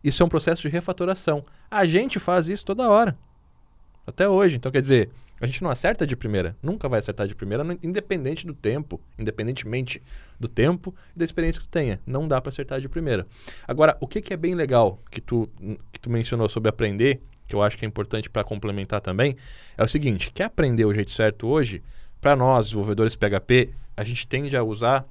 Isso 0.02 0.22
é 0.22 0.26
um 0.26 0.28
processo 0.28 0.62
de 0.62 0.68
refatoração. 0.68 1.44
A 1.70 1.84
gente 1.84 2.18
faz 2.18 2.48
isso 2.48 2.64
toda 2.64 2.88
hora. 2.88 3.16
Até 4.06 4.28
hoje. 4.28 4.56
Então, 4.56 4.72
quer 4.72 4.80
dizer, 4.80 5.10
a 5.40 5.46
gente 5.46 5.62
não 5.62 5.70
acerta 5.70 6.06
de 6.06 6.14
primeira. 6.14 6.56
Nunca 6.62 6.88
vai 6.88 6.98
acertar 6.98 7.26
de 7.26 7.34
primeira, 7.34 7.64
independente 7.82 8.46
do 8.46 8.52
tempo, 8.52 9.00
independentemente 9.18 10.02
do 10.38 10.48
tempo 10.48 10.94
e 11.14 11.18
da 11.18 11.24
experiência 11.24 11.60
que 11.60 11.66
tu 11.66 11.70
tenha. 11.70 12.00
Não 12.06 12.28
dá 12.28 12.40
para 12.40 12.50
acertar 12.50 12.80
de 12.80 12.88
primeira. 12.88 13.26
Agora, 13.66 13.96
o 14.00 14.06
que, 14.06 14.20
que 14.20 14.34
é 14.34 14.36
bem 14.36 14.54
legal 14.54 15.00
que 15.10 15.20
tu, 15.20 15.48
que 15.90 15.98
tu 16.00 16.10
mencionou 16.10 16.48
sobre 16.48 16.68
aprender, 16.68 17.22
que 17.46 17.54
eu 17.54 17.62
acho 17.62 17.78
que 17.78 17.84
é 17.84 17.88
importante 17.88 18.28
para 18.28 18.44
complementar 18.44 19.00
também, 19.00 19.36
é 19.78 19.82
o 19.82 19.88
seguinte: 19.88 20.30
quer 20.30 20.44
aprender 20.44 20.84
o 20.84 20.94
jeito 20.94 21.10
certo 21.10 21.46
hoje? 21.46 21.82
Para 22.20 22.36
nós, 22.36 22.66
desenvolvedores 22.66 23.16
PHP, 23.16 23.70
a 23.96 24.04
gente 24.04 24.26
tende 24.26 24.54
a 24.54 24.62
usar 24.62 25.06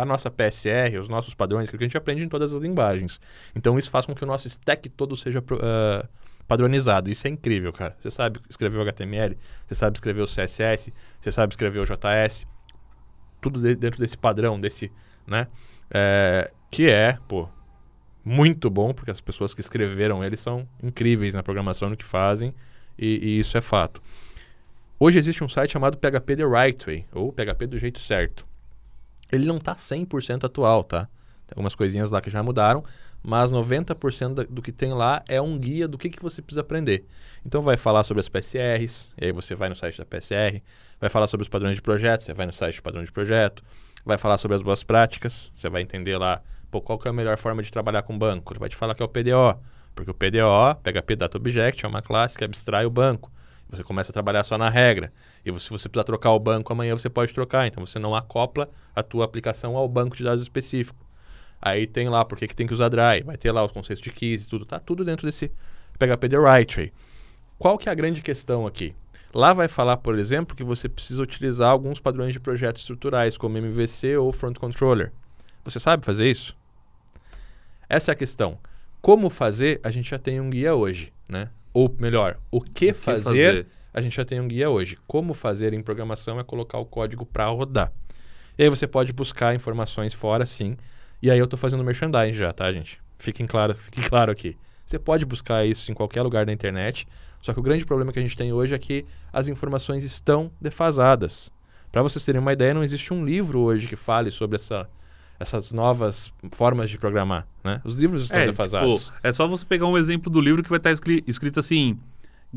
a 0.00 0.04
nossa 0.04 0.30
PSR, 0.30 0.98
os 0.98 1.08
nossos 1.08 1.34
padrões, 1.34 1.68
que 1.68 1.76
a 1.76 1.78
gente 1.80 1.96
aprende 1.96 2.24
em 2.24 2.28
todas 2.28 2.52
as 2.52 2.60
linguagens. 2.60 3.20
Então, 3.54 3.78
isso 3.78 3.90
faz 3.90 4.06
com 4.06 4.14
que 4.14 4.24
o 4.24 4.26
nosso 4.26 4.46
stack 4.46 4.88
todo 4.88 5.16
seja 5.16 5.42
ah, 5.60 6.08
padronizado. 6.46 7.10
Isso 7.10 7.26
é 7.26 7.30
incrível, 7.30 7.72
cara. 7.72 7.94
Você 8.00 8.10
sabe 8.10 8.40
escrever 8.48 8.78
o 8.78 8.82
HTML, 8.82 9.36
você 9.66 9.74
sabe 9.74 9.96
escrever 9.96 10.22
o 10.22 10.26
CSS, 10.26 10.92
você 11.20 11.30
sabe 11.30 11.52
escrever 11.52 11.80
o 11.80 11.84
JS, 11.84 12.46
tudo 13.40 13.60
de- 13.60 13.76
dentro 13.76 14.00
desse 14.00 14.16
padrão, 14.16 14.58
desse, 14.58 14.90
né? 15.26 15.46
É, 15.90 16.50
que 16.70 16.88
é, 16.88 17.18
pô, 17.28 17.48
muito 18.24 18.68
bom, 18.70 18.92
porque 18.92 19.10
as 19.10 19.20
pessoas 19.20 19.54
que 19.54 19.60
escreveram 19.60 20.24
eles 20.24 20.40
são 20.40 20.66
incríveis 20.82 21.34
na 21.34 21.42
programação 21.42 21.90
no 21.90 21.96
que 21.96 22.04
fazem, 22.04 22.54
e, 22.98 23.06
e 23.06 23.38
isso 23.38 23.56
é 23.56 23.60
fato. 23.60 24.02
Hoje 24.98 25.18
existe 25.18 25.44
um 25.44 25.48
site 25.48 25.72
chamado 25.72 25.96
PHP 25.96 26.36
The 26.36 26.44
Right 26.44 26.84
Way, 26.84 27.06
ou 27.12 27.32
PHP 27.32 27.66
do 27.66 27.78
jeito 27.78 28.00
certo. 28.00 28.46
Ele 29.32 29.46
não 29.46 29.56
está 29.56 29.74
100% 29.74 30.44
atual, 30.44 30.82
tá? 30.84 31.04
Tem 31.46 31.54
algumas 31.54 31.74
coisinhas 31.74 32.10
lá 32.10 32.20
que 32.20 32.30
já 32.30 32.42
mudaram, 32.42 32.84
mas 33.22 33.50
90% 33.50 34.34
da- 34.34 34.44
do 34.44 34.62
que 34.62 34.70
tem 34.72 34.92
lá 34.92 35.22
é 35.28 35.40
um 35.40 35.58
guia 35.58 35.88
do 35.88 35.98
que, 35.98 36.08
que 36.10 36.22
você 36.22 36.40
precisa 36.42 36.60
aprender. 36.60 37.04
Então 37.44 37.62
vai 37.62 37.76
falar 37.76 38.02
sobre 38.02 38.20
as 38.20 38.28
PSRs, 38.28 39.08
e 39.20 39.26
aí 39.26 39.32
você 39.32 39.54
vai 39.54 39.68
no 39.68 39.76
site 39.76 39.98
da 39.98 40.04
PSR, 40.04 40.62
vai 41.00 41.10
falar 41.10 41.26
sobre 41.26 41.42
os 41.42 41.48
padrões 41.48 41.76
de 41.76 41.82
projeto, 41.82 42.22
você 42.22 42.34
vai 42.34 42.46
no 42.46 42.52
site 42.52 42.76
do 42.76 42.82
padrão 42.82 43.02
de 43.02 43.10
projeto, 43.12 43.62
vai 44.04 44.18
falar 44.18 44.36
sobre 44.38 44.54
as 44.56 44.62
boas 44.62 44.82
práticas, 44.82 45.50
você 45.54 45.68
vai 45.68 45.82
entender 45.82 46.16
lá 46.16 46.42
pô, 46.70 46.80
qual 46.80 46.98
que 46.98 47.08
é 47.08 47.10
a 47.10 47.14
melhor 47.14 47.36
forma 47.38 47.62
de 47.62 47.70
trabalhar 47.70 48.02
com 48.02 48.18
banco. 48.18 48.52
Ele 48.52 48.60
vai 48.60 48.68
te 48.68 48.76
falar 48.76 48.94
que 48.94 49.02
é 49.02 49.04
o 49.04 49.08
PDO, 49.08 49.58
porque 49.94 50.10
o 50.10 50.14
PDO, 50.14 50.76
PHP 50.82 51.16
Data 51.16 51.38
Object, 51.38 51.84
é 51.84 51.88
uma 51.88 52.02
classe 52.02 52.36
que 52.36 52.44
abstrai 52.44 52.84
o 52.84 52.90
banco. 52.90 53.30
Você 53.70 53.84
começa 53.84 54.10
a 54.10 54.14
trabalhar 54.14 54.44
só 54.44 54.56
na 54.56 54.68
regra. 54.68 55.12
E 55.44 55.52
se 55.60 55.70
você 55.70 55.88
precisar 55.88 56.04
trocar 56.04 56.32
o 56.32 56.38
banco 56.38 56.72
amanhã, 56.72 56.96
você 56.96 57.10
pode 57.10 57.32
trocar. 57.34 57.66
Então 57.66 57.84
você 57.84 57.98
não 57.98 58.14
acopla 58.14 58.68
a 58.94 59.02
tua 59.02 59.24
aplicação 59.24 59.76
ao 59.76 59.88
banco 59.88 60.16
de 60.16 60.24
dados 60.24 60.42
específico. 60.42 61.06
Aí 61.60 61.86
tem 61.86 62.08
lá 62.08 62.24
por 62.24 62.38
que 62.38 62.46
tem 62.54 62.66
que 62.66 62.72
usar 62.72 62.88
dry, 62.88 63.22
vai 63.24 63.36
ter 63.36 63.50
lá 63.50 63.64
os 63.64 63.72
conceitos 63.72 64.02
de 64.02 64.10
keys 64.10 64.44
e 64.44 64.48
tudo, 64.48 64.64
tá 64.64 64.78
tudo 64.78 65.04
dentro 65.04 65.26
desse 65.26 65.50
PHP 65.98 66.28
The 66.28 66.36
Right 66.38 66.76
Way. 66.76 66.92
Qual 67.58 67.76
que 67.76 67.88
é 67.88 67.92
a 67.92 67.94
grande 67.94 68.22
questão 68.22 68.66
aqui? 68.66 68.94
Lá 69.34 69.52
vai 69.52 69.66
falar, 69.66 69.96
por 69.96 70.18
exemplo, 70.18 70.56
que 70.56 70.62
você 70.62 70.88
precisa 70.88 71.22
utilizar 71.22 71.70
alguns 71.70 72.00
padrões 72.00 72.32
de 72.32 72.40
projetos 72.40 72.82
estruturais, 72.82 73.36
como 73.36 73.58
MVC 73.58 74.16
ou 74.16 74.32
Front 74.32 74.56
Controller. 74.56 75.12
Você 75.64 75.80
sabe 75.80 76.06
fazer 76.06 76.30
isso? 76.30 76.56
Essa 77.88 78.12
é 78.12 78.14
a 78.14 78.16
questão. 78.16 78.58
Como 79.02 79.28
fazer, 79.28 79.80
a 79.82 79.90
gente 79.90 80.10
já 80.10 80.18
tem 80.18 80.40
um 80.40 80.48
guia 80.48 80.74
hoje, 80.74 81.12
né? 81.28 81.50
Ou 81.78 81.94
melhor, 81.96 82.36
o 82.50 82.60
que, 82.60 82.66
O 82.66 82.72
que 82.88 82.92
fazer, 82.92 83.22
fazer? 83.22 83.66
a 83.94 84.00
gente 84.00 84.16
já 84.16 84.24
tem 84.24 84.40
um 84.40 84.48
guia 84.48 84.68
hoje. 84.68 84.98
Como 85.06 85.32
fazer 85.32 85.72
em 85.72 85.80
programação 85.80 86.40
é 86.40 86.42
colocar 86.42 86.76
o 86.78 86.84
código 86.84 87.24
para 87.24 87.46
rodar. 87.46 87.92
E 88.58 88.64
aí 88.64 88.68
você 88.68 88.84
pode 88.84 89.12
buscar 89.12 89.54
informações 89.54 90.12
fora, 90.12 90.44
sim. 90.44 90.76
E 91.22 91.30
aí 91.30 91.38
eu 91.38 91.44
estou 91.44 91.56
fazendo 91.56 91.84
merchandising 91.84 92.32
já, 92.32 92.52
tá, 92.52 92.72
gente? 92.72 93.00
Fiquem 93.16 93.46
claro, 93.46 93.74
fique 93.74 94.02
claro 94.10 94.32
aqui. 94.32 94.56
Você 94.84 94.98
pode 94.98 95.24
buscar 95.24 95.64
isso 95.64 95.92
em 95.92 95.94
qualquer 95.94 96.22
lugar 96.22 96.44
da 96.44 96.52
internet, 96.52 97.06
só 97.40 97.52
que 97.52 97.60
o 97.60 97.62
grande 97.62 97.86
problema 97.86 98.12
que 98.12 98.18
a 98.18 98.22
gente 98.22 98.36
tem 98.36 98.52
hoje 98.52 98.74
é 98.74 98.78
que 98.80 99.06
as 99.32 99.46
informações 99.46 100.02
estão 100.02 100.50
defasadas. 100.60 101.52
Para 101.92 102.02
vocês 102.02 102.24
terem 102.24 102.40
uma 102.40 102.52
ideia, 102.52 102.74
não 102.74 102.82
existe 102.82 103.14
um 103.14 103.24
livro 103.24 103.60
hoje 103.60 103.86
que 103.86 103.94
fale 103.94 104.32
sobre 104.32 104.56
essa, 104.56 104.90
essas 105.40 105.72
novas 105.72 106.32
formas 106.52 106.90
de 106.90 106.98
programar, 106.98 107.46
né? 107.62 107.80
Os 107.84 107.96
livros 107.96 108.22
estão 108.22 108.40
É, 108.40 108.46
defasados. 108.46 109.06
tipo, 109.06 109.18
é 109.22 109.32
só 109.32 109.46
você 109.46 109.64
pegar 109.64 109.86
um 109.86 109.96
exemplo 109.96 110.30
do 110.30 110.40
livro 110.40 110.62
que 110.62 110.68
vai 110.70 110.78
estar 110.78 110.90
escri- 110.92 111.22
escrito 111.26 111.60
assim: 111.60 111.98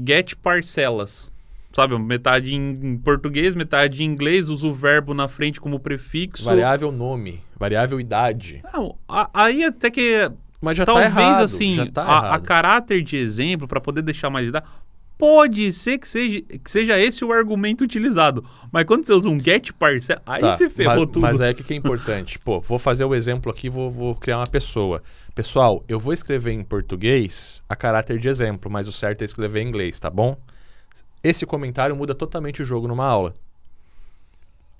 get 0.07 0.35
parcelas. 0.35 1.31
Sabe, 1.73 1.97
metade 1.97 2.53
em 2.53 2.97
português, 2.97 3.55
metade 3.55 4.03
em 4.03 4.05
inglês, 4.05 4.49
usa 4.49 4.67
o 4.67 4.73
verbo 4.73 5.13
na 5.13 5.29
frente 5.29 5.61
como 5.61 5.79
prefixo. 5.79 6.43
Variável 6.43 6.91
nome, 6.91 7.41
variável 7.57 7.97
idade. 7.97 8.61
Não, 8.73 8.97
a- 9.07 9.29
aí 9.33 9.63
até 9.63 9.89
que 9.89 10.29
Mas 10.59 10.75
já 10.75 10.85
talvez 10.85 11.13
tá 11.13 11.21
errado. 11.21 11.43
assim, 11.45 11.75
já 11.75 11.85
tá 11.89 12.03
a, 12.03 12.35
a 12.35 12.39
caráter 12.39 13.01
de 13.01 13.15
exemplo, 13.15 13.69
para 13.69 13.79
poder 13.79 14.01
deixar 14.01 14.29
mais 14.29 14.45
didático, 14.47 14.69
pode 15.21 15.71
ser 15.71 15.99
que 15.99 16.07
seja, 16.07 16.41
que 16.41 16.71
seja 16.71 16.99
esse 16.99 17.23
o 17.23 17.31
argumento 17.31 17.83
utilizado. 17.83 18.43
Mas 18.71 18.85
quando 18.85 19.05
você 19.05 19.13
usa 19.13 19.29
um 19.29 19.39
get 19.39 19.71
parcela, 19.73 20.19
aí 20.25 20.41
Tá, 20.41 20.57
você 20.57 20.67
ferrou 20.67 20.95
mas, 21.01 21.05
tudo. 21.11 21.19
Mas 21.21 21.39
aí 21.41 21.51
o 21.51 21.55
que, 21.55 21.63
que 21.63 21.73
é 21.73 21.77
importante? 21.77 22.39
Pô, 22.39 22.59
vou 22.59 22.79
fazer 22.79 23.05
o 23.05 23.13
exemplo 23.13 23.51
aqui, 23.51 23.69
vou, 23.69 23.91
vou 23.91 24.15
criar 24.15 24.39
uma 24.39 24.47
pessoa. 24.47 25.03
Pessoal, 25.35 25.85
eu 25.87 25.99
vou 25.99 26.11
escrever 26.11 26.53
em 26.53 26.63
português 26.63 27.61
a 27.69 27.75
caráter 27.75 28.17
de 28.17 28.27
exemplo, 28.27 28.71
mas 28.71 28.87
o 28.87 28.91
certo 28.91 29.21
é 29.21 29.25
escrever 29.25 29.61
em 29.61 29.67
inglês, 29.67 29.99
tá 29.99 30.09
bom? 30.09 30.35
Esse 31.23 31.45
comentário 31.45 31.95
muda 31.95 32.15
totalmente 32.15 32.63
o 32.63 32.65
jogo 32.65 32.87
numa 32.87 33.05
aula. 33.05 33.35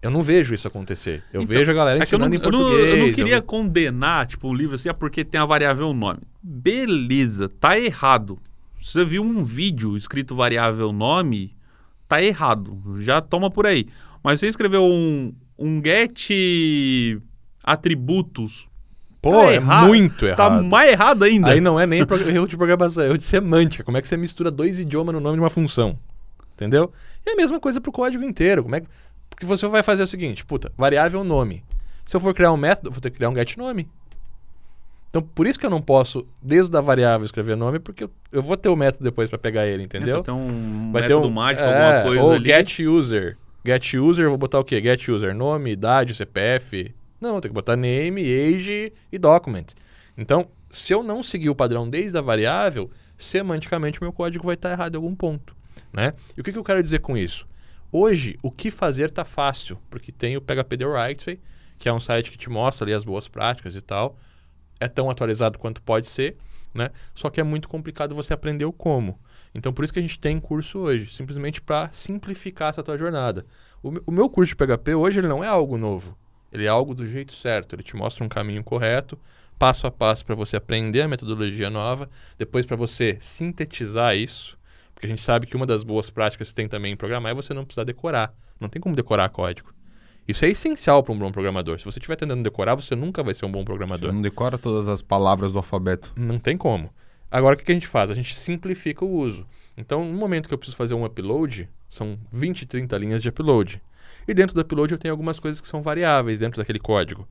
Eu 0.02 0.10
não 0.10 0.24
vejo 0.24 0.56
isso 0.56 0.68
acontecer. 0.68 1.24
Eu 1.32 1.44
Então, 1.44 1.56
vejo 1.56 1.70
a 1.70 1.74
galera 1.76 2.00
É 2.02 2.06
que 2.06 2.16
eu 2.16 2.18
não, 2.18 2.26
ensinando 2.28 2.44
em 2.44 2.48
eu 2.48 2.52
não- 2.52 2.60
português. 2.70 2.98
eu 3.00 3.06
não 3.06 3.14
queria 3.14 3.36
eu- 3.36 3.44
condenar, 3.44 4.26
tipo, 4.26 4.48
um 4.50 4.54
livro 4.56 4.74
assim, 4.74 4.90
ah, 4.90 4.94
porque 4.96 5.24
tem 5.24 5.40
a 5.40 5.46
variável 5.46 5.94
nome. 5.94 6.22
Beleza, 6.42 7.48
tá 7.48 7.78
errado. 7.80 8.40
Se 8.82 8.94
você 8.94 9.06
viu 9.06 9.24
um 9.24 9.44
vídeo 9.44 9.96
escrito 9.96 10.36
variável 10.36 10.92
nome, 10.92 11.56
tá 12.08 12.22
errado. 12.22 12.82
Já 13.00 13.22
toma 13.22 13.50
por 13.50 13.68
aí. 13.68 13.88
Mas 14.24 14.40
você 14.40 14.48
escreveu 14.48 14.84
um, 14.84 15.34
um 15.58 15.82
get 15.84 16.30
atributos, 17.64 18.68
Pô, 19.22 19.32
tá 19.32 19.52
é 19.52 19.56
errado. 19.56 19.88
muito 19.88 20.20
tá 20.36 20.46
errado. 20.48 20.64
mais 20.64 20.92
errado 20.92 21.24
ainda. 21.24 21.52
Aí 21.52 21.62
não 21.62 21.80
é 21.80 21.86
nem 21.86 22.00
erro 22.00 22.48
de 22.48 22.58
programação, 22.58 23.04
é 23.04 23.08
erro 23.08 23.18
de 23.18 23.24
semântica. 23.24 23.84
Como 23.84 23.98
é 23.98 24.02
que 24.02 24.08
você 24.08 24.18
mistura 24.18 24.50
dois 24.50 24.80
idiomas 24.80 25.14
no 25.14 25.22
nome 25.22 25.36
de 25.36 25.42
uma 25.42 25.50
função? 25.50 25.98
Entendeu? 26.56 26.92
E 27.26 27.30
é 27.30 27.34
a 27.34 27.36
mesma 27.36 27.60
coisa 27.60 27.80
pro 27.80 27.92
código 27.92 28.24
inteiro. 28.24 28.64
Como 28.64 28.76
é 28.76 28.82
que... 28.82 28.88
Porque 29.30 29.46
você 29.46 29.68
vai 29.68 29.84
fazer 29.84 30.04
o 30.04 30.08
seguinte, 30.08 30.44
puta, 30.44 30.72
variável 30.76 31.24
nome. 31.24 31.64
Se 32.06 32.16
eu 32.16 32.20
for 32.20 32.34
criar 32.34 32.52
um 32.52 32.58
método, 32.58 32.90
eu 32.90 32.92
vou 32.92 33.00
ter 33.00 33.12
que 33.12 33.18
criar 33.18 33.30
um 33.30 33.36
get 33.36 33.56
nome. 33.58 33.88
Então, 35.12 35.22
por 35.22 35.46
isso 35.46 35.60
que 35.60 35.66
eu 35.66 35.70
não 35.70 35.82
posso, 35.82 36.26
desde 36.42 36.76
a 36.78 36.80
variável, 36.80 37.26
escrever 37.26 37.58
nome, 37.58 37.80
porque 37.80 38.06
eu, 38.06 38.12
eu 38.32 38.42
vou 38.42 38.56
ter 38.56 38.70
o 38.70 38.78
método 38.78 39.04
depois 39.04 39.30
para 39.30 39.38
pegar 39.38 39.68
ele, 39.68 39.84
entendeu? 39.84 40.16
Vai 40.16 40.24
ter 40.24 40.32
um 40.32 40.92
Vai 40.94 41.02
ter 41.02 41.10
método 41.10 41.28
um 41.28 41.32
mágico, 41.32 41.66
é, 41.66 41.68
alguma 41.68 42.04
coisa 42.04 42.24
ou 42.24 42.32
ali. 42.32 42.46
get 42.46 42.80
user. 42.80 43.38
Get 43.66 43.94
user, 43.94 44.26
eu 44.26 44.30
vou 44.30 44.38
botar 44.38 44.60
o 44.60 44.64
quê? 44.64 44.82
Get 44.82 45.06
user, 45.10 45.36
nome, 45.36 45.72
idade, 45.72 46.16
CPF. 46.16 46.96
Não, 47.20 47.42
tem 47.42 47.52
que 47.52 47.54
botar 47.54 47.76
name, 47.76 48.22
age 48.22 48.94
e 49.12 49.18
document. 49.18 49.66
Então, 50.18 50.48
se 50.70 50.94
eu 50.94 51.04
não 51.04 51.22
seguir 51.22 51.50
o 51.50 51.56
padrão 51.56 51.90
desde 51.90 52.18
a 52.18 52.22
variável, 52.22 52.90
semanticamente 53.18 54.02
meu 54.02 54.14
código 54.14 54.46
vai 54.46 54.56
estar 54.56 54.72
errado 54.72 54.96
em 54.96 54.98
algum 54.98 55.14
ponto, 55.14 55.54
né? 55.92 56.14
E 56.38 56.40
o 56.40 56.44
que, 56.44 56.54
que 56.54 56.58
eu 56.58 56.64
quero 56.64 56.82
dizer 56.82 57.00
com 57.00 57.18
isso? 57.18 57.46
Hoje, 57.92 58.40
o 58.42 58.50
que 58.50 58.72
fazer 58.72 59.10
está 59.10 59.26
fácil, 59.26 59.78
porque 59.90 60.14
tem 60.14 60.38
o 60.38 60.42
PHP 60.42 60.78
The 60.78 60.86
Right 60.86 61.26
Way, 61.26 61.40
que 61.78 61.90
é 61.90 61.94
um 61.94 62.00
site 62.00 62.32
que 62.32 62.38
te 62.38 62.50
mostra 62.50 62.86
ali 62.86 62.94
as 62.94 63.04
boas 63.04 63.28
práticas 63.28 63.76
e 63.76 63.82
tal. 63.82 64.18
É 64.82 64.88
tão 64.88 65.10
atualizado 65.10 65.60
quanto 65.60 65.82
pode 65.82 66.08
ser, 66.08 66.36
né? 66.74 66.90
Só 67.14 67.30
que 67.30 67.40
é 67.40 67.44
muito 67.44 67.70
complicado 67.70 68.14
você 68.16 68.34
aprender 68.34 68.66
o 68.66 68.74
como. 68.74 69.18
Então, 69.54 69.72
por 69.72 69.84
isso 69.84 69.94
que 69.94 70.00
a 70.00 70.02
gente 70.02 70.20
tem 70.20 70.40
curso 70.40 70.80
hoje, 70.80 71.14
simplesmente 71.14 71.62
para 71.62 71.90
simplificar 71.92 72.70
essa 72.70 72.82
tua 72.82 72.98
jornada. 72.98 73.46
O, 73.84 73.94
o 74.08 74.12
meu 74.12 74.30
curso 74.30 74.50
de 74.50 74.56
PHP 74.56 74.96
hoje 74.96 75.20
ele 75.20 75.28
não 75.28 75.44
é 75.44 75.48
algo 75.48 75.78
novo. 75.78 76.18
Ele 76.52 76.66
é 76.66 76.68
algo 76.68 76.96
do 76.96 77.08
jeito 77.08 77.34
certo. 77.34 77.76
Ele 77.76 77.84
te 77.84 77.96
mostra 77.96 78.24
um 78.24 78.30
caminho 78.30 78.64
correto, 78.64 79.18
passo 79.60 79.86
a 79.86 79.92
passo 79.92 80.26
para 80.26 80.36
você 80.36 80.58
aprender 80.58 81.02
a 81.02 81.08
metodologia 81.08 81.70
nova, 81.70 82.10
depois 82.38 82.66
para 82.66 82.76
você 82.76 83.18
sintetizar 83.20 84.16
isso, 84.16 84.58
porque 84.94 85.06
a 85.06 85.10
gente 85.10 85.22
sabe 85.22 85.46
que 85.46 85.56
uma 85.56 85.66
das 85.66 85.84
boas 85.84 86.10
práticas 86.10 86.50
que 86.50 86.56
tem 86.56 86.68
também 86.68 86.94
em 86.94 86.98
programar 86.98 87.32
é 87.32 87.36
você 87.36 87.54
não 87.54 87.64
precisar 87.64 87.84
decorar. 87.84 88.34
Não 88.60 88.70
tem 88.70 88.82
como 88.82 88.96
decorar 88.96 89.30
código. 89.30 89.74
Isso 90.32 90.46
é 90.46 90.50
essencial 90.50 91.04
para 91.04 91.14
um 91.14 91.18
bom 91.18 91.32
programador. 91.32 91.78
Se 91.78 91.86
você 91.86 92.00
estiver 92.00 92.16
tentando 92.16 92.42
decorar, 92.42 92.76
você 92.76 92.96
nunca 92.96 93.22
vai 93.22 93.34
ser 93.34 93.46
um 93.46 93.52
bom 93.52 93.60
Você 93.60 93.66
programador. 93.66 94.14
não 94.14 94.22
decora 94.22 94.58
todas 94.58 94.88
as 94.88 95.02
palavras 95.02 95.52
do 95.52 95.58
alfabeto. 95.58 96.12
Não 96.16 96.40
tem 96.40 96.58
como. 96.58 96.90
Agora, 97.30 97.56
o 97.56 97.58
que 97.58 97.64
que 97.66 97.72
a 97.72 97.76
gente 97.76 97.88
faz? 97.88 98.10
A 98.10 98.16
gente 98.16 98.34
simplifica 98.38 99.04
o 99.06 99.10
uso. 99.10 99.46
Então, 99.78 100.06
no 100.06 100.18
momento 100.18 100.48
que 100.48 100.54
eu 100.54 100.58
preciso 100.58 100.78
fazer 100.78 100.94
um 100.96 101.06
upload, 101.06 101.68
são 101.90 102.18
20, 102.32 102.66
30 102.66 102.98
linhas 102.98 103.22
de 103.22 103.30
upload. 103.30 103.82
E 104.28 104.34
dentro 104.34 104.56
do 104.56 104.62
upload 104.62 104.94
eu 104.94 104.98
tenho 104.98 105.14
algumas 105.14 105.40
coisas 105.40 105.60
que 105.60 105.68
são 105.68 105.82
variáveis 105.82 106.40
dentro 106.40 106.62
daquele 106.62 106.80
código. 106.80 107.28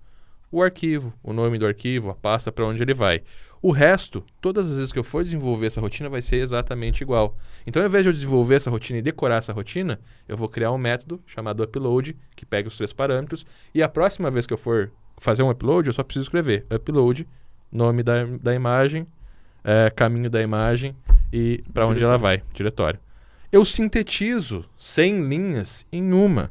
O 0.52 0.62
arquivo, 0.62 1.12
o 1.22 1.32
nome 1.32 1.58
do 1.58 1.66
arquivo, 1.66 2.10
a 2.10 2.14
pasta 2.14 2.50
para 2.50 2.66
onde 2.66 2.82
ele 2.82 2.92
vai. 2.92 3.22
O 3.62 3.72
resto, 3.72 4.24
todas 4.40 4.70
as 4.70 4.76
vezes 4.76 4.92
que 4.92 4.98
eu 4.98 5.04
for 5.04 5.22
desenvolver 5.22 5.66
essa 5.66 5.80
rotina, 5.80 6.08
vai 6.08 6.22
ser 6.22 6.36
exatamente 6.36 7.02
igual. 7.02 7.36
Então, 7.66 7.82
ao 7.82 7.88
invés 7.88 8.04
de 8.04 8.08
eu 8.08 8.12
desenvolver 8.12 8.54
essa 8.54 8.70
rotina 8.70 8.98
e 8.98 9.02
decorar 9.02 9.36
essa 9.36 9.52
rotina, 9.52 10.00
eu 10.26 10.36
vou 10.36 10.48
criar 10.48 10.72
um 10.72 10.78
método 10.78 11.20
chamado 11.26 11.62
upload, 11.62 12.16
que 12.34 12.46
pega 12.46 12.68
os 12.68 12.76
três 12.76 12.92
parâmetros, 12.92 13.44
e 13.74 13.82
a 13.82 13.88
próxima 13.88 14.30
vez 14.30 14.46
que 14.46 14.54
eu 14.54 14.58
for 14.58 14.90
fazer 15.18 15.42
um 15.42 15.50
upload, 15.50 15.88
eu 15.88 15.92
só 15.92 16.02
preciso 16.02 16.24
escrever 16.24 16.64
upload, 16.74 17.28
nome 17.70 18.02
da, 18.02 18.24
da 18.24 18.54
imagem, 18.54 19.06
é, 19.62 19.90
caminho 19.90 20.30
da 20.30 20.40
imagem 20.40 20.96
e 21.32 21.62
para 21.72 21.86
onde 21.86 22.02
ela 22.02 22.16
vai, 22.16 22.42
diretório. 22.54 22.98
eu 23.52 23.64
sintetizo 23.64 24.64
100 24.78 25.28
linhas 25.28 25.86
em 25.92 26.12
uma. 26.12 26.50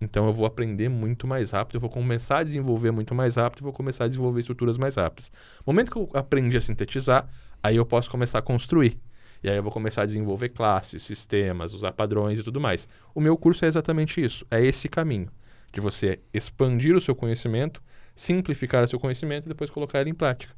Então 0.00 0.26
eu 0.26 0.32
vou 0.32 0.46
aprender 0.46 0.88
muito 0.88 1.26
mais 1.26 1.52
rápido, 1.52 1.76
eu 1.76 1.80
vou 1.80 1.88
começar 1.88 2.38
a 2.38 2.42
desenvolver 2.42 2.90
muito 2.90 3.14
mais 3.14 3.36
rápido, 3.36 3.62
vou 3.62 3.72
começar 3.72 4.04
a 4.04 4.06
desenvolver 4.06 4.40
estruturas 4.40 4.76
mais 4.76 4.96
rápidas. 4.96 5.32
No 5.66 5.72
momento 5.72 5.90
que 5.90 5.98
eu 5.98 6.10
aprendi 6.12 6.56
a 6.56 6.60
sintetizar, 6.60 7.26
aí 7.62 7.76
eu 7.76 7.86
posso 7.86 8.10
começar 8.10 8.38
a 8.38 8.42
construir. 8.42 8.98
E 9.42 9.48
aí 9.48 9.56
eu 9.56 9.62
vou 9.62 9.72
começar 9.72 10.02
a 10.02 10.04
desenvolver 10.04 10.50
classes, 10.50 11.02
sistemas, 11.02 11.72
usar 11.72 11.92
padrões 11.92 12.38
e 12.38 12.42
tudo 12.42 12.60
mais. 12.60 12.88
O 13.14 13.20
meu 13.20 13.36
curso 13.36 13.64
é 13.64 13.68
exatamente 13.68 14.22
isso, 14.22 14.46
é 14.50 14.64
esse 14.64 14.88
caminho 14.88 15.28
de 15.72 15.80
você 15.80 16.18
expandir 16.32 16.94
o 16.94 17.00
seu 17.00 17.14
conhecimento, 17.14 17.82
simplificar 18.14 18.84
o 18.84 18.88
seu 18.88 18.98
conhecimento 18.98 19.46
e 19.46 19.48
depois 19.48 19.70
colocar 19.70 20.00
ele 20.00 20.10
em 20.10 20.14
prática. 20.14 20.54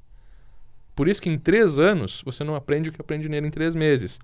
Por 0.95 1.09
isso 1.09 1.22
que 1.22 1.30
em 1.30 1.39
três 1.39 1.78
anos 1.78 2.22
você 2.24 2.43
não 2.43 2.57
aprende 2.57 2.89
o 2.89 2.93
que 2.93 3.01
aprende 3.01 3.28
nele 3.28 3.47
em 3.47 3.51
três 3.51 3.74
meses. 3.74 4.18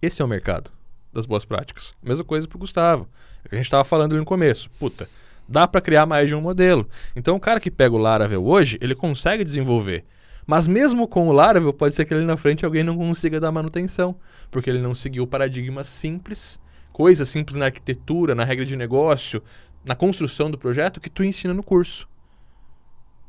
Esse 0.00 0.22
é 0.22 0.24
o 0.24 0.28
mercado 0.28 0.70
das 1.14 1.26
boas 1.26 1.44
práticas. 1.44 1.94
Mesma 2.02 2.24
coisa 2.24 2.46
para 2.46 2.56
o 2.56 2.60
Gustavo. 2.60 3.08
É 3.44 3.48
que 3.48 3.54
a 3.54 3.58
gente 3.58 3.66
estava 3.66 3.84
falando 3.84 4.12
ali 4.12 4.20
no 4.20 4.26
começo. 4.26 4.68
Puta, 4.78 5.08
dá 5.48 5.66
para 5.66 5.80
criar 5.80 6.04
mais 6.04 6.28
de 6.28 6.34
um 6.34 6.40
modelo. 6.40 6.88
Então 7.14 7.36
o 7.36 7.40
cara 7.40 7.60
que 7.60 7.70
pega 7.70 7.94
o 7.94 7.98
Laravel 7.98 8.44
hoje, 8.44 8.78
ele 8.80 8.94
consegue 8.94 9.44
desenvolver. 9.44 10.04
Mas 10.46 10.68
mesmo 10.68 11.08
com 11.08 11.28
o 11.28 11.32
Laravel, 11.32 11.72
pode 11.72 11.94
ser 11.94 12.04
que 12.04 12.12
ali 12.12 12.24
na 12.24 12.36
frente 12.36 12.64
alguém 12.64 12.82
não 12.82 12.96
consiga 12.96 13.40
dar 13.40 13.50
manutenção, 13.50 14.14
porque 14.50 14.68
ele 14.68 14.80
não 14.80 14.94
seguiu 14.94 15.26
paradigmas 15.26 15.86
simples, 15.86 16.60
coisas 16.92 17.28
simples 17.28 17.56
na 17.56 17.66
arquitetura, 17.66 18.34
na 18.34 18.44
regra 18.44 18.66
de 18.66 18.76
negócio, 18.76 19.42
na 19.84 19.94
construção 19.94 20.50
do 20.50 20.58
projeto 20.58 21.00
que 21.00 21.08
tu 21.08 21.24
ensina 21.24 21.54
no 21.54 21.62
curso. 21.62 22.06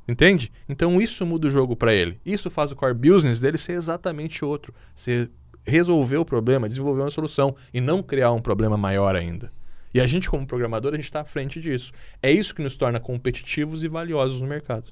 Entende? 0.07 0.51
Então 0.69 1.01
isso 1.01 1.25
muda 1.25 1.47
o 1.47 1.51
jogo 1.51 1.75
para 1.75 1.93
ele. 1.93 2.19
Isso 2.25 2.49
faz 2.49 2.71
o 2.71 2.75
core 2.75 2.93
business 2.93 3.39
dele 3.39 3.57
ser 3.57 3.73
exatamente 3.73 4.45
outro, 4.45 4.73
ser 4.93 5.31
resolver 5.65 6.17
o 6.17 6.25
problema, 6.25 6.67
desenvolver 6.67 7.01
uma 7.01 7.09
solução 7.09 7.55
e 7.73 7.81
não 7.81 8.03
criar 8.03 8.31
um 8.31 8.41
problema 8.41 8.77
maior 8.77 9.15
ainda. 9.15 9.51
E 9.93 10.01
a 10.01 10.07
gente, 10.07 10.29
como 10.29 10.45
programador, 10.45 10.91
a 10.93 10.95
gente 10.95 11.05
está 11.05 11.21
à 11.21 11.25
frente 11.25 11.59
disso. 11.61 11.91
É 12.21 12.29
isso 12.29 12.53
que 12.53 12.61
nos 12.61 12.75
torna 12.75 12.99
competitivos 12.99 13.83
e 13.83 13.87
valiosos 13.87 14.41
no 14.41 14.47
mercado. 14.47 14.91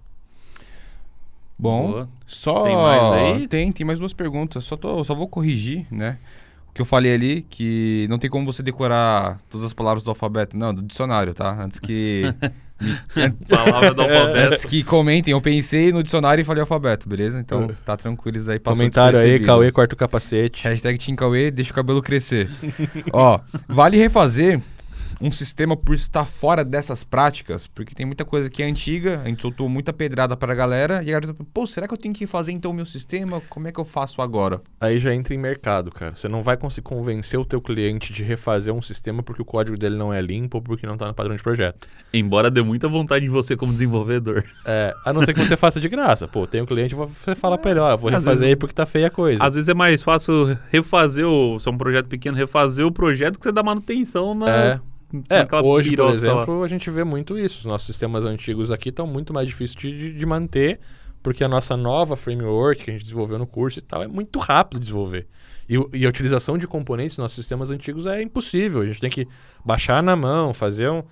Bom, 1.60 1.92
Boa. 1.92 2.10
só 2.26 2.64
Tem 2.64 2.76
mais 2.76 3.02
aí? 3.14 3.48
tem, 3.48 3.72
tem 3.72 3.86
mais 3.86 4.00
duas 4.00 4.14
perguntas. 4.14 4.64
Só 4.64 4.76
tô, 4.76 5.04
só 5.04 5.14
vou 5.14 5.28
corrigir, 5.28 5.86
né? 5.92 6.18
Que 6.74 6.82
eu 6.82 6.86
falei 6.86 7.14
ali 7.14 7.42
que 7.50 8.08
não 8.10 8.18
tem 8.18 8.30
como 8.30 8.52
você 8.52 8.64
decorar 8.64 9.38
todas 9.50 9.66
as 9.66 9.74
palavras 9.74 10.04
do 10.04 10.10
alfabeto, 10.10 10.58
não, 10.58 10.74
do 10.74 10.82
dicionário, 10.82 11.34
tá? 11.34 11.64
Antes 11.64 11.80
que 11.80 12.24
Palavra 13.48 13.94
do 13.94 14.02
alfabeto. 14.02 14.40
antes 14.40 14.66
que 14.66 14.84
comentem, 14.84 15.32
eu 15.32 15.42
pensei 15.42 15.92
no 15.92 16.04
dicionário 16.04 16.42
e 16.42 16.46
falei 16.46 16.62
alfabeto, 16.62 17.08
beleza? 17.08 17.40
Então 17.40 17.70
tá 17.86 17.96
tranquilo 17.96 18.38
isso 18.38 18.48
daí. 18.48 18.60
Comentário 18.60 19.20
aí. 19.20 19.40
Cauê, 19.40 19.72
corta 19.72 19.94
o 19.94 19.98
capacete. 19.98 20.64
Hashtag 20.64 20.98
Team 20.98 21.16
Cauê, 21.16 21.52
deixa 21.52 21.72
o 21.72 21.74
cabelo 21.76 22.02
crescer. 22.02 22.50
Ó, 23.12 23.40
vale 23.68 23.98
refazer 23.98 24.62
um 25.24 25.32
sistema 25.32 25.78
por 25.78 25.96
estar 25.96 26.26
fora 26.26 26.66
dessas 26.66 27.02
práticas, 27.02 27.66
porque 27.66 27.96
tem 27.96 28.06
muita 28.06 28.26
coisa 28.26 28.50
que 28.50 28.62
é 28.62 28.66
antiga, 28.66 29.22
a 29.24 29.28
gente 29.30 29.42
soltou 29.42 29.70
muita 29.70 29.94
pedrada 29.94 30.36
pra 30.36 30.54
galera, 30.54 31.02
e 31.02 31.14
a 31.14 31.20
galera 31.20 31.34
pô, 31.54 31.66
será 31.66 31.88
que 31.88 31.94
eu 31.94 31.98
tenho 31.98 32.14
que 32.14 32.28
fazer 32.28 32.52
então 32.52 32.72
o 32.72 32.74
meu 32.74 32.86
sistema? 32.86 33.42
Como 33.48 33.66
é 33.66 33.72
que 33.72 33.80
eu 33.80 33.86
faço 33.86 34.22
agora? 34.22 34.62
Aí 34.82 35.00
já 35.00 35.16
entra 35.16 35.34
em 35.34 35.38
mercado, 35.38 35.90
cara. 35.92 36.14
Você 36.14 36.28
não 36.28 36.44
vai 36.44 36.58
conseguir 36.58 36.84
convencer 36.84 37.40
o 37.40 37.46
teu 37.46 37.62
cliente 37.62 38.12
de 38.12 38.22
refazer 38.22 38.74
um 38.74 38.82
sistema 38.82 39.24
porque 39.24 39.42
o 39.42 39.46
código 39.46 39.78
dele 39.78 39.96
não 39.96 40.14
é 40.14 40.22
limpo 40.22 40.58
ou 40.58 40.62
porque 40.62 40.86
não 40.86 40.96
está 40.96 41.08
no 41.08 41.14
padrão 41.14 41.36
de 41.36 41.42
projeto. 41.42 41.88
Embora 42.14 42.52
dê 42.52 42.62
muita 42.62 42.90
vontade 42.90 43.24
de 43.24 43.32
você 43.32 43.56
como 43.56 43.72
desenvolvedor. 43.72 44.44
É, 44.66 44.94
a 45.06 45.14
não 45.14 45.22
ser 45.24 45.34
que 45.34 45.40
você 45.40 45.56
faça 45.56 45.80
de 45.80 45.88
graça. 45.88 46.28
Pô, 46.28 46.46
tem 46.46 46.62
um 46.62 46.66
cliente, 46.66 46.94
você 46.94 47.34
fala 47.34 47.58
pra 47.58 47.72
ele, 47.72 47.80
ó, 47.80 47.96
vou 47.96 48.10
refazer 48.10 48.30
vezes- 48.32 48.48
aí 48.48 48.56
porque 48.58 48.74
tá 48.74 48.86
feia 48.86 49.08
a 49.08 49.10
coisa. 49.10 49.42
Às 49.42 49.56
vezes 49.56 49.70
é 49.70 49.74
mais 49.74 50.04
fácil 50.04 50.58
refazer 50.70 51.26
o. 51.26 51.58
Se 51.60 51.70
é 51.70 51.72
um 51.72 51.78
projeto 51.78 52.08
pequeno, 52.08 52.36
refazer 52.36 52.86
o 52.86 52.92
projeto 52.92 53.38
que 53.38 53.44
você 53.46 53.52
dá 53.54 53.64
manutenção 53.64 54.36
na. 54.36 54.50
É, 54.50 54.80
é 55.30 55.62
hoje, 55.62 55.90
por 55.90 55.96
pirosca 55.96 56.28
lá. 56.28 56.34
exemplo, 56.42 56.64
a 56.64 56.68
gente 56.68 56.90
vê 56.90 57.04
muito 57.04 57.38
isso. 57.38 57.60
Os 57.60 57.66
nossos 57.66 57.88
sistemas 57.88 58.26
antigos 58.26 58.72
aqui 58.72 58.90
estão 58.90 59.06
muito 59.06 59.34
mais 59.34 59.48
difíceis 59.48 59.76
de, 59.76 60.14
de- 60.14 60.26
manter, 60.26 60.80
porque 61.22 61.44
a 61.44 61.48
nossa 61.48 61.78
nova 61.78 62.16
framework 62.16 62.84
que 62.84 62.90
a 62.90 62.94
gente 62.94 63.04
desenvolveu 63.04 63.38
no 63.38 63.48
curso 63.48 63.80
e 63.80 63.82
tal 63.82 64.04
é 64.04 64.08
muito 64.08 64.40
rápido 64.40 64.80
de 64.80 64.86
desenvolver. 64.86 65.28
E, 65.70 65.76
e 65.94 66.06
a 66.06 66.10
utilização 66.10 66.58
de 66.58 66.68
componentes 66.68 67.18
nos 67.18 67.24
nossos 67.26 67.36
sistemas 67.36 67.70
antigos 67.72 68.06
é 68.06 68.22
impossível. 68.22 68.82
A 68.82 68.86
gente 68.86 69.00
tem 69.00 69.10
que 69.10 69.28
baixar 69.64 70.04
na 70.04 70.16
mão, 70.16 70.54
fazer 70.54 70.90
um, 70.90 71.04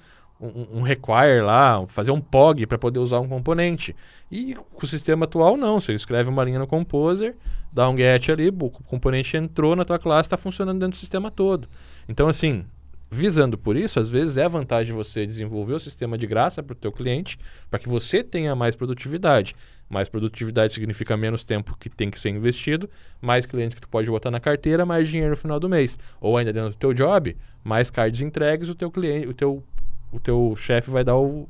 um, 0.41 0.79
um 0.79 0.81
require 0.81 1.41
lá, 1.41 1.85
fazer 1.87 2.11
um 2.11 2.19
POG 2.19 2.65
para 2.65 2.77
poder 2.77 2.99
usar 2.99 3.19
um 3.19 3.27
componente. 3.27 3.95
E 4.29 4.55
com 4.55 4.85
o 4.85 4.89
sistema 4.89 5.25
atual, 5.25 5.55
não. 5.55 5.79
Você 5.79 5.93
escreve 5.93 6.29
uma 6.29 6.43
linha 6.43 6.59
no 6.59 6.67
Composer, 6.67 7.35
dá 7.71 7.87
um 7.89 7.95
get 7.95 8.27
ali, 8.29 8.49
o 8.49 8.69
componente 8.69 9.37
entrou 9.37 9.75
na 9.75 9.85
tua 9.85 9.99
classe, 9.99 10.27
está 10.27 10.37
funcionando 10.37 10.79
dentro 10.79 10.97
do 10.97 10.99
sistema 10.99 11.29
todo. 11.31 11.69
Então, 12.09 12.27
assim, 12.27 12.65
visando 13.13 13.57
por 13.57 13.75
isso, 13.75 13.99
às 13.99 14.09
vezes 14.09 14.37
é 14.37 14.47
vantagem 14.47 14.95
você 14.95 15.25
desenvolver 15.25 15.73
o 15.73 15.79
sistema 15.79 16.17
de 16.17 16.25
graça 16.25 16.63
para 16.63 16.71
o 16.71 16.75
teu 16.75 16.93
cliente, 16.93 17.37
para 17.69 17.77
que 17.77 17.89
você 17.89 18.23
tenha 18.23 18.55
mais 18.55 18.73
produtividade. 18.73 19.53
Mais 19.89 20.07
produtividade 20.07 20.71
significa 20.71 21.17
menos 21.17 21.43
tempo 21.43 21.75
que 21.77 21.89
tem 21.89 22.09
que 22.09 22.17
ser 22.17 22.29
investido, 22.29 22.89
mais 23.19 23.45
clientes 23.45 23.75
que 23.75 23.81
tu 23.81 23.89
pode 23.89 24.09
botar 24.09 24.31
na 24.31 24.39
carteira, 24.39 24.85
mais 24.85 25.09
dinheiro 25.09 25.31
no 25.31 25.37
final 25.37 25.59
do 25.59 25.67
mês. 25.67 25.99
Ou 26.21 26.37
ainda 26.37 26.53
dentro 26.53 26.69
do 26.69 26.77
teu 26.77 26.93
job, 26.93 27.35
mais 27.61 27.91
cards 27.91 28.21
entregues, 28.21 28.69
o 28.69 28.75
teu 28.75 28.89
cliente, 28.89 29.27
o 29.27 29.33
teu, 29.33 29.61
o 30.09 30.17
teu 30.17 30.55
chefe 30.55 30.89
vai 30.89 31.03
dar 31.03 31.17
o, 31.17 31.49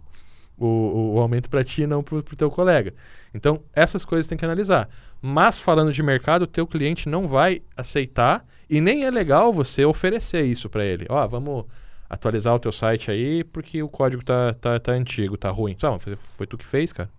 o, 0.66 1.14
o 1.16 1.20
aumento 1.20 1.50
para 1.50 1.64
ti, 1.64 1.88
não 1.88 2.04
para 2.04 2.18
o 2.18 2.24
teu 2.24 2.52
colega. 2.52 2.94
Então, 3.34 3.62
essas 3.74 4.06
coisas 4.06 4.28
tem 4.28 4.38
que 4.38 4.46
analisar. 4.46 4.90
Mas 5.22 5.60
falando 5.60 5.92
de 5.92 6.04
mercado, 6.04 6.44
o 6.44 6.48
teu 6.48 6.68
cliente 6.68 7.10
não 7.10 7.28
vai 7.28 7.62
aceitar 7.76 8.46
e 8.70 8.80
nem 8.80 9.06
é 9.06 9.12
legal 9.12 9.52
você 9.52 9.84
oferecer 9.86 10.44
isso 10.44 10.70
para 10.70 10.86
ele. 10.86 11.06
Ó, 11.10 11.28
vamos 11.28 11.66
atualizar 12.10 12.54
o 12.54 12.60
teu 12.60 12.72
site 12.72 13.10
aí 13.10 13.44
porque 13.44 13.82
o 13.82 13.90
código 13.90 14.24
tá, 14.24 14.54
tá, 14.54 14.80
tá 14.80 14.92
antigo, 14.92 15.38
tá 15.38 15.50
ruim. 15.50 15.76
Sabe, 15.80 16.00
foi, 16.00 16.16
foi 16.16 16.48
tu 16.48 16.58
que 16.58 16.66
fez, 16.66 16.94
cara. 16.94 17.10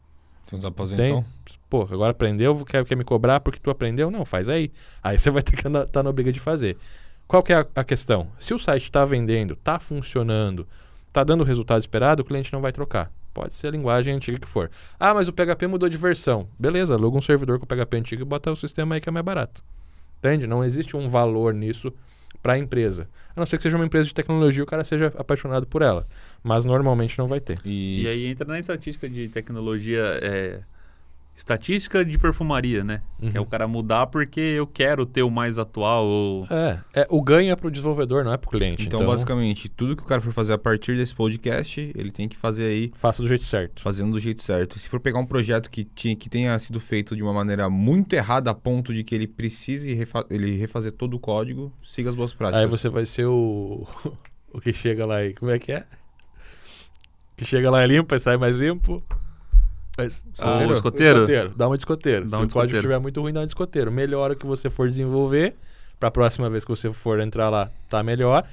Então 0.44 0.58
nos 0.58 0.64
aposentou. 0.64 1.04
Tem? 1.04 1.24
Pô, 1.68 1.82
agora 1.90 2.10
aprendeu, 2.10 2.64
quer, 2.64 2.84
quer 2.84 2.96
me 2.96 3.04
cobrar 3.04 3.40
porque 3.40 3.58
tu 3.58 3.70
aprendeu? 3.70 4.10
Não, 4.10 4.24
faz 4.24 4.48
aí. 4.48 4.70
Aí 5.02 5.18
você 5.18 5.30
vai 5.30 5.42
ter 5.42 5.56
que 5.56 5.66
estar 5.66 5.86
tá 5.86 6.02
na 6.02 6.10
obriga 6.10 6.30
de 6.30 6.40
fazer. 6.40 6.76
Qual 7.26 7.42
que 7.42 7.52
é 7.52 7.56
a, 7.56 7.66
a 7.76 7.84
questão? 7.84 8.28
Se 8.38 8.52
o 8.52 8.58
site 8.58 8.84
está 8.84 9.04
vendendo, 9.04 9.54
está 9.54 9.78
funcionando, 9.78 10.68
está 11.08 11.24
dando 11.24 11.40
o 11.40 11.44
resultado 11.44 11.80
esperado, 11.80 12.20
o 12.20 12.24
cliente 12.24 12.52
não 12.52 12.60
vai 12.60 12.72
trocar. 12.72 13.10
Pode 13.32 13.54
ser 13.54 13.68
a 13.68 13.70
linguagem 13.70 14.14
antiga 14.14 14.38
que 14.38 14.48
for. 14.48 14.70
Ah, 15.00 15.14
mas 15.14 15.28
o 15.28 15.32
PHP 15.32 15.66
mudou 15.66 15.88
de 15.88 15.96
versão. 15.96 16.48
Beleza, 16.58 16.94
aluga 16.94 17.16
um 17.16 17.22
servidor 17.22 17.58
com 17.58 17.64
o 17.64 17.68
PHP 17.68 17.96
antigo 17.96 18.22
e 18.22 18.24
bota 18.24 18.50
o 18.50 18.56
sistema 18.56 18.94
aí 18.94 19.00
que 19.00 19.08
é 19.08 19.12
mais 19.12 19.24
barato. 19.24 19.64
Entende? 20.18 20.46
Não 20.46 20.62
existe 20.62 20.96
um 20.96 21.08
valor 21.08 21.54
nisso 21.54 21.92
para 22.42 22.54
a 22.54 22.58
empresa. 22.58 23.08
A 23.34 23.40
não 23.40 23.46
ser 23.46 23.56
que 23.56 23.62
seja 23.62 23.76
uma 23.76 23.86
empresa 23.86 24.06
de 24.06 24.14
tecnologia 24.14 24.60
e 24.60 24.62
o 24.62 24.66
cara 24.66 24.84
seja 24.84 25.12
apaixonado 25.16 25.66
por 25.66 25.80
ela. 25.80 26.06
Mas 26.42 26.64
normalmente 26.64 27.18
não 27.18 27.26
vai 27.26 27.40
ter. 27.40 27.60
E 27.64 28.06
aí 28.06 28.26
entra 28.26 28.46
na 28.46 28.58
estatística 28.58 29.08
de 29.08 29.28
tecnologia, 29.28 30.18
é, 30.20 30.60
estatística 31.34 32.04
de 32.04 32.18
perfumaria, 32.18 32.84
né? 32.84 33.02
Que 33.18 33.36
é 33.36 33.40
Uhum. 33.40 33.46
o 33.46 33.48
cara 33.48 33.66
mudar 33.66 34.06
porque 34.06 34.40
eu 34.40 34.66
quero 34.66 35.06
ter 35.06 35.22
o 35.22 35.30
mais 35.30 35.58
atual. 35.58 36.04
Ou... 36.04 36.46
É, 36.50 36.80
é, 36.94 37.06
o 37.08 37.22
ganho 37.22 37.50
é 37.50 37.56
pro 37.56 37.70
desenvolvedor, 37.70 38.24
não 38.24 38.32
é 38.32 38.36
pro 38.36 38.50
cliente. 38.50 38.86
Então, 38.86 39.04
basicamente, 39.06 39.68
tudo 39.68 39.96
que 39.96 40.02
o 40.02 40.06
cara 40.06 40.20
for 40.20 40.32
fazer 40.32 40.52
a 40.52 40.58
partir 40.58 40.96
desse 40.96 41.14
podcast, 41.14 41.92
ele 41.96 42.10
tem 42.10 42.28
que 42.28 42.36
fazer 42.36 42.64
aí 42.64 42.92
faça 42.98 43.22
do 43.22 43.28
jeito 43.28 43.44
certo. 43.44 43.82
fazendo 43.82 44.12
do 44.12 44.20
jeito 44.20 44.42
certo. 44.42 44.78
Se 44.78 44.88
for 44.88 45.00
pegar 45.00 45.18
um 45.18 45.26
projeto 45.26 45.70
que, 45.70 45.84
tinha, 45.84 46.14
que 46.14 46.28
tenha 46.28 46.58
sido 46.58 46.78
feito 46.78 47.16
de 47.16 47.22
uma 47.22 47.32
maneira 47.32 47.68
muito 47.70 48.12
errada 48.12 48.50
a 48.50 48.54
ponto 48.54 48.92
de 48.92 49.02
que 49.02 49.14
ele 49.14 49.26
precise 49.26 49.94
refa 49.94 50.24
ele 50.28 50.56
refazer 50.56 50.92
todo 50.92 51.14
o 51.14 51.18
código, 51.18 51.72
siga 51.82 52.10
as 52.10 52.14
boas 52.14 52.32
práticas. 52.34 52.62
Aí 52.62 52.66
você 52.66 52.88
vai 52.88 53.06
ser 53.06 53.24
o. 53.26 53.86
o 54.52 54.60
que 54.60 54.72
chega 54.72 55.06
lá 55.06 55.24
e. 55.24 55.34
Como 55.34 55.50
é 55.50 55.58
que 55.58 55.72
é? 55.72 55.84
Que 57.36 57.44
chega 57.44 57.70
lá 57.70 57.82
é 57.82 57.86
limpo 57.86 58.14
e 58.14 58.20
sai 58.20 58.36
mais 58.36 58.56
limpo. 58.56 59.02
Mas, 60.04 60.24
Escoteiro? 60.32 60.64
Ah, 60.64 60.68
o 60.68 60.72
escoteiro? 60.74 61.18
escoteiro. 61.20 61.52
Dá 61.56 61.66
uma 61.68 61.76
de 61.76 61.80
escoteiro. 61.82 62.24
Dá 62.24 62.30
Se 62.30 62.34
um 62.36 62.36
o 62.36 62.40
código 62.40 62.58
escoteiro. 62.60 62.78
estiver 62.78 62.98
muito 62.98 63.20
ruim, 63.20 63.32
dá 63.32 63.40
um 63.40 63.44
escoteiro. 63.44 63.92
Melhora 63.92 64.32
o 64.32 64.36
que 64.36 64.46
você 64.46 64.68
for 64.70 64.88
desenvolver. 64.88 65.54
Para 65.98 66.08
a 66.08 66.12
próxima 66.12 66.50
vez 66.50 66.64
que 66.64 66.70
você 66.70 66.92
for 66.92 67.20
entrar 67.20 67.48
lá, 67.48 67.70
tá 67.88 68.02
melhor. 68.02 68.44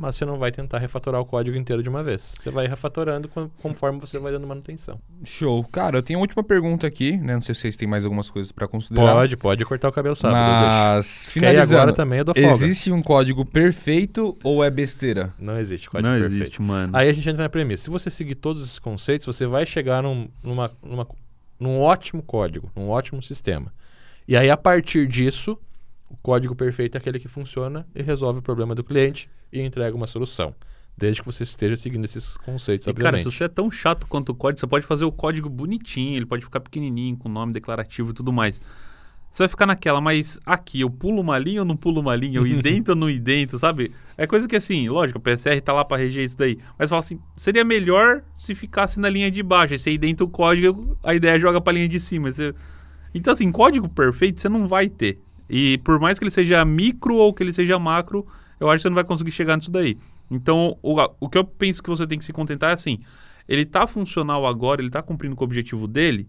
Mas 0.00 0.14
você 0.14 0.24
não 0.24 0.38
vai 0.38 0.52
tentar 0.52 0.78
refatorar 0.78 1.20
o 1.20 1.24
código 1.24 1.56
inteiro 1.56 1.82
de 1.82 1.88
uma 1.88 2.04
vez. 2.04 2.36
Você 2.40 2.50
vai 2.50 2.68
refatorando 2.68 3.28
con- 3.28 3.50
conforme 3.60 3.98
você 3.98 4.16
vai 4.16 4.30
dando 4.30 4.46
manutenção. 4.46 5.00
Show. 5.24 5.64
Cara, 5.64 5.98
eu 5.98 6.02
tenho 6.04 6.20
uma 6.20 6.22
última 6.22 6.44
pergunta 6.44 6.86
aqui, 6.86 7.16
né? 7.16 7.34
Não 7.34 7.42
sei 7.42 7.52
se 7.52 7.62
vocês 7.62 7.76
têm 7.76 7.88
mais 7.88 8.04
algumas 8.04 8.30
coisas 8.30 8.52
para 8.52 8.68
considerar. 8.68 9.12
Pode, 9.14 9.36
pode 9.36 9.64
cortar 9.64 9.88
o 9.88 9.92
cabelo 9.92 10.14
sábado. 10.14 10.36
Mas, 10.40 11.28
finalizando, 11.30 11.80
agora 11.82 11.92
também 11.92 12.20
é 12.20 12.24
do 12.24 12.32
folga. 12.32 12.48
existe 12.48 12.92
um 12.92 13.02
código 13.02 13.44
perfeito 13.44 14.38
ou 14.44 14.62
é 14.62 14.70
besteira? 14.70 15.34
Não 15.36 15.58
existe 15.58 15.90
código 15.90 16.08
Não 16.08 16.16
perfeito. 16.18 16.42
existe, 16.42 16.62
mano. 16.62 16.96
Aí 16.96 17.08
a 17.08 17.12
gente 17.12 17.28
entra 17.28 17.42
na 17.42 17.48
premissa. 17.48 17.82
Se 17.82 17.90
você 17.90 18.08
seguir 18.08 18.36
todos 18.36 18.62
esses 18.62 18.78
conceitos, 18.78 19.26
você 19.26 19.46
vai 19.46 19.66
chegar 19.66 20.00
num, 20.02 20.28
numa, 20.44 20.70
numa- 20.80 21.08
num 21.58 21.80
ótimo 21.80 22.22
código, 22.22 22.70
num 22.76 22.88
ótimo 22.88 23.20
sistema. 23.20 23.72
E 24.28 24.36
aí, 24.36 24.48
a 24.48 24.56
partir 24.56 25.08
disso, 25.08 25.58
o 26.08 26.16
código 26.22 26.54
perfeito 26.54 26.96
é 26.96 26.98
aquele 26.98 27.18
que 27.18 27.28
funciona 27.28 27.86
e 27.94 28.02
resolve 28.02 28.38
o 28.40 28.42
problema 28.42 28.74
do 28.74 28.82
cliente 28.82 29.28
e 29.52 29.60
entrega 29.60 29.96
uma 29.96 30.06
solução. 30.06 30.54
Desde 30.96 31.20
que 31.22 31.26
você 31.26 31.44
esteja 31.44 31.76
seguindo 31.76 32.04
esses 32.04 32.36
conceitos, 32.38 32.86
E, 32.86 32.92
cara, 32.92 33.08
obviamente. 33.08 33.30
se 33.30 33.38
você 33.38 33.44
é 33.44 33.48
tão 33.48 33.70
chato 33.70 34.06
quanto 34.08 34.30
o 34.30 34.34
código, 34.34 34.58
você 34.58 34.66
pode 34.66 34.84
fazer 34.84 35.04
o 35.04 35.12
código 35.12 35.48
bonitinho, 35.48 36.16
ele 36.16 36.26
pode 36.26 36.44
ficar 36.44 36.58
pequenininho, 36.58 37.16
com 37.16 37.28
nome 37.28 37.52
declarativo 37.52 38.10
e 38.10 38.14
tudo 38.14 38.32
mais. 38.32 38.60
você 39.30 39.44
vai 39.44 39.48
ficar 39.48 39.66
naquela, 39.66 40.00
mas 40.00 40.40
aqui 40.44 40.80
eu 40.80 40.90
pulo 40.90 41.20
uma 41.20 41.38
linha 41.38 41.60
ou 41.60 41.64
não 41.64 41.76
pulo 41.76 42.00
uma 42.00 42.16
linha? 42.16 42.38
Eu 42.38 42.46
idento 42.46 42.88
ou 42.90 42.96
não 42.96 43.08
idento, 43.08 43.58
sabe? 43.60 43.92
É 44.16 44.26
coisa 44.26 44.48
que 44.48 44.56
assim, 44.56 44.88
lógico, 44.88 45.20
o 45.20 45.22
PSR 45.22 45.60
tá 45.60 45.72
lá 45.72 45.84
pra 45.84 45.96
reger 45.96 46.24
isso 46.24 46.36
daí. 46.36 46.58
Mas 46.76 46.90
fala 46.90 46.98
assim, 46.98 47.20
seria 47.36 47.64
melhor 47.64 48.24
se 48.34 48.52
ficasse 48.54 48.98
na 48.98 49.08
linha 49.08 49.30
de 49.30 49.42
baixo. 49.42 49.74
Aí 49.74 49.78
você 49.78 49.92
identa 49.92 50.24
o 50.24 50.28
código, 50.28 50.98
a 51.04 51.14
ideia 51.14 51.38
joga 51.38 51.60
pra 51.60 51.72
linha 51.72 51.88
de 51.88 52.00
cima. 52.00 52.32
Você... 52.32 52.52
Então, 53.14 53.32
assim, 53.32 53.52
código 53.52 53.88
perfeito 53.88 54.40
você 54.40 54.48
não 54.48 54.66
vai 54.66 54.88
ter. 54.88 55.20
E 55.48 55.78
por 55.78 55.98
mais 55.98 56.18
que 56.18 56.24
ele 56.24 56.30
seja 56.30 56.64
micro 56.64 57.16
ou 57.16 57.32
que 57.32 57.42
ele 57.42 57.52
seja 57.52 57.78
macro, 57.78 58.26
eu 58.60 58.68
acho 58.68 58.78
que 58.78 58.82
você 58.82 58.88
não 58.88 58.94
vai 58.94 59.04
conseguir 59.04 59.30
chegar 59.30 59.56
nisso 59.56 59.70
daí. 59.70 59.96
Então, 60.30 60.76
o, 60.82 60.96
o 61.20 61.28
que 61.28 61.38
eu 61.38 61.44
penso 61.44 61.82
que 61.82 61.88
você 61.88 62.06
tem 62.06 62.18
que 62.18 62.24
se 62.24 62.32
contentar 62.32 62.70
é 62.70 62.74
assim: 62.74 63.00
ele 63.48 63.64
tá 63.64 63.86
funcional 63.86 64.46
agora, 64.46 64.82
ele 64.82 64.90
tá 64.90 65.02
cumprindo 65.02 65.34
com 65.34 65.44
o 65.44 65.46
objetivo 65.46 65.86
dele 65.86 66.28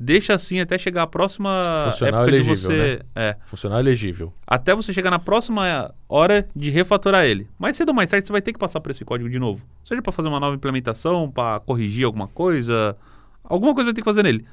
deixa 0.00 0.34
assim 0.34 0.58
até 0.60 0.78
chegar 0.78 1.02
a 1.02 1.06
próxima 1.06 1.62
Funcional 1.84 2.22
época 2.22 2.36
elegível, 2.36 2.54
de 2.54 2.60
você. 2.62 3.02
É. 3.14 3.36
Funcional 3.44 3.78
elegível. 3.78 4.32
Até 4.46 4.74
você 4.74 4.94
chegar 4.94 5.10
na 5.10 5.18
próxima 5.18 5.94
hora 6.08 6.48
de 6.56 6.70
refatorar 6.70 7.26
ele. 7.26 7.46
Mais 7.58 7.76
cedo 7.76 7.90
ou 7.90 7.94
mais 7.94 8.08
tarde 8.08 8.26
você 8.26 8.32
vai 8.32 8.40
ter 8.40 8.54
que 8.54 8.58
passar 8.58 8.80
por 8.80 8.90
esse 8.90 9.04
código 9.04 9.28
de 9.28 9.38
novo. 9.38 9.62
Seja 9.84 10.00
para 10.00 10.10
fazer 10.10 10.28
uma 10.28 10.40
nova 10.40 10.56
implementação, 10.56 11.30
para 11.30 11.60
corrigir 11.60 12.06
alguma 12.06 12.26
coisa. 12.26 12.96
Alguma 13.44 13.74
coisa 13.74 13.88
vai 13.88 13.94
ter 13.94 14.00
que 14.00 14.06
fazer 14.06 14.22
nele. 14.22 14.46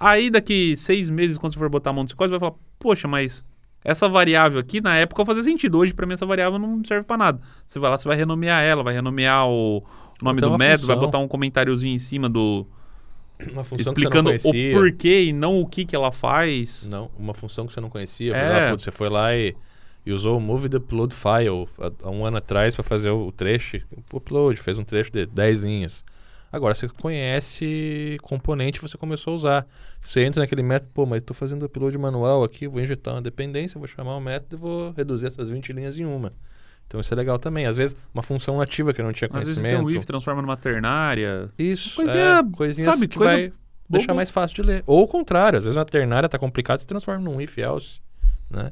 Aí 0.00 0.30
daqui 0.30 0.74
seis 0.76 1.10
meses, 1.10 1.36
quando 1.36 1.52
você 1.52 1.58
for 1.58 1.68
botar 1.68 1.90
a 1.90 1.92
mão 1.92 2.02
nesse 2.02 2.16
código, 2.16 2.34
você 2.34 2.40
vai 2.40 2.48
falar, 2.50 2.60
poxa, 2.78 3.06
mas 3.06 3.44
essa 3.84 4.08
variável 4.08 4.58
aqui, 4.58 4.80
na 4.80 4.96
época, 4.96 5.24
fazia 5.26 5.42
sentido. 5.42 5.76
Hoje, 5.78 5.92
para 5.92 6.06
mim, 6.06 6.14
essa 6.14 6.24
variável 6.24 6.58
não 6.58 6.82
serve 6.84 7.04
para 7.04 7.18
nada. 7.18 7.40
Você 7.66 7.78
vai 7.78 7.90
lá, 7.90 7.98
você 7.98 8.08
vai 8.08 8.16
renomear 8.16 8.62
ela, 8.64 8.82
vai 8.82 8.94
renomear 8.94 9.46
o 9.46 9.84
nome 10.22 10.40
do 10.40 10.56
método, 10.56 10.86
vai 10.86 10.96
botar 10.96 11.18
um 11.18 11.28
comentáriozinho 11.28 11.94
em 11.94 11.98
cima 11.98 12.28
do, 12.28 12.66
Uma 13.52 13.62
função 13.62 13.92
explicando 13.92 14.32
que 14.32 14.38
você 14.38 14.48
o 14.48 14.52
não 14.52 14.52
conhecia. 14.52 14.72
porquê 14.72 15.24
e 15.24 15.32
não 15.32 15.60
o 15.60 15.66
que 15.66 15.84
que 15.84 15.94
ela 15.94 16.10
faz. 16.10 16.86
Não, 16.88 17.10
uma 17.18 17.34
função 17.34 17.66
que 17.66 17.72
você 17.72 17.80
não 17.80 17.90
conhecia. 17.90 18.34
É. 18.34 18.56
exemplo, 18.56 18.78
você 18.78 18.90
foi 18.90 19.10
lá 19.10 19.34
e, 19.36 19.54
e 20.06 20.12
usou 20.12 20.38
o 20.38 20.40
Move 20.40 20.68
the 20.70 20.78
Upload 20.78 21.14
File 21.14 21.68
há, 21.78 22.08
há 22.08 22.10
um 22.10 22.24
ano 22.24 22.38
atrás 22.38 22.74
para 22.74 22.84
fazer 22.84 23.10
o, 23.10 23.26
o 23.26 23.32
trecho. 23.32 23.82
O 24.12 24.16
upload, 24.16 24.58
fez 24.60 24.78
um 24.78 24.84
trecho 24.84 25.12
de 25.12 25.26
10 25.26 25.60
linhas. 25.60 26.04
Agora 26.54 26.74
você 26.74 26.88
conhece 26.88 28.16
componente 28.22 28.80
você 28.80 28.96
começou 28.96 29.32
a 29.32 29.34
usar. 29.36 29.66
Você 30.00 30.24
entra 30.24 30.40
naquele 30.42 30.62
método, 30.62 30.92
pô, 30.94 31.04
mas 31.04 31.18
estou 31.20 31.34
fazendo 31.34 31.64
upload 31.66 31.96
manual 31.98 32.44
aqui, 32.44 32.68
vou 32.68 32.80
injetar 32.80 33.14
uma 33.14 33.22
dependência, 33.22 33.78
vou 33.78 33.88
chamar 33.88 34.16
o 34.16 34.20
método 34.20 34.56
e 34.56 34.58
vou 34.58 34.92
reduzir 34.92 35.26
essas 35.26 35.50
20 35.50 35.72
linhas 35.72 35.98
em 35.98 36.04
uma. 36.04 36.32
Então 36.86 37.00
isso 37.00 37.12
é 37.12 37.16
legal 37.16 37.38
também. 37.38 37.66
Às 37.66 37.76
vezes, 37.76 37.96
uma 38.12 38.22
função 38.22 38.58
nativa 38.58 38.92
que 38.92 39.00
eu 39.00 39.04
não 39.04 39.12
tinha 39.12 39.28
Às 39.32 39.38
vezes 39.40 39.54
conhecimento. 39.60 39.86
tem 39.86 39.96
um 39.96 39.98
if, 39.98 40.04
transforma 40.06 40.42
numa 40.42 40.56
ternária. 40.56 41.50
Isso, 41.58 41.96
Coisinha, 41.96 42.40
é, 42.40 42.56
coisinhas 42.56 42.94
sabe, 42.94 43.08
que 43.08 43.16
coisa 43.18 43.32
vai 43.32 43.52
deixar 43.88 44.06
boba. 44.08 44.16
mais 44.16 44.30
fácil 44.30 44.62
de 44.62 44.62
ler. 44.70 44.84
Ou 44.86 45.02
o 45.02 45.08
contrário, 45.08 45.58
às 45.58 45.64
vezes 45.64 45.76
uma 45.76 45.84
ternária 45.84 46.28
tá 46.28 46.38
complicada, 46.38 46.78
você 46.78 46.86
transforma 46.86 47.22
num 47.24 47.40
if 47.40 47.58
else, 47.58 48.00
né? 48.50 48.70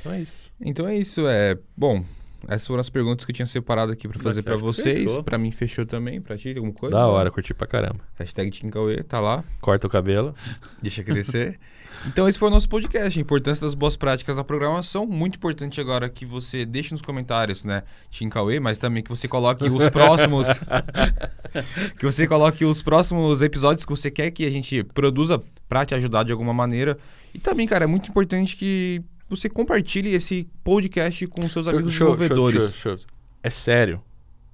Então 0.00 0.12
é 0.12 0.20
isso. 0.20 0.52
Então 0.60 0.88
é 0.88 0.96
isso, 0.96 1.26
é. 1.26 1.58
Bom, 1.76 2.04
essas 2.48 2.66
foram 2.66 2.80
as 2.80 2.90
perguntas 2.90 3.24
que 3.24 3.30
eu 3.30 3.34
tinha 3.34 3.46
separado 3.46 3.92
aqui 3.92 4.08
pra 4.08 4.18
fazer 4.18 4.42
que 4.42 4.54
vocês. 4.56 5.18
Pra 5.18 5.38
mim 5.38 5.50
fechou 5.50 5.86
também, 5.86 6.20
pra 6.20 6.36
ti, 6.36 6.54
alguma 6.56 6.72
coisa? 6.72 6.96
Da 6.96 7.06
hora, 7.06 7.30
curti 7.30 7.54
pra 7.54 7.66
caramba. 7.66 8.00
Hashtag 8.14 8.50
TeamCauê, 8.50 9.02
tá 9.02 9.20
lá, 9.20 9.44
Corta 9.60 9.86
o 9.86 9.90
cabelo. 9.90 10.34
deixa 10.82 11.02
crescer. 11.02 11.58
então 12.06 12.28
esse 12.28 12.38
foi 12.38 12.48
o 12.48 12.50
nosso 12.50 12.68
podcast, 12.68 13.18
a 13.18 13.22
importância 13.22 13.64
das 13.64 13.74
boas 13.74 13.96
práticas 13.96 14.36
na 14.36 14.44
programação. 14.44 15.06
Muito 15.06 15.36
importante 15.36 15.80
agora 15.80 16.08
que 16.08 16.24
você 16.24 16.64
deixe 16.64 16.92
nos 16.92 17.02
comentários, 17.02 17.64
né, 17.64 17.82
TeamCauê, 18.10 18.60
mas 18.60 18.78
também 18.78 19.02
que 19.02 19.10
você 19.10 19.26
coloque 19.28 19.68
os 19.68 19.88
próximos... 19.88 20.48
que 21.98 22.04
você 22.04 22.26
coloque 22.26 22.64
os 22.64 22.82
próximos 22.82 23.42
episódios 23.42 23.84
que 23.84 23.90
você 23.90 24.10
quer 24.10 24.30
que 24.30 24.44
a 24.44 24.50
gente 24.50 24.82
produza 24.82 25.42
pra 25.68 25.86
te 25.86 25.94
ajudar 25.94 26.24
de 26.24 26.32
alguma 26.32 26.52
maneira. 26.52 26.98
E 27.32 27.38
também, 27.38 27.66
cara, 27.66 27.84
é 27.84 27.86
muito 27.86 28.08
importante 28.08 28.56
que 28.56 29.02
você 29.36 29.48
compartilhe 29.48 30.14
esse 30.14 30.48
podcast 30.62 31.26
com 31.26 31.48
seus 31.48 31.66
amigos 31.68 31.92
Show, 31.92 32.16
desenvolvedores. 32.16 32.74
show, 32.74 32.96
show. 32.96 33.06
É 33.42 33.50
sério. 33.50 34.02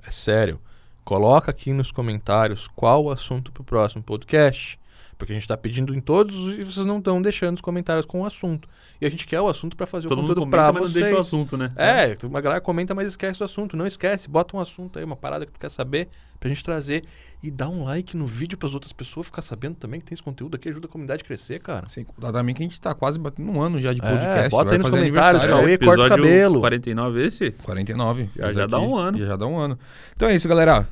É 0.06 0.10
sério. 0.10 0.60
Coloca 1.04 1.50
aqui 1.50 1.72
nos 1.72 1.92
comentários 1.92 2.68
qual 2.68 3.04
o 3.04 3.10
assunto 3.10 3.52
pro 3.52 3.62
próximo 3.62 4.02
podcast. 4.02 4.79
Porque 5.20 5.32
a 5.32 5.36
gente 5.36 5.46
tá 5.46 5.54
pedindo 5.54 5.94
em 5.94 6.00
todos 6.00 6.34
e 6.58 6.64
vocês 6.64 6.86
não 6.86 6.96
estão 6.96 7.20
deixando 7.20 7.56
os 7.56 7.60
comentários 7.60 8.06
com 8.06 8.22
o 8.22 8.24
assunto. 8.24 8.66
E 8.98 9.04
a 9.06 9.10
gente 9.10 9.26
quer 9.26 9.38
o 9.40 9.48
assunto 9.48 9.76
pra 9.76 9.86
fazer 9.86 10.08
Todo 10.08 10.20
o 10.20 10.22
conteúdo 10.22 10.48
pra 10.50 10.72
mas 10.72 10.74
não 10.74 10.80
vocês. 10.80 10.94
deixa 11.04 11.14
o 11.14 11.18
assunto, 11.20 11.58
né? 11.58 11.70
É, 11.76 12.16
uma 12.26 12.40
galera 12.40 12.58
comenta, 12.60 12.94
mas 12.94 13.10
esquece 13.10 13.42
o 13.42 13.44
assunto. 13.44 13.76
Não 13.76 13.86
esquece, 13.86 14.30
bota 14.30 14.56
um 14.56 14.60
assunto 14.60 14.98
aí, 14.98 15.04
uma 15.04 15.16
parada 15.16 15.44
que 15.44 15.52
tu 15.52 15.60
quer 15.60 15.68
saber, 15.70 16.08
pra 16.40 16.48
gente 16.48 16.64
trazer. 16.64 17.04
E 17.42 17.50
dá 17.50 17.68
um 17.68 17.84
like 17.84 18.16
no 18.16 18.26
vídeo 18.26 18.56
pras 18.56 18.72
outras 18.74 18.94
pessoas 18.94 19.26
ficar 19.26 19.42
sabendo 19.42 19.74
também 19.74 20.00
que 20.00 20.06
tem 20.06 20.14
esse 20.14 20.22
conteúdo 20.22 20.54
aqui, 20.56 20.70
ajuda 20.70 20.86
a 20.86 20.90
comunidade 20.90 21.22
a 21.22 21.26
crescer, 21.26 21.60
cara. 21.60 21.86
Sem 21.90 22.02
contar 22.02 22.32
também 22.32 22.54
que 22.54 22.62
a 22.62 22.66
gente 22.66 22.80
tá 22.80 22.94
quase 22.94 23.18
batendo 23.18 23.50
um 23.52 23.60
ano 23.60 23.78
já 23.78 23.92
de 23.92 24.00
É, 24.02 24.08
podcast. 24.10 24.50
bota 24.50 24.64
vai 24.64 24.72
aí 24.76 24.78
nos 24.82 24.90
comentários. 24.90 25.44
Cauê, 25.44 25.76
corta 25.78 26.04
o 26.04 26.08
cabelo. 26.08 26.60
49 26.60 27.26
esse? 27.26 27.50
49. 27.50 28.30
Já- 28.34 28.52
já 28.52 28.66
dá 28.66 28.80
um 28.80 28.96
ano. 28.96 29.18
Já 29.18 29.36
dá 29.36 29.46
um 29.46 29.58
ano. 29.58 29.78
Então 30.16 30.28
é 30.28 30.34
isso, 30.34 30.48
galera. 30.48 30.88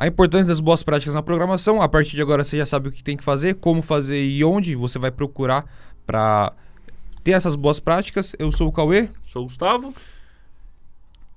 A 0.00 0.06
importância 0.06 0.46
das 0.46 0.60
boas 0.60 0.82
práticas 0.82 1.12
na 1.12 1.22
programação. 1.22 1.82
A 1.82 1.86
partir 1.86 2.16
de 2.16 2.22
agora 2.22 2.42
você 2.42 2.56
já 2.56 2.64
sabe 2.64 2.88
o 2.88 2.90
que 2.90 3.04
tem 3.04 3.18
que 3.18 3.22
fazer, 3.22 3.56
como 3.56 3.82
fazer 3.82 4.18
e 4.18 4.42
onde 4.42 4.74
você 4.74 4.98
vai 4.98 5.10
procurar 5.10 5.66
para 6.06 6.54
ter 7.22 7.32
essas 7.32 7.54
boas 7.54 7.78
práticas. 7.78 8.34
Eu 8.38 8.50
sou 8.50 8.68
o 8.68 8.72
Cauê. 8.72 9.10
Sou 9.26 9.42
o 9.42 9.44
Gustavo. 9.44 9.92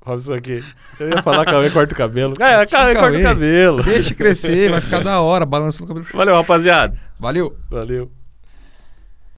Olha 0.06 0.16
isso 0.16 0.34
aqui. 0.34 0.64
Eu 0.98 1.10
ia 1.10 1.22
falar 1.22 1.44
Cauê 1.44 1.70
corta 1.72 1.94
o 1.94 1.98
cabelo. 1.98 2.36
É, 2.40 2.66
Cauê 2.66 2.94
corta 2.96 3.12
Cauê. 3.12 3.20
o 3.20 3.24
cabelo. 3.24 3.84
Deixa 3.84 4.16
crescer, 4.16 4.72
vai 4.72 4.80
ficar 4.80 5.04
da 5.04 5.20
hora, 5.20 5.46
balançando 5.46 5.84
o 5.84 5.88
cabelo. 5.96 6.08
Valeu, 6.14 6.36
rapaziada. 6.36 6.98
Valeu! 7.20 7.58
Valeu. 7.70 8.10